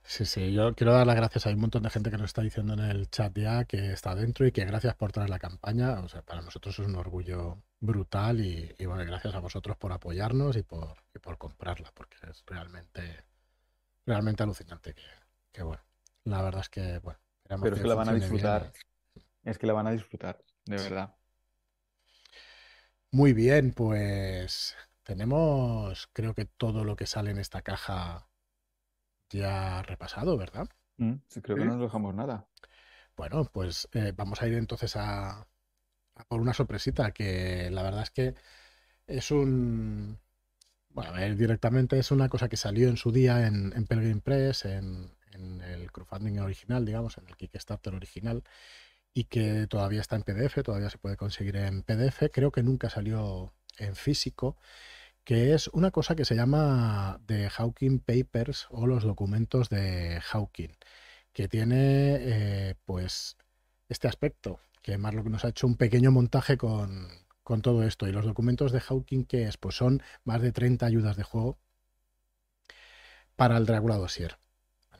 [0.06, 1.46] Sí, sí, yo quiero dar las gracias.
[1.46, 4.14] Hay un montón de gente que nos está diciendo en el chat ya que está
[4.14, 6.00] dentro y que gracias por traer la campaña.
[6.00, 10.56] O sea, para nosotros es un orgullo brutal y, bueno, gracias a vosotros por apoyarnos
[10.56, 13.24] y por, por comprarla, porque es realmente,
[14.04, 14.94] realmente alucinante.
[15.50, 15.82] Que, bueno,
[16.24, 17.18] la verdad es que, bueno,
[17.62, 18.72] Pero es que la van a disfrutar.
[19.42, 21.14] Es que la van a disfrutar, de verdad.
[23.14, 24.74] Muy bien, pues
[25.04, 28.26] tenemos, creo que todo lo que sale en esta caja
[29.30, 30.68] ya repasado, ¿verdad?
[30.96, 32.48] Mm, sí, creo que no nos dejamos nada.
[33.16, 35.46] Bueno, pues eh, vamos a ir entonces a,
[36.26, 38.34] por una sorpresita, que la verdad es que
[39.06, 40.18] es un...
[40.88, 44.22] Bueno, a ver, directamente es una cosa que salió en su día en, en Pelgrim
[44.22, 48.42] Press, en, en el crowdfunding original, digamos, en el Kickstarter original,
[49.14, 52.24] y que todavía está en PDF, todavía se puede conseguir en PDF.
[52.32, 54.56] Creo que nunca salió en físico,
[55.24, 60.76] que es una cosa que se llama The Hawking Papers o los documentos de Hawking,
[61.32, 63.36] que tiene eh, pues
[63.88, 67.08] este aspecto, que Marlock nos ha hecho un pequeño montaje con,
[67.44, 68.08] con todo esto.
[68.08, 69.56] Y los documentos de Hawking, que es?
[69.58, 71.58] Pues son más de 30 ayudas de juego
[73.36, 74.38] para el Dracula Dossier.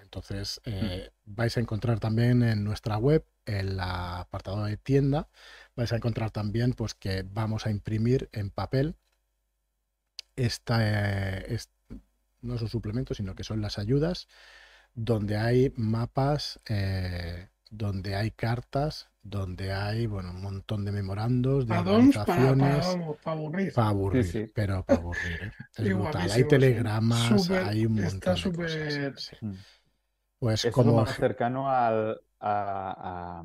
[0.00, 0.70] Entonces, mm.
[0.70, 5.28] eh, vais a encontrar también en nuestra web, el apartado de tienda,
[5.76, 8.96] vais a encontrar también pues, que vamos a imprimir en papel
[10.36, 11.58] esta, eh,
[12.42, 14.28] no son suplementos, sino que son las ayudas,
[14.94, 21.76] donde hay mapas, eh, donde hay cartas, donde hay bueno, un montón de memorandos, de
[21.76, 22.86] organizaciones.
[23.22, 23.72] Para, aburrir.
[23.72, 25.52] Para aburrir, pero para aburrir.
[25.76, 26.30] Es brutal.
[26.30, 29.30] Hay telegramas, hay un montón de cosas.
[29.40, 29.52] Mm.
[30.44, 30.92] Pues como...
[30.92, 33.42] más cercano al, a,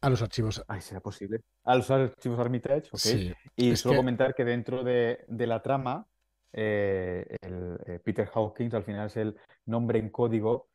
[0.00, 0.08] a...
[0.08, 0.64] los archivos.
[0.66, 1.42] Ay, será posible.
[1.64, 3.36] A los archivos Armitage, ok.
[3.56, 6.06] y solo comentar que dentro de, la trama,
[6.50, 9.36] eh, el, eh, Peter Hawkins al final es el
[9.66, 10.70] nombre en código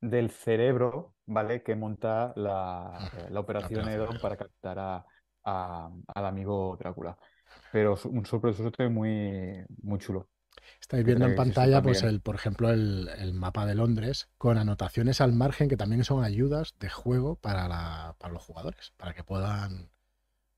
[0.00, 1.62] del cerebro, ¿vale?
[1.62, 5.06] Que monta la, eh, operación Edom para captar a,
[5.44, 7.18] al amigo Drácula.
[7.70, 10.30] Pero un sorpresoso muy, muy chulo.
[10.80, 15.32] Estáis viendo en pantalla, pues, el, por ejemplo, el, mapa de Londres con anotaciones al
[15.32, 19.90] margen que también son ayudas de juego para, la, para los jugadores, para que puedan,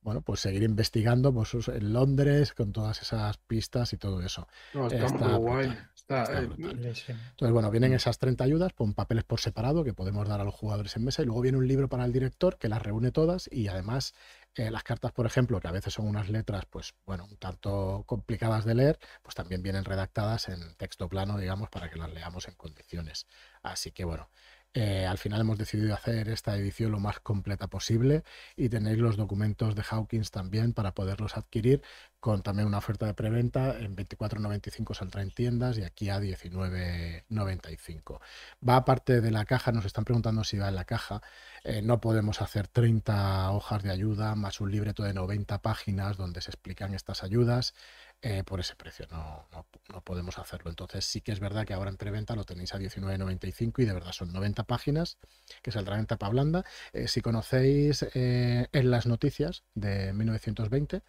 [0.01, 4.47] bueno, pues seguir investigando pues, en Londres con todas esas pistas y todo eso.
[4.91, 5.77] está, guay.
[6.11, 10.45] Eh, Entonces, bueno, vienen esas 30 ayudas con papeles por separado que podemos dar a
[10.45, 13.13] los jugadores en mesa y luego viene un libro para el director que las reúne
[13.13, 14.15] todas y además
[14.59, 18.05] eh, las cartas, por ejemplo, que a veces son unas letras, pues bueno, un tanto
[18.07, 22.49] complicadas de leer, pues también vienen redactadas en texto plano, digamos, para que las leamos
[22.49, 23.27] en condiciones.
[23.63, 24.29] Así que bueno,
[24.75, 28.23] eh, al final hemos decidido hacer esta edición lo más completa posible
[28.57, 31.83] y tenéis los documentos de Hawkins también para poderlos adquirir
[32.21, 38.21] con también una oferta de preventa en 24.95 saldrá en tiendas y aquí a 19.95.
[38.69, 41.23] Va aparte de la caja, nos están preguntando si va en la caja.
[41.65, 46.41] Eh, no podemos hacer 30 hojas de ayuda más un libreto de 90 páginas donde
[46.41, 47.75] se explican estas ayudas.
[48.21, 49.07] Eh, por ese precio.
[49.13, 50.71] No, no, podemos hacerlo.
[50.71, 53.93] Entonces sí que es verdad que ahora en preventa lo tenéis a 19.95 y de
[53.93, 55.19] verdad son 90 páginas
[55.63, 56.65] que saldrán en tapa blanda.
[56.93, 61.03] Eh, si conocéis eh, en las noticias de 1920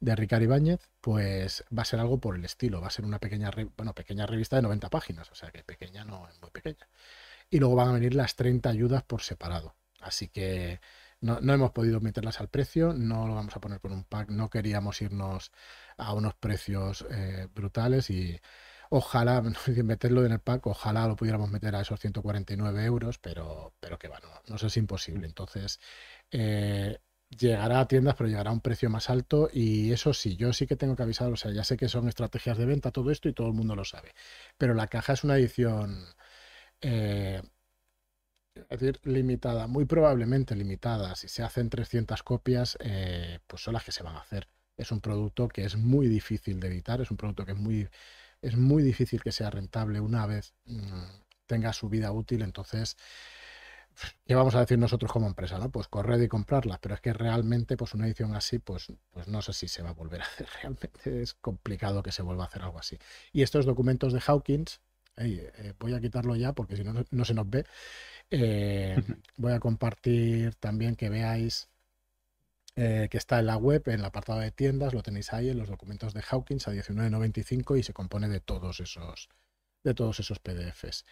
[0.00, 2.80] de Ricardo Ibáñez, pues va a ser algo por el estilo.
[2.80, 6.04] Va a ser una pequeña, bueno, pequeña revista de 90 páginas, o sea que pequeña
[6.04, 6.88] no es muy pequeña.
[7.48, 9.76] Y luego van a venir las 30 ayudas por separado.
[10.00, 10.80] Así que
[11.20, 14.30] no, no, hemos podido meterlas al precio, no lo vamos a poner con un pack,
[14.30, 15.52] no queríamos irnos
[15.96, 18.40] a unos precios eh, brutales y
[18.90, 19.42] ojalá,
[19.84, 24.08] meterlo en el pack, ojalá lo pudiéramos meter a esos 149 euros, pero, pero que
[24.08, 25.26] bueno, no, eso es imposible.
[25.26, 25.80] Entonces,
[26.30, 26.98] eh,
[27.30, 30.66] llegará a tiendas, pero llegará a un precio más alto y eso sí, yo sí
[30.66, 33.28] que tengo que avisar, o sea, ya sé que son estrategias de venta, todo esto
[33.28, 34.14] y todo el mundo lo sabe,
[34.58, 36.04] pero la caja es una edición...
[36.80, 37.42] Eh,
[38.56, 41.14] es decir, limitada, muy probablemente limitada.
[41.16, 42.78] Si se hacen 300 copias,
[43.46, 46.60] pues son las que se van a hacer es un producto que es muy difícil
[46.60, 47.88] de editar, es un producto que es muy,
[48.42, 51.04] es muy difícil que sea rentable una vez mm,
[51.46, 52.96] tenga su vida útil, entonces...
[54.26, 55.56] ¿Qué vamos a decir nosotros como empresa?
[55.58, 55.70] ¿no?
[55.70, 59.40] Pues corred y comprarla, pero es que realmente pues una edición así, pues, pues no
[59.40, 60.46] sé si se va a volver a hacer.
[60.62, 62.98] Realmente es complicado que se vuelva a hacer algo así.
[63.32, 64.82] Y estos documentos de Hawkins,
[65.16, 67.64] eh, voy a quitarlo ya porque si no, no se nos ve.
[68.30, 68.96] Eh,
[69.36, 71.68] voy a compartir también que veáis
[72.78, 75.58] eh, que está en la web, en el apartado de tiendas, lo tenéis ahí en
[75.58, 79.30] los documentos de Hawkins a 19.95 y se compone de todos esos,
[79.82, 81.06] de todos esos PDFs.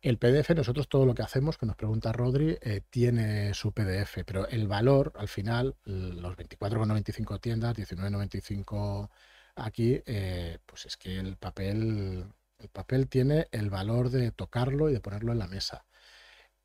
[0.00, 4.24] El PDF, nosotros todo lo que hacemos, que nos pregunta Rodri, eh, tiene su PDF,
[4.24, 9.10] pero el valor, al final, los 24,95 tiendas, 19,95
[9.56, 12.24] aquí, eh, pues es que el papel,
[12.64, 15.86] el papel tiene el valor de tocarlo y de ponerlo en la mesa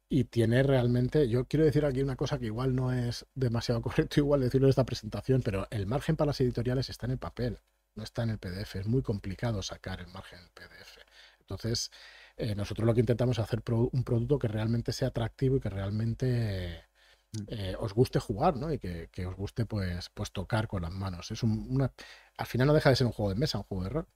[0.10, 4.20] y tiene realmente, yo quiero decir aquí una cosa que igual no es demasiado correcto
[4.20, 7.60] igual decirlo en esta presentación, pero el margen para las editoriales está en el papel,
[7.96, 10.98] no está en el PDF, es muy complicado sacar el margen en el PDF.
[11.42, 11.92] Entonces,
[12.38, 15.70] Eh, nosotros lo que intentamos es hacer un producto que realmente sea atractivo y que
[15.70, 16.86] realmente
[17.34, 17.44] mm.
[17.48, 18.72] eh, os guste jugar, ¿no?
[18.74, 21.32] Y que, os guste pues, pues tocar con las manos.
[21.32, 21.94] Es una,
[22.38, 24.08] al final no deja de ser un juego de mesa, un juego de rol.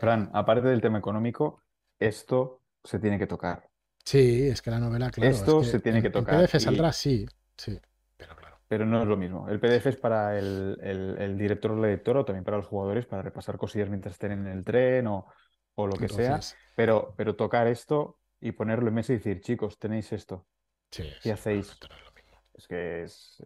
[0.00, 1.62] Fran, aparte del tema económico,
[1.98, 3.68] esto se tiene que tocar.
[4.02, 5.30] Sí, es que la novela, claro.
[5.30, 6.40] Esto se tiene que tocar.
[6.40, 7.78] El PDF saldrá, sí, sí,
[8.16, 8.56] pero claro.
[8.66, 9.48] Pero no es lo mismo.
[9.48, 13.22] El PDF es para el, director o el editor o también para los jugadores para
[13.22, 15.26] repasar cosillas mientras estén en el tren o,
[15.76, 16.40] lo que sea.
[16.76, 20.46] Pero, pero tocar esto y ponerlo en mesa y decir, chicos, tenéis esto.
[20.90, 21.78] Sí, ¿Qué hacéis?
[22.54, 23.42] Es que es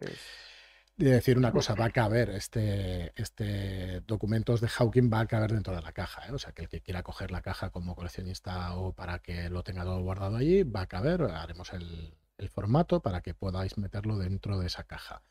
[0.97, 5.51] de decir una cosa, va a caber este, este documentos de Hawking va a caber
[5.51, 6.27] dentro de la caja.
[6.27, 6.31] ¿eh?
[6.31, 9.63] O sea, que el que quiera coger la caja como coleccionista o para que lo
[9.63, 11.23] tenga todo guardado allí, va a caber.
[11.23, 12.15] Haremos el,
[12.49, 15.23] formato para que podáis meterlo dentro de esa caja.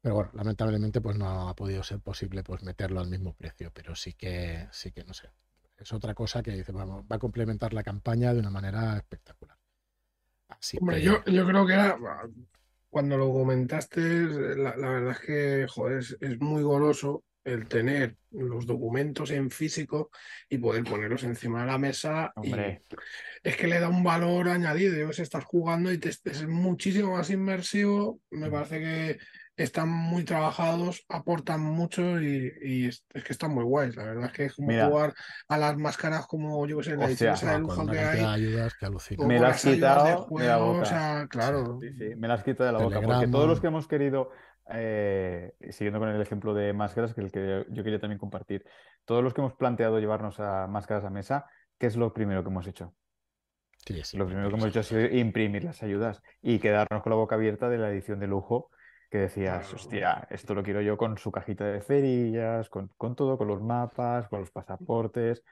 [0.00, 3.94] Pero bueno, lamentablemente pues no ha podido ser posible pues meterlo al mismo precio, pero
[3.94, 5.30] sí que, sí que no sé.
[5.76, 9.56] Es otra cosa que dice, vamos, va a complementar la campaña de una manera espectacular.
[10.80, 11.96] Hombre, yo, yo creo que era
[12.90, 14.00] cuando lo comentaste,
[14.56, 20.10] la, verdad es que joder, es, muy goloso el tener los documentos en físico
[20.48, 22.32] y poder ponerlos encima de la mesa.
[22.36, 22.82] Hombre.
[23.42, 24.96] es que le da un valor añadido.
[24.96, 28.20] Yo que estás jugando y te, es muchísimo más inmersivo.
[28.30, 29.18] Me parece que
[29.58, 33.96] están muy trabajados, aportan mucho y, es, que están muy guays.
[33.96, 35.14] La verdad es que es como jugar
[35.48, 38.24] a las máscaras como yo que sé, la de lujo que hay.
[38.24, 41.26] Ayudas que me las has quitado de, la boca.
[41.28, 41.78] claro.
[42.16, 43.00] me las has quitado de la boca.
[43.02, 44.30] Porque todos los que hemos querido,
[44.72, 48.64] eh, siguiendo con el ejemplo de máscaras, que el que yo quería también compartir,
[49.04, 51.46] todos los que hemos planteado llevarnos a máscaras a mesa,
[51.78, 52.94] ¿qué es lo primero que hemos hecho?
[54.12, 57.36] lo primero que hemos hecho ha sido imprimir las ayudas y quedarnos con la boca
[57.36, 58.70] abierta de la edición de lujo
[59.10, 63.48] que decías, hostia, esto lo quiero yo con su cajita de cerillas, con, todo, con
[63.48, 65.42] los mapas, con los pasaportes.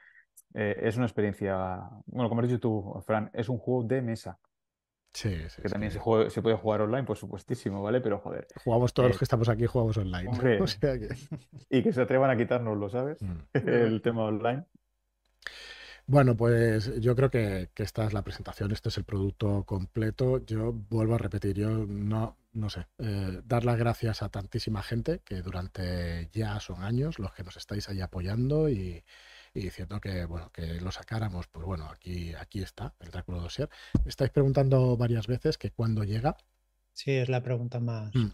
[0.55, 4.39] Eh, es una experiencia, bueno, como has dicho tú, Fran, es un juego de mesa.
[5.13, 5.63] Sí, sí.
[5.63, 5.99] Que también Se,
[6.43, 8.03] puede jugar online, por supuestísimo, ¿vale?
[8.03, 8.47] Pero joder.
[8.63, 10.31] Jugamos todos los eh, que estamos aquí, jugamos online.
[11.71, 13.23] Y que se atrevan a quitárnoslo, ¿sabes?
[13.23, 13.39] Mm.
[13.55, 14.67] El tema online.
[16.09, 20.45] Bueno, pues yo creo que, esta es la presentación, este es el producto completo.
[20.45, 25.21] Yo vuelvo a repetir, yo no, no sé, eh, dar las gracias a tantísima gente
[25.25, 29.05] que durante ya son años los que nos estáis ahí apoyando y,
[29.55, 33.71] diciendo que bueno que lo sacáramos, pues bueno, aquí, aquí está el Drácula Dossier.
[34.05, 36.37] Estáis preguntando varias veces que cuándo llega.
[36.93, 38.29] Sí, es la pregunta más mm.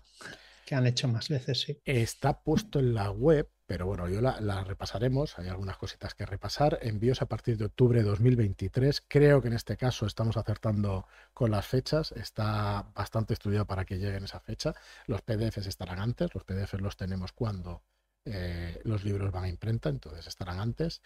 [0.67, 1.81] que han hecho más veces, sí.
[1.85, 6.79] Está puesto en la web, pero bueno, yo la, repasaremos, hay algunas cositas que repasar.
[6.83, 9.03] Envíos a partir de octubre de 2023.
[9.09, 13.97] Creo que en este caso estamos acertando con las fechas, está bastante estudiado para que
[13.97, 14.75] lleguen esa fecha.
[15.07, 17.83] Los PDFs estarán antes, los PDFs los tenemos cuando
[18.27, 21.01] eh, los libros van a imprenta, entonces estarán antes.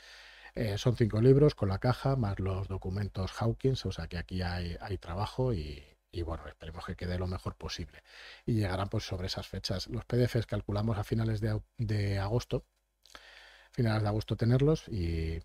[0.56, 4.42] Eh, son cinco libros con la caja, más los documentos Hawkins, o sea que aquí
[4.42, 5.84] hay, hay trabajo y,
[6.16, 8.02] y bueno, esperemos que quede lo mejor posible.
[8.46, 9.86] Y llegarán pues sobre esas fechas.
[9.88, 12.64] Los PDFs calculamos a finales de, agosto,
[13.70, 15.42] finales de agosto tenerlos y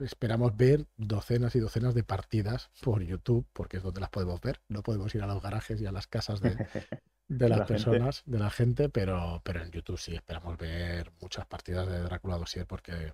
[0.00, 4.62] esperamos ver docenas y docenas de partidas por YouTube, porque es donde las podemos ver.
[4.68, 6.56] No podemos ir a los garajes y a las casas de,
[7.28, 12.00] las personas, de la gente, pero, pero en YouTube sí esperamos ver muchas partidas de
[12.00, 13.12] Drácula Dossier porque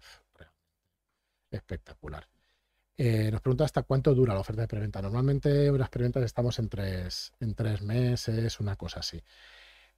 [1.51, 2.29] espectacular.
[3.01, 5.01] Eh, nos pregunta hasta cuánto dura la oferta de preventa.
[5.01, 9.23] Normalmente las preventas estamos en tres, en tres meses, una cosa así.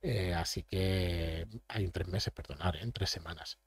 [0.03, 2.83] Eh, así que hay en tres meses, perdonar, ¿eh?
[2.83, 3.59] en tres semanas.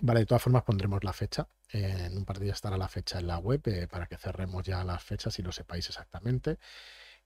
[0.00, 1.46] Vale, de todas formas pondremos la fecha.
[1.70, 4.82] en un par de días estará la fecha en la web para que cerremos ya
[4.84, 6.58] las fechas y lo sepáis exactamente.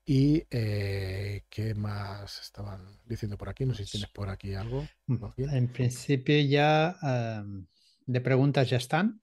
[0.05, 3.67] ¿Y qué más estaban diciendo por aquí?
[3.67, 4.89] No sé si tienes por aquí algo.
[5.37, 6.97] En principio ya
[8.07, 9.21] de preguntas ya están.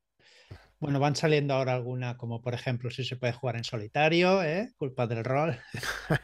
[0.80, 4.74] Bueno, van saliendo ahora alguna, como por ejemplo si se puede jugar en solitario, ¿eh?
[4.78, 5.58] culpa del rol.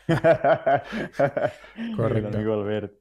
[1.98, 2.38] Correcto.
[2.38, 2.94] amigo Albert.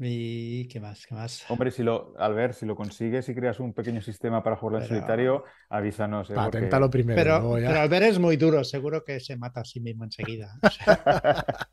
[0.00, 1.06] ¿Y qué más?
[1.06, 1.48] ¿Qué más?
[1.50, 4.88] Hombre, si lo, Albert, si lo consigues y creas un pequeño sistema para jugar en
[4.88, 6.30] solitario, avísanos.
[6.30, 6.34] ¿eh?
[6.34, 7.16] Paténtalo primero.
[7.20, 10.56] Pero, pero Albert es muy duro, seguro que se mata a sí mismo enseguida.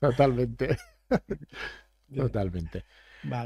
[0.00, 0.76] Totalmente.
[2.16, 2.84] Totalmente.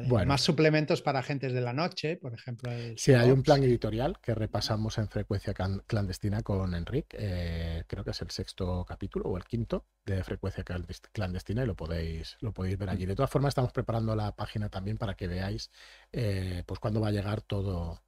[0.06, 0.26] Bueno.
[0.26, 2.70] Más suplementos para agentes de la noche, por ejemplo.
[2.96, 5.54] Sí, hay un plan editorial que repasamos en frecuencia
[5.86, 7.16] clandestina con Enrique.
[7.18, 10.64] Eh, creo que es el sexto capítulo o el quinto de frecuencia
[11.12, 13.06] clandestina y lo podéis, lo podéis ver allí.
[13.06, 15.70] De todas formas, estamos preparando la página también para que veáis
[16.12, 18.02] eh, pues cuándo va a llegar todo,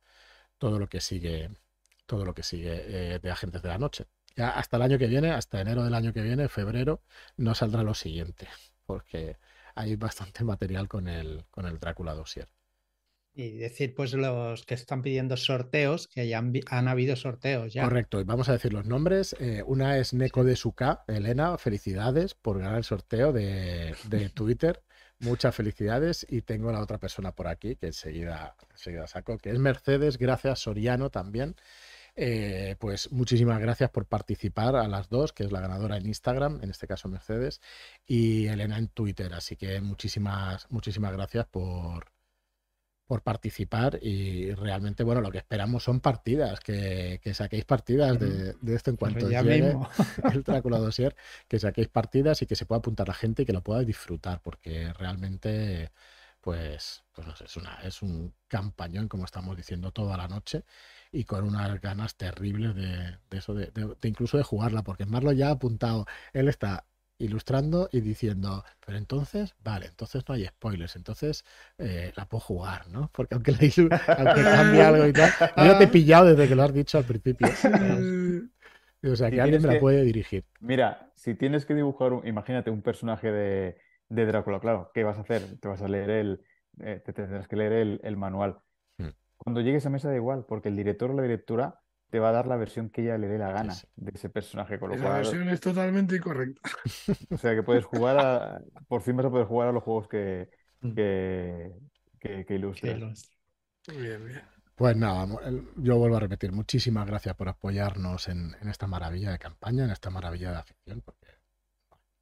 [0.58, 1.50] todo lo que sigue,
[2.06, 4.06] todo lo que sigue eh, de agentes de la noche.
[4.36, 7.02] Ya hasta el año que viene, hasta enero del año que viene, febrero,
[7.36, 8.48] no saldrá lo siguiente,
[8.86, 9.36] porque
[9.74, 12.48] hay bastante material con el, con el Drácula Dossier.
[13.34, 17.84] Y decir, pues, los que están pidiendo sorteos, que ya han, habido sorteos ya.
[17.84, 19.34] Correcto, y vamos a decir los nombres.
[19.40, 23.94] Eh, una es Neko de Suka, Elena, felicidades por ganar el sorteo de,
[24.34, 24.82] Twitter.
[25.18, 26.26] Muchas felicidades.
[26.28, 30.58] Y tengo la otra persona por aquí que enseguida, enseguida saco, que es Mercedes, gracias
[30.58, 31.56] Soriano también.
[32.14, 36.60] Eh, pues muchísimas gracias por participar a las dos, que es la ganadora en Instagram,
[36.62, 37.60] en este caso Mercedes,
[38.06, 39.32] y Elena en Twitter.
[39.34, 42.12] Así que muchísimas, muchísimas gracias por,
[43.06, 48.90] por participar y realmente, bueno, lo que esperamos son partidas, que, saquéis partidas de, esto
[48.90, 49.74] en cuanto llegue
[50.32, 51.16] el Drácula Dossier,
[51.48, 54.40] que saquéis partidas y que se pueda apuntar la gente y que lo pueda disfrutar,
[54.42, 55.92] porque realmente,
[56.40, 60.64] pues, pues no sé, es, una, es un campañón, como estamos diciendo, toda la noche
[61.12, 63.70] y con unas ganas terribles de, eso, de,
[64.04, 66.86] incluso de jugarla, porque Marlo ya ha apuntado, él está
[67.18, 71.44] ilustrando y diciendo, pero entonces, vale, entonces no hay spoilers, entonces
[71.78, 73.10] eh, la puedo jugar, ¿no?
[73.12, 76.62] Porque aunque, la aunque cambie algo y tal, yo te he pillado desde que lo
[76.62, 77.46] has dicho al principio.
[79.04, 80.44] o sea, que alguien me la puede dirigir.
[80.60, 83.76] Mira, si tienes que dibujar, imagínate un personaje de,
[84.08, 85.42] de, Drácula, claro, ¿qué vas a hacer?
[85.60, 86.40] Te vas a leer el,
[86.80, 88.58] eh, te tendrás que leer el, el manual.
[89.44, 92.32] Cuando llegues a mesa da igual, porque el director o la directora te va a
[92.32, 94.78] dar la versión que ella le dé la gana de ese personaje.
[94.78, 96.60] Con La versión es totalmente incorrecta.
[97.30, 98.60] O sea que puedes jugar a.
[98.86, 100.50] Por fin vas a poder jugar a los juegos que,
[100.82, 100.92] mm.
[100.92, 101.72] que,
[102.20, 102.44] que,
[103.88, 104.42] Bien, bien.
[104.76, 105.26] Pues nada,
[105.76, 110.10] yo vuelvo a repetir, muchísimas gracias por apoyarnos en, esta maravilla de campaña, en esta
[110.10, 111.28] maravilla de afición, porque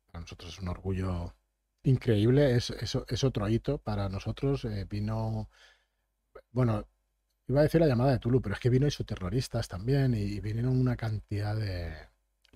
[0.06, 1.34] para nosotros es un orgullo
[1.82, 4.64] increíble, es, es, otro hito para nosotros.
[4.64, 5.48] Eh, vino,
[6.52, 6.86] bueno,
[7.50, 10.80] Iba a decir la llamada de Tulu, pero es que vino terroristas también y vinieron
[10.80, 11.92] una cantidad de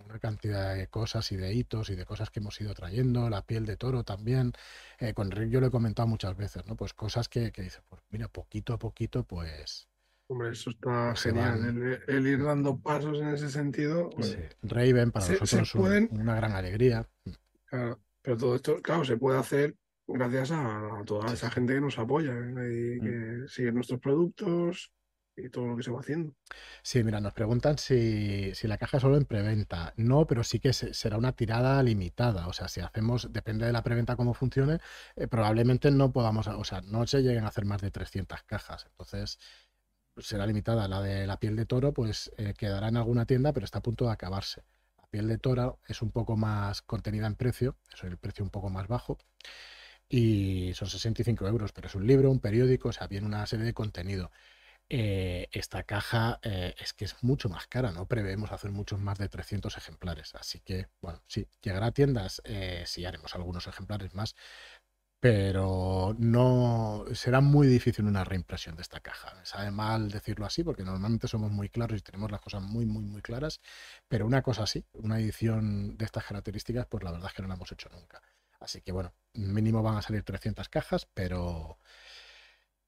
[0.04, 3.42] una cantidad de cosas y de hitos y de cosas que hemos ido trayendo, la
[3.42, 4.52] piel de toro también.
[5.00, 6.76] Eh, con Rick yo lo he comentado muchas veces, ¿no?
[6.76, 9.88] Pues cosas que, que dice, pues mira, poquito a poquito, pues.
[10.28, 12.00] Hombre, eso está pues genial.
[12.06, 14.10] El, ir dando pasos en ese sentido.
[14.10, 17.04] Pues, Raven para nosotros es una gran alegría.
[17.64, 19.74] Claro, pero todo esto, claro, se puede hacer
[20.06, 22.97] gracias a, toda esa gente que nos apoya ¿eh?
[22.97, 23.02] y mm.
[23.02, 24.93] que sigue nuestros productos
[25.36, 26.35] y todo lo que se va haciendo.
[26.82, 29.93] Sí, mira, nos preguntan si, la caja es solo en preventa.
[29.97, 32.47] No, pero sí que será una tirada limitada.
[32.47, 34.78] O sea, si hacemos, depende de la preventa cómo funcione,
[35.16, 38.86] eh, probablemente no podamos, o sea, no se lleguen a hacer más de 300 cajas.
[38.90, 39.39] Entonces,
[40.18, 40.86] será limitada.
[40.86, 43.82] La de la piel de toro, pues eh, quedará en alguna tienda, pero está a
[43.82, 44.62] punto de acabarse.
[44.98, 48.51] La piel de toro es un poco más contenida en precio, es el precio un
[48.51, 49.18] poco más bajo
[50.09, 53.64] y son 65 euros, pero es un libro, un periódico, o sea, viene una serie
[53.64, 54.31] de contenido.
[54.90, 59.18] Eh, esta caja eh, es que es mucho más cara, no prevemos hacer muchos más
[59.18, 64.14] de 300 ejemplares, así que, bueno, sí, llegará a tiendas, eh, sí haremos algunos ejemplares
[64.14, 64.35] más,
[65.20, 69.35] pero no será muy difícil una reimpresión de esta caja.
[69.36, 72.85] Me sabe mal decirlo así, porque normalmente somos muy claros y tenemos las cosas muy,
[72.85, 73.60] muy, muy claras,
[74.06, 77.48] pero una cosa así, una edición de estas características, pues la verdad es que no
[77.48, 78.20] la hemos hecho nunca.
[78.64, 81.78] Así que bueno, mínimo van a salir 300 cajas, pero,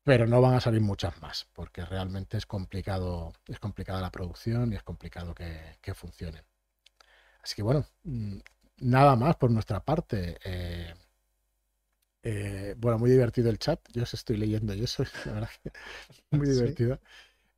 [0.03, 4.73] pero no van a salir muchas más, porque realmente es complicado, es complicada la producción
[4.73, 6.45] y es complicado que, que funcionen.
[7.43, 8.39] Así que bueno, mm,
[8.79, 10.39] nada más por nuestra parte.
[10.45, 10.95] Eh,
[12.23, 13.79] eh, bueno, muy divertido el chat.
[13.93, 15.51] Yo os estoy leyendo y eso, la verdad,
[16.31, 16.99] muy divertido.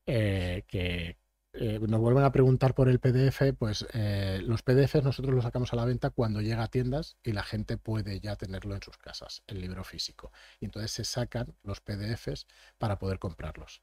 [0.07, 1.17] Eh, que,
[1.55, 5.73] eh, nos vuelven a preguntar por el PDF, pues eh, los PDFs nosotros los sacamos
[5.73, 8.99] a la venta cuando llega a tiendas y la gente puede ya tenerlo en sus
[8.99, 10.31] casas, el libro físico.
[10.61, 12.47] Y entonces se sacan los PDFs
[12.79, 13.83] para poder comprarlos.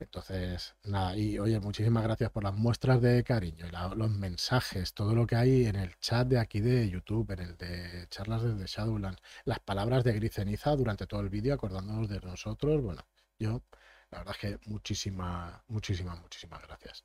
[0.00, 5.14] Entonces, nada, y oye, muchísimas gracias por las muestras de cariño, y los mensajes, todo
[5.14, 8.64] lo que hay en el chat de aquí de YouTube, en el de charlas desde
[8.66, 12.82] Shadowland, las palabras de Griceniza durante todo el vídeo, acordándonos de nosotros.
[12.82, 13.04] Bueno,
[13.38, 13.62] yo
[14.10, 17.04] la verdad es que muchísimas, muchísimas, muchísimas gracias.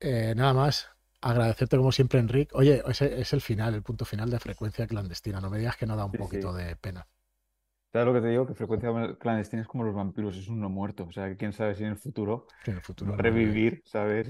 [0.00, 0.88] Eh, nada más,
[1.20, 2.50] agradecerte como siempre, Enrique.
[2.54, 5.40] Oye, ese es el final, el punto final de frecuencia clandestina.
[5.40, 7.06] No me digas que no da un poquito de pena.
[7.92, 8.46] ¿Sabes lo que te digo?
[8.46, 11.04] Que frecuencia clandestina es como los vampiros, es un no muerto.
[11.04, 14.28] O sea, quién sabe si en el futuro, en el futuro revivir, ¿sabes?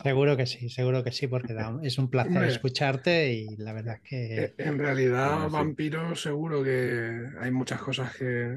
[0.00, 4.08] Seguro que sí, seguro que sí, porque es un placer escucharte y la verdad es
[4.08, 4.44] que...
[4.44, 8.56] Eh, en realidad, vampiros seguro que hay muchas cosas que,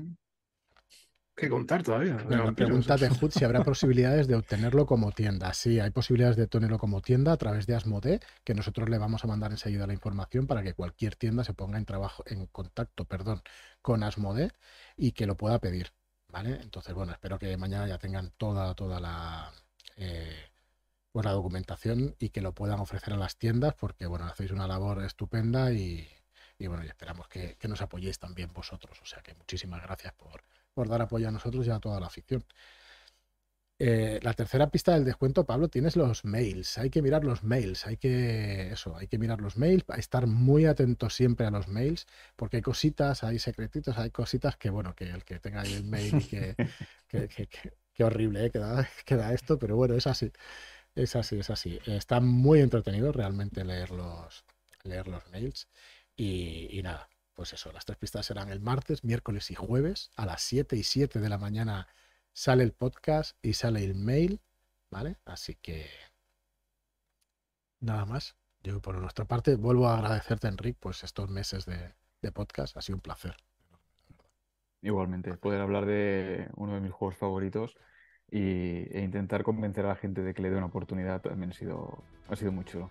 [1.35, 2.17] que contar todavía.
[2.29, 5.53] la pregunta de Hood si habrá posibilidades de obtenerlo como tienda.
[5.53, 9.23] Sí, hay posibilidades de obtenerlo como tienda a través de Asmode, que nosotros le vamos
[9.23, 13.05] a mandar enseguida la información para que cualquier tienda se ponga en trabajo, en contacto,
[13.05, 13.41] perdón,
[13.81, 14.51] con Asmode
[14.95, 15.93] y que lo pueda pedir.
[16.27, 16.59] ¿Vale?
[16.61, 19.51] Entonces, bueno, espero que mañana ya tengan toda, toda la
[19.97, 20.35] eh,
[21.11, 24.67] pues la documentación y que lo puedan ofrecer a las tiendas, porque bueno, hacéis una
[24.67, 26.07] labor estupenda y,
[26.57, 28.99] y bueno, y esperamos que, nos apoyéis también vosotros.
[29.01, 30.43] O sea que muchísimas gracias por,
[30.73, 32.45] por dar apoyo a nosotros y a toda la afición.
[33.79, 36.77] Eh, la tercera pista del descuento, Pablo, tienes los mails.
[36.77, 40.65] Hay que mirar los mails, hay que eso, hay que mirar los mails, estar muy
[40.65, 45.09] atento siempre a los mails, porque hay cositas, hay secretitos, hay cositas que, bueno, que
[45.09, 46.55] el que tenga ahí el mail y que,
[47.93, 48.51] que, horrible ¿eh?
[48.51, 50.31] queda, queda esto, pero bueno, es así.
[50.95, 51.79] Es así, es así.
[51.85, 54.45] Está muy entretenido realmente leer los,
[54.83, 55.67] leer los mails.
[56.15, 60.41] Y, nada, pues eso, las tres pistas serán el martes, miércoles y jueves a las
[60.43, 61.87] 7 y 7 de la mañana
[62.33, 64.41] sale el podcast y sale el mail,
[64.89, 65.17] ¿vale?
[65.25, 65.87] Así que
[67.79, 68.35] nada más.
[68.63, 72.77] Yo por nuestra parte vuelvo a agradecerte, Enrique, pues estos meses de, podcast.
[72.77, 73.35] Ha sido un placer.
[74.81, 77.75] Igualmente, poder hablar de uno de mis juegos favoritos
[78.31, 81.53] y, e intentar convencer a la gente de que le dé una oportunidad también ha
[81.53, 82.89] sido, ha sido muy chulo.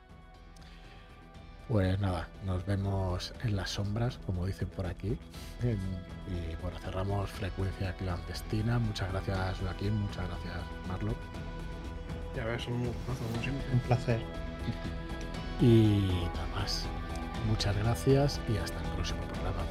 [1.73, 5.17] Pues nada, nos vemos en las sombras, como dicen por aquí.
[5.63, 8.79] Y bueno, cerramos frecuencia clandestina.
[8.79, 9.95] Muchas gracias, Joaquín.
[9.97, 11.15] Muchas gracias, Marlo.
[12.37, 14.21] Ya ves, un, un placer.
[15.63, 16.85] Y nada más.
[17.49, 19.63] Muchas gracias y hasta el próximo programa.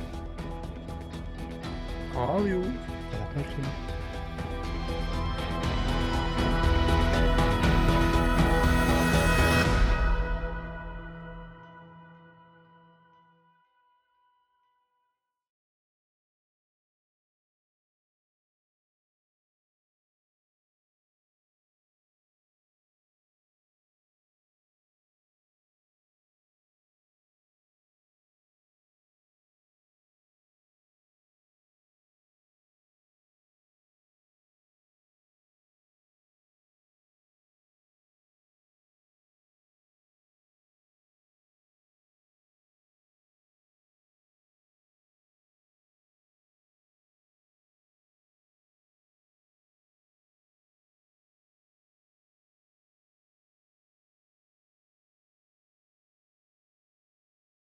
[2.40, 2.66] Adiós.
[2.66, 4.01] Hasta la próxima.